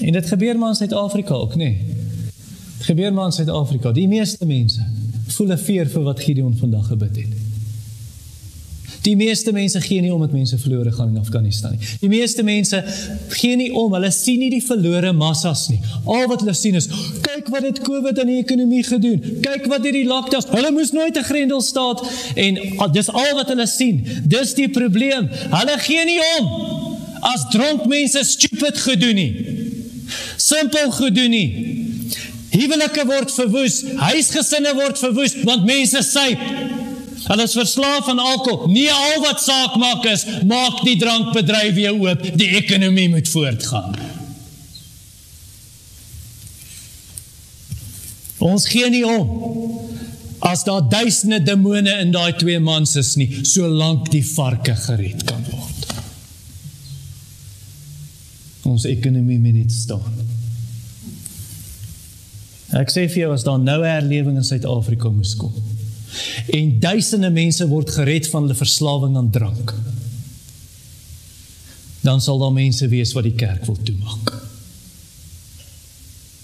En 0.00 0.12
dit 0.12 0.26
gebeur 0.26 0.58
maar 0.58 0.68
in 0.68 0.74
Suid-Afrika 0.74 1.34
ook, 1.34 1.56
nê? 1.56 1.64
Nee. 1.64 1.97
Gebeur 2.88 3.12
maar 3.12 3.24
in 3.24 3.32
Suid-Afrika. 3.32 3.92
Die 3.92 4.08
meeste 4.08 4.46
mense 4.46 4.80
voel 5.26 5.50
'n 5.52 5.58
veer 5.58 5.88
vir 5.92 6.02
wat 6.02 6.20
Gideon 6.20 6.56
vandag 6.56 6.86
gebid 6.86 7.16
het. 7.16 7.32
Die 9.02 9.16
meeste 9.16 9.52
mense 9.52 9.80
gee 9.80 10.00
nie 10.00 10.12
om 10.12 10.20
dat 10.20 10.32
mense 10.32 10.58
verlore 10.58 10.92
gaan 10.92 11.08
in 11.08 11.18
Afghanistan 11.18 11.70
nie. 11.70 11.88
Die 12.00 12.08
meeste 12.08 12.42
mense 12.42 12.84
gee 13.28 13.56
nie 13.56 13.74
om. 13.74 13.92
Hulle 13.92 14.10
sien 14.10 14.38
nie 14.38 14.50
die 14.50 14.62
verlore 14.64 15.12
massas 15.12 15.68
nie. 15.68 15.80
Al 16.04 16.26
wat 16.26 16.40
hulle 16.40 16.54
sien 16.54 16.74
is, 16.74 16.88
kyk 17.20 17.48
wat 17.48 17.62
dit 17.62 17.80
COVID 17.80 18.20
aan 18.20 18.26
die 18.26 18.38
ekonomie 18.38 18.82
gedoen. 18.82 19.20
Kyk 19.40 19.66
wat 19.66 19.84
hierdie 19.84 20.06
lockdowns. 20.06 20.48
Hulle 20.50 20.70
moes 20.70 20.92
nooit 20.92 21.16
'n 21.16 21.28
grendelstaat 21.28 22.00
en 22.34 22.54
dis 22.92 23.10
al 23.10 23.34
wat 23.34 23.48
hulle 23.48 23.66
sien. 23.66 24.06
Dis 24.24 24.54
die 24.54 24.68
probleem. 24.68 25.28
Hulle 25.30 25.78
gee 25.78 26.04
nie 26.04 26.20
om 26.38 26.44
as 27.20 27.44
dronk 27.50 27.86
mense 27.86 28.24
stupid 28.24 28.78
gedoen 28.78 29.14
nie. 29.14 29.32
Simpel 30.36 30.90
gedoen 30.90 31.30
nie. 31.30 31.87
Huwelike 32.50 33.04
word 33.08 33.32
verwoes, 33.32 33.82
huisgesinne 34.00 34.72
word 34.78 34.98
verwoes 35.00 35.34
want 35.44 35.66
mense 35.68 36.02
syp. 36.06 36.44
Hulle 37.28 37.44
is 37.44 37.56
verslaaf 37.58 38.08
aan 38.08 38.22
alkohol. 38.22 38.70
Nie 38.72 38.88
al 38.92 39.20
wat 39.24 39.42
saak 39.42 39.74
maak 39.80 40.06
is, 40.08 40.24
maak 40.48 40.80
die 40.86 40.96
drankbedryf 41.00 41.74
weer 41.76 41.96
oop. 41.96 42.24
Die 42.40 42.54
ekonomie 42.60 43.08
moet 43.12 43.28
voortgaan. 43.28 43.98
Ons 48.38 48.68
gee 48.70 48.86
nie 48.90 49.04
om 49.06 49.32
as 50.46 50.62
daar 50.64 50.84
duisende 50.86 51.40
demone 51.42 51.90
in 51.98 52.12
daai 52.14 52.32
twee 52.38 52.60
mans 52.62 52.94
is 52.96 53.16
nie, 53.18 53.26
solank 53.42 54.06
die 54.12 54.22
varke 54.22 54.76
gered 54.86 55.24
kan 55.26 55.42
word. 55.50 55.88
Ons 58.68 58.86
ekonomie 58.86 59.40
moet 59.42 59.58
net 59.58 59.74
staan. 59.74 60.27
Ek 62.76 62.90
sê 62.92 63.06
vir 63.08 63.22
jou 63.22 63.32
as 63.32 63.44
daar 63.44 63.58
nou 63.58 63.80
'n 63.80 63.88
herlewing 63.88 64.36
in 64.36 64.44
Suid-Afrika 64.44 65.08
moes 65.08 65.34
kom 65.34 65.54
en 66.46 66.74
duisende 66.80 67.30
mense 67.30 67.66
word 67.68 67.90
gered 67.90 68.28
van 68.32 68.46
hulle 68.46 68.56
verslawing 68.56 69.16
aan 69.16 69.30
drank. 69.30 69.74
Dan 72.00 72.20
sal 72.24 72.38
daar 72.38 72.54
mense 72.54 72.88
wees 72.88 73.12
wat 73.16 73.26
die 73.26 73.36
kerk 73.36 73.66
wil 73.68 73.76
toemaak. 73.82 74.32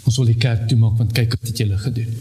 Ons 0.05 0.18
wil 0.20 0.29
die 0.29 0.41
kerk 0.41 0.66
toemaak 0.68 0.99
want 1.01 1.14
kyk 1.16 1.39
wat 1.39 1.49
het 1.49 1.62
julle 1.64 1.79
gedoen. 1.81 2.18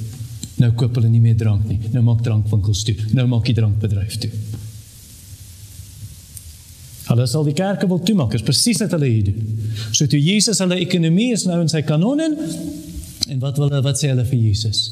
Nou 0.61 0.71
koop 0.77 0.95
hulle 0.95 1.09
nie 1.11 1.23
meer 1.23 1.37
drank 1.37 1.65
nie. 1.67 1.79
Nou 1.91 2.03
maak 2.05 2.21
drankwinkels 2.23 2.83
toe. 2.87 2.95
Nou 3.17 3.25
maak 3.27 3.49
die 3.49 3.57
drankbedryf 3.57 4.19
toe. 4.23 4.31
Hulle 7.09 7.25
sal 7.27 7.43
die 7.43 7.57
kerke 7.57 7.89
wil 7.89 7.99
toemaak. 7.99 8.31
Dis 8.31 8.45
presies 8.47 8.79
wat 8.79 8.95
hulle 8.95 9.09
hier 9.09 9.27
doen. 9.33 9.59
So 9.91 10.07
toe 10.07 10.21
Jesus 10.21 10.61
hulle 10.63 10.79
ekonomie 10.79 11.33
is 11.35 11.43
nou 11.49 11.59
in 11.61 11.71
sy 11.71 11.83
kanone 11.83 12.31
En 13.27 13.39
wat 13.39 13.57
wil 13.57 13.81
wat 13.81 13.99
sê 13.99 14.11
hulle 14.11 14.25
vir 14.25 14.39
Jesus? 14.39 14.89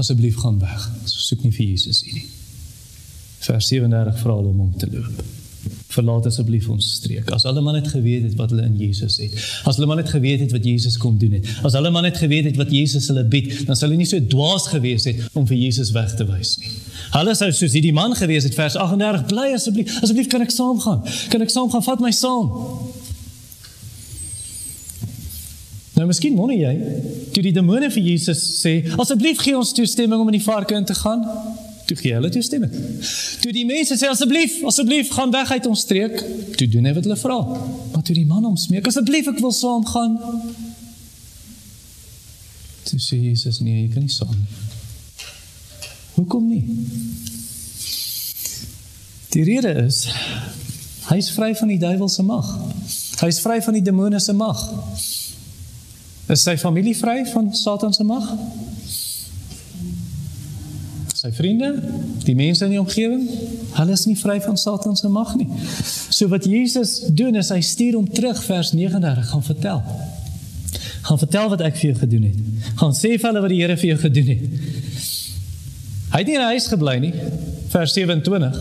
Asseblief 0.00 0.36
gaan 0.42 0.58
weg. 0.58 0.86
Ons 1.02 1.18
soek 1.28 1.44
nie 1.44 1.52
vir 1.54 1.66
Jesus 1.66 2.02
hier 2.04 2.20
nie. 2.20 2.28
Vers 3.40 3.68
37 3.70 4.18
vra 4.24 4.38
hulle 4.38 4.50
om 4.52 4.64
hom 4.66 4.72
te 4.78 4.88
loop. 4.90 5.20
Verlaat 5.90 6.26
asseblief 6.30 6.68
ons 6.72 6.86
streek. 6.96 7.28
As 7.34 7.44
hulle 7.48 7.62
maar 7.64 7.76
net 7.76 7.88
geweet 7.90 8.24
het 8.28 8.36
wat 8.38 8.52
hulle 8.54 8.64
in 8.66 8.76
Jesus 8.78 9.18
het. 9.20 9.34
As 9.68 9.76
hulle 9.76 9.88
maar 9.90 9.98
net 10.00 10.12
geweet 10.12 10.44
het 10.44 10.54
wat 10.54 10.64
Jesus 10.64 10.96
kom 11.00 11.18
doen 11.18 11.34
het. 11.38 11.48
As 11.66 11.74
hulle 11.76 11.90
maar 11.90 12.06
net 12.06 12.18
geweet 12.20 12.48
het 12.48 12.60
wat 12.60 12.70
Jesus 12.74 13.08
hulle 13.12 13.24
bied, 13.24 13.50
dan 13.66 13.76
sou 13.76 13.88
hulle 13.88 13.98
nie 14.00 14.08
so 14.08 14.22
dwaas 14.34 14.68
gewees 14.72 15.06
het 15.10 15.20
om 15.36 15.48
vir 15.50 15.58
Jesus 15.58 15.92
weg 15.96 16.14
te 16.16 16.26
wys 16.28 16.56
nie. 16.62 16.72
Hulle 17.16 17.34
sou 17.34 17.50
soos 17.52 17.74
hierdie 17.76 17.94
man 17.96 18.14
gewees 18.18 18.46
het 18.46 18.56
vers 18.58 18.78
38 18.78 19.26
bly 19.32 19.50
asseblief. 19.56 19.98
Asseblief 20.00 20.30
kan 20.32 20.46
ek 20.46 20.54
saamgaan? 20.54 21.02
Kan 21.32 21.44
ek 21.44 21.52
saamgaan? 21.52 21.84
Vat 21.86 22.04
my 22.04 22.14
saam. 22.14 22.54
Nou 26.00 26.08
miskien 26.08 26.32
wonder 26.32 26.56
jy, 26.56 26.70
toe 27.34 27.42
die 27.44 27.52
demone 27.52 27.90
vir 27.92 28.06
Jesus 28.08 28.40
sê, 28.62 28.78
asseblief 28.96 29.42
gee 29.44 29.52
ons 29.52 29.74
toestemming 29.76 30.22
om 30.22 30.30
in 30.32 30.38
die 30.38 30.46
varke 30.46 30.72
in 30.72 30.86
te 30.88 30.94
gaan. 30.96 31.26
Toe 31.90 31.96
gee 31.98 32.14
hulle 32.16 32.30
toestemming. 32.32 32.72
Toe 33.42 33.52
die 33.52 33.66
mense 33.68 33.98
sê 34.00 34.08
asseblief, 34.08 34.54
asseblief 34.64 35.10
gaan 35.12 35.34
weg 35.34 35.52
uit 35.52 35.68
ons 35.68 35.82
streek, 35.84 36.16
toe 36.56 36.70
doen 36.72 36.88
hy 36.88 36.94
wat 36.96 37.04
hulle 37.04 37.18
vra. 37.20 37.36
Maar 37.92 38.06
toe 38.08 38.16
die 38.16 38.24
man 38.24 38.48
hom 38.48 38.56
smeek, 38.56 38.88
asseblief 38.88 39.28
ek 39.28 39.42
wil 39.44 39.52
saam 39.52 39.84
gaan. 39.90 40.16
Toe 42.88 43.02
sê 43.02 43.20
Jesus 43.20 43.60
nee, 43.60 43.82
jy 43.82 43.92
kan 43.92 44.08
nie 44.08 44.16
saam 44.16 44.32
nie. 44.32 45.28
Hoekom 46.16 46.48
nie? 46.48 46.64
Die 49.36 49.44
rede 49.52 49.76
is 49.84 50.06
hy 51.12 51.20
is 51.20 51.28
vry 51.36 51.52
van 51.60 51.76
die 51.76 51.82
duiwel 51.84 52.08
se 52.08 52.24
mag. 52.24 52.54
Hy 53.20 53.34
is 53.36 53.44
vry 53.44 53.60
van 53.68 53.76
die 53.76 53.84
demone 53.84 54.16
se 54.16 54.32
mag. 54.32 54.64
Is 56.30 56.44
sy 56.46 56.54
familie 56.60 56.94
vry 56.94 57.24
van 57.32 57.48
Satan 57.54 57.94
se 57.94 58.04
mag? 58.06 58.26
Sy 61.20 61.32
vriende, 61.36 61.72
die 62.24 62.36
mense 62.38 62.64
in 62.64 62.76
die 62.76 62.80
omgewing, 62.80 63.26
hulle 63.74 63.96
is 63.96 64.06
nie 64.08 64.16
vry 64.16 64.38
van 64.44 64.56
Satan 64.56 64.96
se 64.96 65.10
mag 65.12 65.34
nie. 65.36 65.48
So 65.82 66.30
wat 66.32 66.46
Jesus 66.48 67.00
doen 67.16 67.36
is 67.40 67.50
hy 67.52 67.58
stuur 67.66 67.98
hom 67.98 68.06
terug 68.08 68.38
vers 68.46 68.72
39 68.76 69.28
gaan 69.32 69.44
vertel. 69.44 69.82
Gaan 71.10 71.20
vertel 71.20 71.52
wat 71.52 71.66
ek 71.66 71.76
vir 71.80 71.90
jou 71.90 71.98
gedoen 72.04 72.30
het. 72.30 72.72
Gaan 72.80 72.96
sê 72.96 73.16
vir 73.16 73.28
hulle 73.32 73.44
wat 73.44 73.52
die 73.52 73.60
Here 73.60 73.76
vir 73.76 73.92
jou 73.92 74.00
gedoen 74.06 74.32
het. 74.32 74.66
Hy 76.10 76.22
het 76.22 76.26
nie 76.30 76.38
in 76.38 76.42
die 76.46 76.50
huis 76.54 76.70
gebly 76.70 76.98
nie. 77.02 77.14
Vers 77.74 77.94
27. 77.98 78.60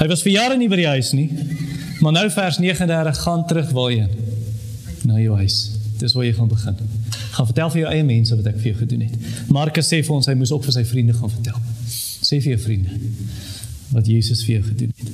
Hy 0.00 0.06
was 0.10 0.24
vir 0.26 0.36
jare 0.36 0.58
nie 0.58 0.68
by 0.70 0.82
die 0.82 0.90
huis 0.90 1.14
nie. 1.16 1.28
Maar 2.00 2.18
nou 2.18 2.30
vers 2.32 2.60
39 2.62 3.26
gaan 3.26 3.46
terug 3.46 3.76
waarheen? 3.76 4.16
Na 5.06 5.20
jou 5.20 5.36
huis. 5.38 5.79
Dis 6.00 6.14
waar 6.16 6.24
jy 6.24 6.32
gaan 6.36 6.48
begin. 6.48 6.76
Gaan 7.36 7.48
vertel 7.50 7.70
vir 7.74 7.80
jou 7.82 7.90
eie 7.92 8.04
mense 8.08 8.36
wat 8.36 8.46
ek 8.50 8.58
vir 8.60 8.70
jou 8.72 8.78
gedoen 8.78 9.04
het. 9.06 9.32
Markus 9.52 9.90
sê 9.92 10.00
vir 10.06 10.14
ons 10.16 10.28
hy 10.30 10.36
moes 10.38 10.52
ook 10.54 10.64
vir 10.64 10.76
sy 10.78 10.84
vriende 10.88 11.16
gaan 11.18 11.32
vertel. 11.32 11.58
Sê 12.24 12.40
vir 12.40 12.54
jou 12.54 12.60
vriende 12.64 12.96
wat 13.90 14.06
Jesus 14.08 14.44
vir 14.46 14.58
jou 14.58 14.64
gedoen 14.70 14.94
het. 14.96 15.12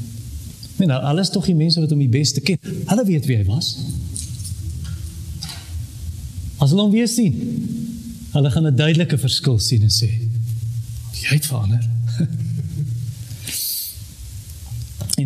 Men 0.77 0.93
nou 0.93 1.01
alles 1.11 1.33
tog 1.33 1.47
die 1.49 1.57
mense 1.57 1.81
wat 1.81 1.91
hom 1.91 2.03
die 2.05 2.13
beste 2.13 2.43
ken. 2.45 2.61
Hulle 2.87 3.07
weet 3.09 3.27
wie 3.27 3.39
hy 3.41 3.47
was. 3.49 3.73
As 6.61 6.73
hulle 6.73 6.85
hom 6.85 6.93
weer 6.95 7.09
sien, 7.11 7.35
hulle 8.37 8.51
gaan 8.53 8.67
'n 8.69 8.77
duidelike 8.77 9.19
verskil 9.19 9.59
sien 9.59 9.83
en 9.83 9.93
sê: 9.93 10.11
"Jy 11.23 11.35
het 11.35 11.47
verander." 11.47 11.83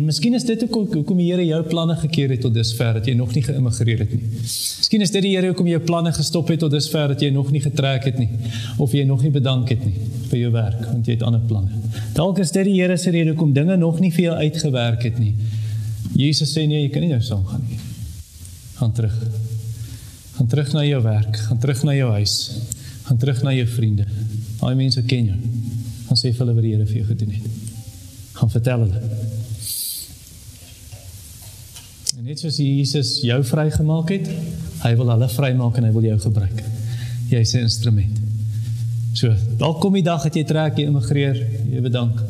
En 0.01 0.07
miskien 0.07 0.33
is 0.33 0.45
dit 0.45 0.63
ook 0.63 0.93
hoekom 0.93 1.19
die 1.21 1.27
Here 1.29 1.43
jou 1.45 1.59
planne 1.69 1.93
gekeer 1.95 2.31
het 2.33 2.39
tot 2.41 2.55
dusver 2.55 2.95
dat 2.97 3.05
jy 3.05 3.13
nog 3.13 3.35
nie 3.37 3.43
geïmmigreer 3.45 3.99
het 4.01 4.13
nie. 4.15 4.29
Miskien 4.41 5.03
is 5.05 5.11
dit 5.13 5.21
die 5.21 5.35
Here 5.35 5.51
hoekom 5.51 5.67
jou 5.69 5.77
planne 5.85 6.09
gestop 6.15 6.47
het 6.49 6.63
tot 6.63 6.71
dusver 6.73 7.11
dat 7.13 7.21
jy 7.21 7.29
nog 7.29 7.51
nie 7.53 7.61
getrek 7.61 8.07
het 8.09 8.17
nie 8.17 8.31
of 8.81 8.95
jy 8.97 9.03
nog 9.05 9.21
nie 9.21 9.29
bedank 9.35 9.69
het 9.69 9.83
nie 9.85 10.07
vir 10.31 10.39
jou 10.39 10.49
werk 10.55 10.79
want 10.87 11.05
jy 11.05 11.19
het 11.19 11.25
ander 11.27 11.43
planne. 11.45 11.83
Dalk 12.17 12.41
is 12.41 12.49
dit 12.55 12.65
die 12.65 12.79
Here 12.79 12.97
se 12.97 13.13
rede 13.13 13.35
hoekom 13.35 13.53
dinge 13.53 13.77
nog 13.77 13.99
nie 14.01 14.09
vir 14.15 14.31
jou 14.31 14.39
uitgewerk 14.39 15.05
het 15.05 15.19
nie. 15.21 15.35
Jesus 16.17 16.55
sê 16.57 16.65
nee, 16.65 16.81
jy 16.81 16.89
kan 16.95 17.05
nie 17.05 17.11
nou 17.13 17.21
saam 17.21 17.45
gaan 17.51 17.61
nie. 17.69 17.77
Gaan 18.79 18.97
terug. 18.97 19.21
Gaan 20.39 20.49
terug 20.49 20.73
na 20.73 20.87
jou 20.87 21.03
werk, 21.05 21.37
gaan 21.45 21.61
terug 21.61 21.85
na 21.85 21.93
jou 21.93 22.09
huis, 22.15 22.35
gaan 23.05 23.21
terug 23.21 23.45
na 23.45 23.53
jou 23.53 23.69
vriende. 23.69 24.09
Daai 24.63 24.73
mense 24.81 25.05
ken 25.05 25.29
jou. 25.29 25.37
Gaan 26.09 26.23
sê 26.25 26.33
vir 26.33 26.41
hulle 26.41 26.57
wat 26.57 26.65
die 26.65 26.73
Here 26.73 26.89
vir 26.89 27.03
jou 27.03 27.07
gedoen 27.13 27.37
het. 27.37 27.77
Gaan 28.41 28.55
vertel 28.57 28.87
hulle 28.87 29.39
net 32.31 32.39
soos 32.39 32.61
Jesus 32.63 33.17
jou 33.27 33.41
vrygemaak 33.43 34.11
het, 34.13 34.27
hy 34.85 34.91
wil 34.95 35.09
hulle 35.11 35.27
vrymaak 35.33 35.79
en 35.79 35.87
hy 35.87 35.89
wil 35.91 36.05
jou 36.07 36.19
gebruik. 36.29 36.61
Jy's 37.27 37.55
'n 37.55 37.65
instrument. 37.67 38.19
So, 39.13 39.35
dalk 39.57 39.81
kom 39.81 39.93
die 39.93 40.03
dag 40.03 40.23
dat 40.23 40.35
jy 40.35 40.43
trek, 40.43 40.77
jy 40.77 40.85
immigreer, 40.87 41.35
jy 41.71 41.81
bedank. 41.81 42.21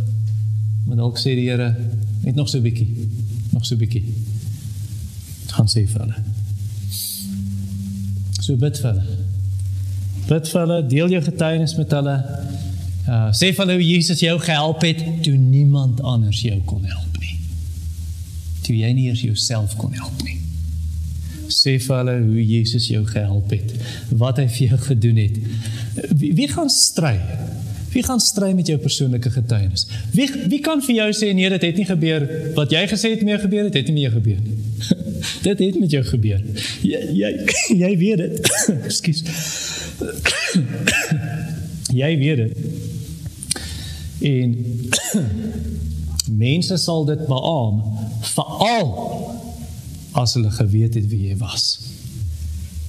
Maar 0.88 0.98
dalk 0.98 1.20
sê 1.20 1.36
die 1.38 1.50
Here 1.50 1.76
net 2.24 2.36
nog 2.36 2.50
so 2.50 2.58
'n 2.58 2.64
bietjie, 2.64 2.88
nog 3.52 3.66
so 3.66 3.76
'n 3.76 3.78
bietjie. 3.78 4.04
gaan 5.52 5.68
sê 5.68 5.86
vir 5.86 6.02
hulle. 6.02 6.16
So 8.42 8.56
bid 8.56 8.80
vir 8.80 8.94
hulle. 8.94 9.04
Bid 10.28 10.48
vir 10.48 10.62
hulle, 10.62 10.88
deel 10.88 11.10
jou 11.10 11.22
getuienis 11.22 11.76
met 11.76 11.92
hulle. 11.92 12.18
Uh 13.08 13.30
sê 13.32 13.54
vir 13.54 13.66
hulle 13.66 13.74
hoe 13.74 13.90
Jesus 13.98 14.20
jou 14.20 14.40
gehelp 14.40 14.82
het 14.82 15.24
toe 15.24 15.36
niemand 15.36 16.02
anders 16.02 16.42
jou 16.42 16.62
kon 16.66 16.86
help 16.86 17.11
toe 18.66 18.76
jy 18.78 18.92
nie 18.96 19.10
eers 19.10 19.24
jouself 19.26 19.76
kon 19.80 19.94
help 19.98 20.24
nie. 20.26 20.38
Sê 21.52 21.76
vir 21.84 21.98
hulle 21.98 22.18
hoe 22.24 22.44
Jesus 22.46 22.88
jou 22.88 23.02
gehelp 23.08 23.52
het, 23.52 23.74
wat 24.16 24.40
hy 24.40 24.48
vir 24.48 24.76
jou 24.76 24.80
gedoen 24.88 25.20
het. 25.20 25.40
Wie, 26.16 26.32
wie 26.38 26.48
gaan 26.52 26.72
stry? 26.72 27.18
Wie 27.92 28.04
gaan 28.04 28.20
stry 28.24 28.54
met 28.56 28.68
jou 28.72 28.78
persoonlike 28.80 29.30
getuienis? 29.30 29.88
Wie 30.16 30.30
wie 30.48 30.60
kan 30.64 30.80
vir 30.84 30.96
jou 30.96 31.10
sê 31.18 31.34
nee, 31.36 31.50
dit 31.52 31.66
het 31.68 31.80
nie 31.82 31.88
gebeur 31.90 32.24
wat 32.56 32.72
jy 32.72 32.86
gesê 32.88 33.12
het 33.16 33.26
mee 33.28 33.40
gebeur 33.40 33.68
het, 33.68 33.76
het 33.76 33.92
nie 33.92 33.98
mee 33.98 34.12
gebeur 34.14 34.40
nie. 34.40 34.56
dit 35.48 35.60
het 35.60 35.80
met 35.80 35.92
jou 35.92 36.04
gebeur. 36.08 36.46
Jy 36.88 37.02
jy, 37.20 37.32
jy 37.84 37.92
weet 38.00 38.24
dit. 38.24 38.52
Ekskuus. 38.88 39.26
jy 42.02 42.12
weet 42.24 42.46
dit. 42.46 42.54
En 44.32 44.56
mense 46.46 46.78
sal 46.80 47.06
dit 47.12 47.28
beamoen 47.28 48.00
veral 48.36 48.94
as 50.12 50.36
hulle 50.36 50.52
geweet 50.52 50.98
het 51.00 51.08
wie 51.12 51.28
jy 51.30 51.38
was 51.38 51.80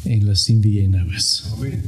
en 0.05 0.19
hulle 0.19 0.35
sien 0.35 0.61
wie 0.65 0.81
jy 0.81 0.89
nou 0.91 1.07
is. 1.15 1.43
Amen. 1.55 1.83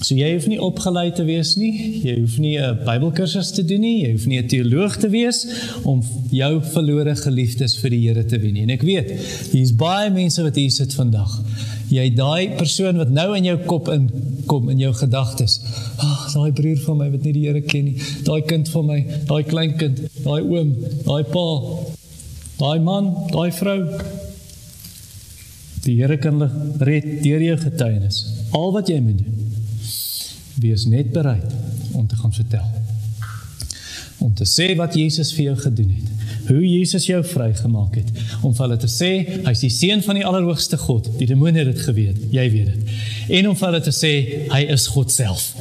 So 0.00 0.16
jy 0.16 0.30
hoef 0.32 0.46
nie 0.50 0.58
opgelei 0.62 1.10
te 1.14 1.24
wees 1.26 1.52
nie. 1.60 1.72
Jy 2.02 2.16
hoef 2.22 2.38
nie 2.42 2.56
'n 2.58 2.80
Bybelkursus 2.86 3.52
te 3.52 3.64
doen 3.64 3.80
nie. 3.80 4.02
Jy 4.02 4.12
hoef 4.12 4.26
nie 4.26 4.38
'n 4.38 4.48
teoloog 4.48 4.96
te 4.96 5.08
wees 5.08 5.46
om 5.84 6.02
jou 6.30 6.62
verlore 6.62 7.14
geliefdes 7.16 7.76
vir 7.78 7.90
die 7.90 8.00
Here 8.08 8.24
te 8.24 8.38
wen 8.38 8.54
nie. 8.54 8.62
En 8.62 8.70
ek 8.70 8.82
weet, 8.82 9.10
hier's 9.52 9.74
baie 9.74 10.10
mense 10.10 10.42
wat 10.42 10.56
hier 10.56 10.70
sit 10.70 10.94
vandag. 10.94 11.42
Jy 11.90 12.06
daai 12.14 12.54
persoon 12.58 13.00
wat 13.00 13.10
nou 13.10 13.32
in 13.34 13.48
jou 13.48 13.56
kop 13.66 13.88
inkom 13.90 14.68
in 14.70 14.78
jou 14.84 14.92
gedagtes. 14.94 15.58
Ag, 15.98 16.28
daai 16.34 16.52
broer 16.54 16.78
van 16.84 17.00
my 17.00 17.08
wat 17.10 17.26
nie 17.26 17.34
die 17.34 17.46
Here 17.48 17.62
ken 17.66 17.90
nie. 17.90 17.96
Daai 18.26 18.40
kind 18.46 18.70
van 18.70 18.86
my, 18.86 19.00
daai 19.26 19.42
kleinkind, 19.48 20.04
daai 20.22 20.40
oom, 20.40 20.70
daai 21.06 21.24
pa, 21.32 21.46
daai 22.60 22.78
man, 22.86 23.10
daai 23.34 23.50
vrou. 23.58 23.80
Die 25.82 25.98
Here 25.98 26.20
kan 26.22 26.44
red 26.78 27.10
deur 27.24 27.42
jou 27.42 27.58
getuienis. 27.66 28.22
Al 28.54 28.74
wat 28.76 28.92
jy 28.92 29.00
moet 29.02 29.22
doen 29.24 29.40
wees 30.60 30.84
net 30.84 31.12
bereid 31.12 31.52
om 31.92 32.06
te 32.06 32.16
gaan 32.16 32.32
vertel. 32.32 32.64
Om 34.18 34.34
te 34.34 34.44
sê 34.44 34.74
wat 34.76 34.94
Jesus 34.94 35.32
vir 35.32 35.50
jou 35.50 35.56
gedoen 35.56 35.94
het. 35.96 36.19
Hoe 36.50 36.66
Jesus 36.66 37.06
jou 37.06 37.20
vrygemaak 37.24 37.94
het 38.00 38.08
om 38.42 38.54
vir 38.54 38.64
hulle 38.64 38.78
te 38.82 38.88
sê 38.90 39.10
hy's 39.46 39.62
die 39.62 39.70
seun 39.70 40.02
van 40.02 40.18
die 40.18 40.24
allerhoogste 40.26 40.78
God. 40.80 41.06
Die 41.20 41.28
demone 41.30 41.62
het 41.62 41.70
dit 41.70 41.84
geweet, 41.86 42.24
jy 42.34 42.46
weet 42.50 42.72
dit. 42.72 42.96
En 43.38 43.52
om 43.52 43.58
vir 43.58 43.68
hulle 43.68 43.82
te 43.86 43.94
sê 43.94 44.12
hy 44.50 44.64
is 44.74 44.88
God 44.90 45.14
self. 45.14 45.52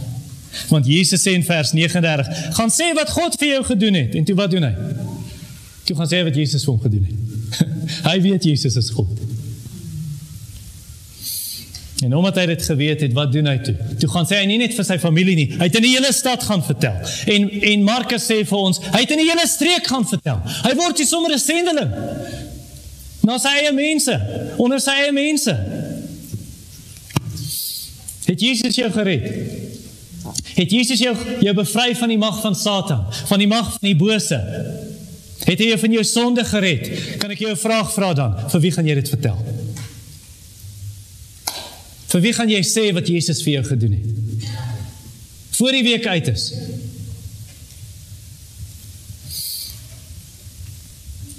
Want 0.72 0.90
Jesus 0.90 1.22
sê 1.22 1.36
in 1.38 1.46
vers 1.46 1.76
39, 1.78 2.30
gaan 2.58 2.74
sê 2.74 2.90
wat 2.98 3.14
God 3.14 3.38
vir 3.38 3.54
jou 3.54 3.64
gedoen 3.70 4.00
het. 4.02 4.18
En 4.18 4.26
toe 4.26 4.36
wat 4.40 4.52
doen 4.56 4.66
hy? 4.66 4.74
Toe 5.86 5.98
gaan 6.00 6.10
sê 6.10 6.24
wat 6.26 6.42
Jesus 6.42 6.66
vir 6.66 6.74
hom 6.74 6.82
gedoen 6.82 7.06
het. 7.06 7.62
hy 8.10 8.18
weet 8.26 8.50
Jesus 8.50 8.78
is 8.82 8.90
God. 8.98 9.18
En 12.04 12.16
omdat 12.16 12.36
hy 12.36 12.45
dit 12.45 12.62
geweet 12.64 13.02
het, 13.02 13.14
wat 13.14 13.32
doen 13.32 13.47
hy 13.50 13.58
toe? 13.64 13.76
Toe 14.00 14.10
gaan 14.10 14.28
sê 14.28 14.38
hy 14.39 14.45
nie 14.47 14.60
net 14.62 14.76
vir 14.76 14.86
sy 14.88 14.95
familie 15.02 15.36
nie, 15.36 15.47
hy 15.60 15.68
het 15.68 15.76
in 15.76 15.84
die 15.84 15.95
hele 15.97 16.12
stad 16.16 16.43
gaan 16.47 16.64
vertel. 16.64 16.95
En 17.34 17.47
en 17.72 17.84
Markus 17.84 18.28
sê 18.30 18.39
vir 18.47 18.60
ons, 18.60 18.80
hy 18.93 19.02
het 19.04 19.12
in 19.16 19.20
die 19.20 19.28
hele 19.28 19.47
streek 19.50 19.89
gaan 19.91 20.08
vertel. 20.08 20.39
Hy 20.64 20.72
word 20.80 21.02
hier 21.02 21.10
sommer 21.10 21.36
'n 21.36 21.43
sendeling. 21.43 21.91
Na 23.28 23.38
sy 23.38 23.52
eie 23.60 23.74
mense, 23.76 24.16
onder 24.58 24.80
sy 24.80 24.95
eie 25.04 25.12
mense. 25.12 25.56
Het 28.26 28.39
Jesus 28.39 28.76
jou 28.76 28.91
gered? 28.91 29.28
Het 30.56 30.72
Jesus 30.72 31.00
jou 31.00 31.16
jou 31.41 31.54
bevry 31.54 31.95
van 31.95 32.10
die 32.10 32.18
mag 32.18 32.41
van 32.41 32.56
Satan, 32.56 33.06
van 33.26 33.39
die 33.39 33.47
mag 33.47 33.72
van 33.76 33.88
die 33.91 33.95
bose? 33.95 34.39
Het 35.43 35.60
hy 35.60 35.66
jou 35.66 35.80
van 35.80 35.91
jou 35.91 36.04
sonde 36.04 36.45
gered? 36.45 36.89
Kan 37.20 37.32
ek 37.32 37.39
jou 37.39 37.52
'n 37.52 37.58
vraag 37.58 37.93
vra 37.93 38.14
dan? 38.14 38.50
Vir 38.50 38.62
wie 38.62 38.72
gaan 38.72 38.86
jy 38.86 38.95
dit 38.95 39.10
vertel? 39.10 39.38
Vir 42.10 42.22
wie 42.26 42.34
gaan 42.34 42.49
jy 42.49 42.62
sê 42.66 42.89
wat 42.95 43.10
Jesus 43.10 43.43
vir 43.45 43.60
jou 43.60 43.66
gedoen 43.70 43.99
het? 43.99 44.47
Voor 45.60 45.76
die 45.76 45.84
week 45.84 46.07
uit 46.07 46.28
is. 46.32 46.53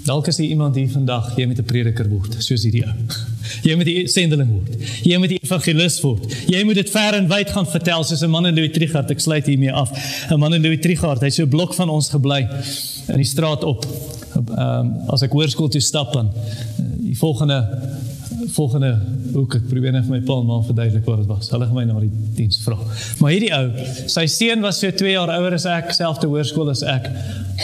Dalk 0.07 0.27
is 0.31 0.39
hier 0.41 0.49
iemand 0.49 0.75
hier 0.75 0.89
vandag, 0.91 1.33
jy 1.37 1.47
moet 1.47 1.59
'n 1.59 1.65
prediker 1.65 2.09
word, 2.09 2.37
soos 2.39 2.63
hierdie 2.65 2.85
ou. 2.87 2.95
Jy 3.67 3.75
moet 3.77 3.87
'n 3.87 4.09
sendeling 4.09 4.51
word. 4.51 4.77
Jy 5.05 5.17
moet 5.19 5.31
'n 5.31 5.43
evangelis 5.43 6.01
word. 6.01 6.25
Jy 6.49 6.63
moet 6.65 6.75
dit 6.75 6.91
ver 6.91 7.15
en 7.15 7.29
wyd 7.29 7.51
gaan 7.51 7.67
vertel 7.67 8.05
soos 8.05 8.23
'n 8.23 8.31
man 8.31 8.47
in 8.47 8.55
Louis 8.55 8.73
Trichardt. 8.73 9.11
Ek 9.11 9.21
sluit 9.21 9.47
hiermee 9.47 9.73
af. 9.73 9.91
'n 10.31 10.39
Man 10.39 10.55
in 10.55 10.63
Louis 10.63 10.81
Trichardt, 10.81 11.21
hy's 11.21 11.35
so 11.35 11.43
'n 11.43 11.49
blok 11.49 11.75
van 11.75 11.89
ons 11.89 12.09
gebly 12.09 12.49
in 13.09 13.17
die 13.17 13.25
straat 13.25 13.65
op. 13.65 13.85
Ehm 14.35 14.59
um, 14.59 15.11
as 15.11 15.23
ek 15.23 15.33
hoërskool 15.33 15.69
toe 15.69 15.81
stap 15.81 16.13
dan 16.13 16.31
die 16.99 17.17
volgende 17.19 17.67
volgende 18.49 18.91
hoek 19.35 19.55
ek 19.55 19.67
probeer 19.71 19.93
net 19.93 20.07
vir 20.07 20.17
my 20.17 20.21
pa 20.27 20.37
en 20.41 20.47
ma 20.49 20.61
verduidelik 20.67 21.05
wat 21.09 21.23
dit 21.23 21.29
was. 21.31 21.51
Hulle 21.53 21.67
gaan 21.69 21.77
my 21.77 21.85
na 21.89 22.01
die 22.01 22.11
diens 22.39 22.61
vra. 22.65 22.79
Maar 23.21 23.35
hierdie 23.35 23.53
ou, 23.57 23.67
sy 24.11 24.27
seun 24.27 24.65
was 24.65 24.81
so 24.81 24.91
2 24.91 25.13
jaar 25.13 25.33
ouer 25.39 25.57
as 25.59 25.67
ek, 25.69 25.93
selfde 25.97 26.31
hoërskool 26.31 26.71
as 26.73 26.83
ek. 26.83 27.11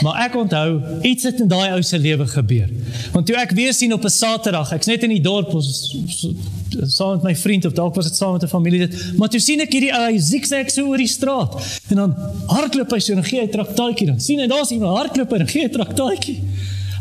Maar 0.05 0.27
ek 0.27 0.37
onthou 0.37 0.81
iets 1.07 1.25
het 1.29 1.41
in 1.41 1.49
daai 1.51 1.73
ou 1.73 1.81
se 1.81 1.97
lewe 1.97 2.27
gebeur. 2.29 2.69
Want 3.15 3.29
toe 3.29 3.37
ek 3.39 3.55
weer 3.57 3.73
sien 3.73 3.93
op 3.93 4.05
'n 4.05 4.13
Saterdag, 4.13 4.71
ek's 4.73 4.87
net 4.87 5.03
in 5.03 5.15
die 5.15 5.21
dorp 5.21 5.53
ons 5.53 5.97
saam 6.85 7.15
met 7.15 7.23
my 7.23 7.35
vriend 7.35 7.65
of 7.65 7.73
dalk 7.73 7.95
was 7.95 8.05
dit 8.09 8.15
saam 8.15 8.33
met 8.33 8.43
'n 8.43 8.47
familie 8.47 8.87
dit, 8.87 9.17
maar 9.17 9.29
toe 9.29 9.39
sien 9.39 9.59
ek 9.61 9.71
hierdie 9.71 9.93
ou 9.93 10.03
hy 10.11 10.17
zigzag 10.17 10.69
so 10.71 10.87
oor 10.87 10.97
die 10.97 11.07
straat 11.07 11.79
en 11.89 11.95
dan 11.95 12.15
hardloop 12.47 12.91
hy 12.91 12.99
so 12.99 13.13
en 13.13 13.23
gee 13.23 13.39
hy 13.39 13.47
traktaatjie 13.47 14.07
dan. 14.07 14.19
sien 14.19 14.39
en 14.39 14.49
daar's 14.49 14.71
iemand 14.71 14.97
hardloop 14.97 15.33
en 15.33 15.47
gee 15.47 15.63
'n 15.63 15.71
traktaatjie. 15.71 16.39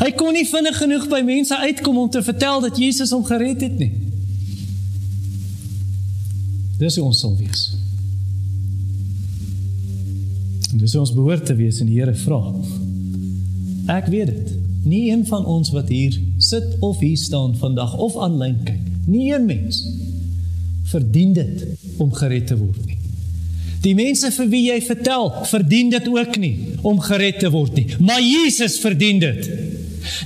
Hy 0.07 0.13
kon 0.15 0.37
nie 0.39 0.47
vinnig 0.47 0.77
genoeg 0.79 1.09
by 1.11 1.19
mense 1.27 1.57
uitkom 1.59 1.97
om 1.99 2.11
te 2.15 2.21
vertel 2.23 2.61
dat 2.63 2.77
Jesus 2.79 3.11
hom 3.11 3.25
gered 3.27 3.65
het 3.65 3.75
nie. 3.81 3.91
Dis 6.79 6.95
hoe 7.01 7.09
ons 7.09 7.23
sal 7.25 7.35
wees. 7.41 7.65
En 10.71 10.79
dis 10.79 10.95
hoe 10.95 11.03
ons 11.03 11.15
behoort 11.17 11.49
te 11.51 11.57
wees 11.59 11.81
en 11.83 11.91
die 11.91 11.99
Here 11.99 12.15
vra. 12.21 12.39
Ek 13.97 14.07
weet 14.13 14.31
dit. 14.31 14.55
Nie 14.87 15.09
een 15.11 15.25
van 15.27 15.43
ons 15.51 15.73
wat 15.75 15.91
hier 15.91 16.15
sit 16.39 16.77
of 16.87 17.01
hier 17.03 17.19
staan 17.19 17.57
vandag 17.59 17.97
of 17.99 18.15
aanlyn 18.23 18.61
kyk, 18.63 18.85
nie 19.11 19.33
een 19.33 19.49
mens 19.49 19.81
verdien 20.87 21.33
dit 21.35 21.65
om 21.99 22.13
gered 22.15 22.47
te 22.47 22.55
word 22.55 22.85
nie. 22.87 23.01
Die 23.83 23.97
mense 23.99 24.31
vir 24.37 24.47
wie 24.53 24.63
jy 24.69 24.77
vertel, 24.87 25.33
verdien 25.51 25.91
dit 25.91 26.07
ook 26.07 26.39
nie 26.39 26.55
om 26.87 27.03
gered 27.03 27.43
te 27.43 27.51
word 27.51 27.75
nie, 27.75 27.89
maar 27.99 28.23
Jesus 28.23 28.79
verdien 28.79 29.19
dit 29.19 29.51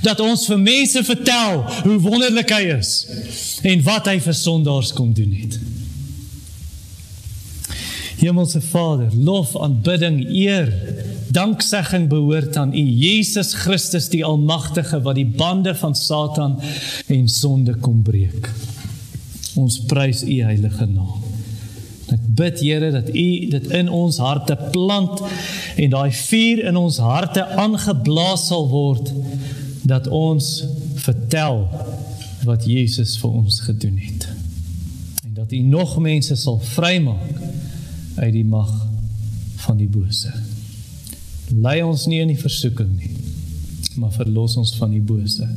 dat 0.05 0.19
ons 0.19 0.45
vir 0.49 0.59
mense 0.59 1.03
vertel 1.03 1.61
hoe 1.83 1.99
wonderlik 2.03 2.53
hy 2.53 2.63
is 2.77 2.93
en 3.67 3.83
wat 3.85 4.09
hy 4.11 4.17
vir 4.23 4.37
sondaars 4.37 4.93
kom 4.97 5.13
doen 5.17 5.31
het. 5.35 5.59
Hemelse 8.21 8.61
Vader, 8.61 9.09
lof, 9.17 9.55
aanbidding, 9.57 10.19
eer, 10.29 10.69
danksegging 11.33 12.05
behoort 12.09 12.57
aan 12.57 12.73
U, 12.73 12.83
Jesus 12.83 13.53
Christus 13.53 14.11
die 14.13 14.21
Almagtige 14.25 15.01
wat 15.01 15.17
die 15.17 15.25
bande 15.25 15.73
van 15.75 15.95
Satan 15.97 16.59
en 17.07 17.27
sonde 17.29 17.73
kom 17.81 18.03
breek. 18.05 18.51
Ons 19.57 19.79
prys 19.89 20.21
U 20.23 20.37
heilige 20.43 20.85
naam. 20.85 21.17
Ek 22.11 22.23
bid 22.35 22.59
Here 22.59 22.91
dat 22.91 23.09
U 23.09 23.27
dit 23.55 23.67
in 23.71 23.89
ons 23.89 24.17
harte 24.19 24.57
plant 24.73 25.21
en 25.79 25.93
daai 25.93 26.11
vuur 26.11 26.65
in 26.67 26.79
ons 26.79 26.97
harte 26.99 27.45
aangeblaas 27.63 28.49
sal 28.51 28.67
word 28.71 29.13
dat 29.91 30.07
ons 30.07 30.63
vertel 31.03 31.65
wat 32.47 32.65
Jesus 32.65 33.17
vir 33.19 33.33
ons 33.41 33.59
gedoen 33.65 33.97
het. 33.99 34.27
En 35.25 35.33
dat 35.33 35.51
U 35.51 35.59
nog 35.59 35.97
mense 35.99 36.35
sal 36.35 36.59
vrymaak 36.73 37.41
uit 38.15 38.33
die 38.33 38.45
mag 38.45 38.71
van 39.65 39.77
die 39.77 39.89
bose. 39.91 40.31
Lei 41.51 41.81
ons 41.83 42.07
nie 42.07 42.21
in 42.23 42.31
die 42.31 42.39
versoeking 42.39 42.93
nie, 42.95 43.11
maar 43.99 44.13
verlos 44.15 44.55
ons 44.57 44.73
van 44.79 44.93
die 44.95 45.03
bose. 45.03 45.47